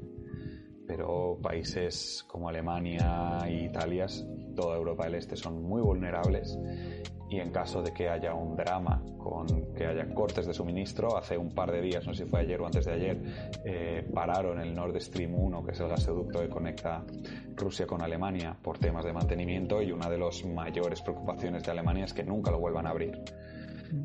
pero 0.87 1.39
países 1.41 2.25
como 2.27 2.49
Alemania 2.49 3.39
e 3.47 3.64
Italia, 3.64 4.07
toda 4.57 4.77
Europa 4.77 5.05
del 5.05 5.14
Este 5.14 5.37
son 5.37 5.62
muy 5.62 5.81
vulnerables 5.81 6.59
y 7.31 7.39
en 7.39 7.53
caso 7.53 7.81
de 7.81 7.93
que 7.93 8.09
haya 8.09 8.35
un 8.35 8.57
drama 8.57 9.01
con 9.16 9.73
que 9.73 9.87
haya 9.87 10.12
cortes 10.12 10.47
de 10.47 10.53
suministro, 10.53 11.16
hace 11.16 11.39
un 11.39 11.55
par 11.55 11.71
de 11.71 11.81
días, 11.81 12.05
no 12.05 12.12
sé 12.12 12.25
si 12.25 12.29
fue 12.29 12.41
ayer 12.41 12.61
o 12.61 12.66
antes 12.66 12.87
de 12.87 12.93
ayer, 12.93 13.23
eh, 13.64 14.11
pararon 14.12 14.61
el 14.61 14.75
Nord 14.75 15.01
Stream 15.01 15.37
1, 15.37 15.64
que 15.64 15.71
es 15.71 15.81
el 15.81 15.89
gasoducto 15.89 16.41
que 16.41 16.49
conecta 16.49 17.05
Rusia 17.55 17.87
con 17.87 18.03
Alemania 18.03 18.57
por 18.61 18.79
temas 18.79 19.05
de 19.05 19.12
mantenimiento 19.12 19.81
y 19.81 19.93
una 19.93 20.11
de 20.11 20.18
las 20.18 20.45
mayores 20.45 21.03
preocupaciones 21.03 21.62
de 21.62 21.71
Alemania 21.71 22.07
es 22.07 22.12
que 22.12 22.25
nunca 22.25 22.51
lo 22.51 22.59
vuelvan 22.59 22.89
a 22.89 22.91
abrir 22.91 23.23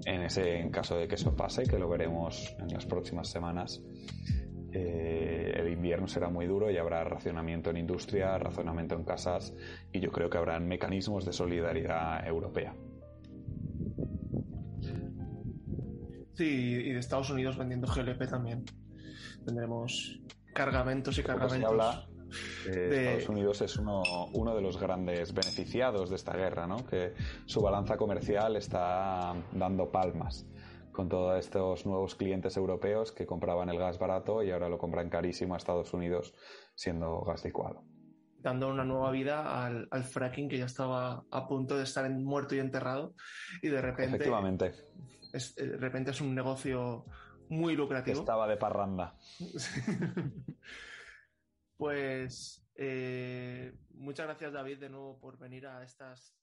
en 0.05 0.21
ese 0.21 0.59
en 0.59 0.69
caso 0.69 0.97
de 0.97 1.07
que 1.07 1.15
eso 1.15 1.35
pase, 1.35 1.63
que 1.63 1.77
lo 1.77 1.87
veremos 1.89 2.55
en 2.59 2.67
las 2.69 2.85
próximas 2.85 3.29
semanas, 3.29 3.81
eh, 4.71 5.53
el 5.55 5.69
invierno 5.69 6.07
será 6.07 6.29
muy 6.29 6.47
duro 6.47 6.69
y 6.69 6.77
habrá 6.77 7.03
racionamiento 7.03 7.69
en 7.69 7.77
industria, 7.77 8.37
racionamiento 8.37 8.95
en 8.95 9.03
casas 9.03 9.53
y 9.91 9.99
yo 9.99 10.11
creo 10.11 10.29
que 10.29 10.37
habrán 10.37 10.67
mecanismos 10.67 11.25
de 11.25 11.33
solidaridad 11.33 12.27
europea. 12.27 12.75
Sí, 16.33 16.43
y 16.43 16.91
de 16.91 16.99
Estados 16.99 17.29
Unidos 17.29 17.57
vendiendo 17.57 17.87
GLP 17.87 18.27
también. 18.29 18.65
tendremos 19.45 20.19
cargamentos 20.53 21.17
y 21.17 21.21
Poco 21.21 21.33
se 21.33 21.39
cargamentos. 21.39 21.71
habla 21.71 22.14
de- 22.65 23.13
Estados 23.13 23.29
Unidos 23.29 23.61
es 23.61 23.75
uno, 23.77 24.01
uno 24.33 24.55
de 24.55 24.61
los 24.61 24.77
grandes 24.79 25.33
beneficiados 25.33 26.09
de 26.09 26.15
esta 26.15 26.33
guerra, 26.35 26.67
¿no? 26.67 26.85
Que 26.85 27.13
su 27.45 27.61
balanza 27.61 27.97
comercial 27.97 28.55
está 28.55 29.33
dando 29.53 29.91
palmas 29.91 30.45
con 30.91 31.09
todos 31.09 31.37
estos 31.37 31.85
nuevos 31.85 32.15
clientes 32.15 32.55
europeos 32.55 33.11
que 33.11 33.25
compraban 33.25 33.69
el 33.69 33.77
gas 33.77 33.99
barato 33.99 34.41
y 34.43 34.51
ahora 34.51 34.69
lo 34.69 34.77
compran 34.77 35.09
carísimo 35.09 35.53
a 35.53 35.57
Estados 35.57 35.93
Unidos 35.93 36.33
siendo 36.73 37.19
gas 37.21 37.43
licuado. 37.43 37.83
dando 38.39 38.69
una 38.69 38.85
nueva 38.85 39.09
vida 39.11 39.65
al, 39.65 39.87
al 39.91 40.03
fracking 40.03 40.47
que 40.47 40.57
ya 40.59 40.65
estaba 40.65 41.23
a 41.31 41.47
punto 41.47 41.75
de 41.77 41.83
estar 41.83 42.05
en- 42.05 42.23
muerto 42.23 42.55
y 42.55 42.59
enterrado 42.59 43.13
y 43.61 43.67
de 43.69 43.81
repente 43.81 44.15
Efectivamente, 44.17 44.71
es, 45.33 45.55
de 45.55 45.75
repente 45.77 46.11
es 46.11 46.21
un 46.21 46.33
negocio 46.35 47.05
muy 47.49 47.75
lucrativo. 47.75 48.19
estaba 48.19 48.47
de 48.47 48.55
parranda. 48.57 49.15
pues 51.77 52.65
eh, 52.75 53.73
muchas 53.91 54.27
gracias 54.27 54.53
David 54.53 54.79
de 54.79 54.89
nuevo 54.89 55.19
por 55.19 55.37
venir 55.37 55.67
a 55.67 55.83
estas 55.83 56.35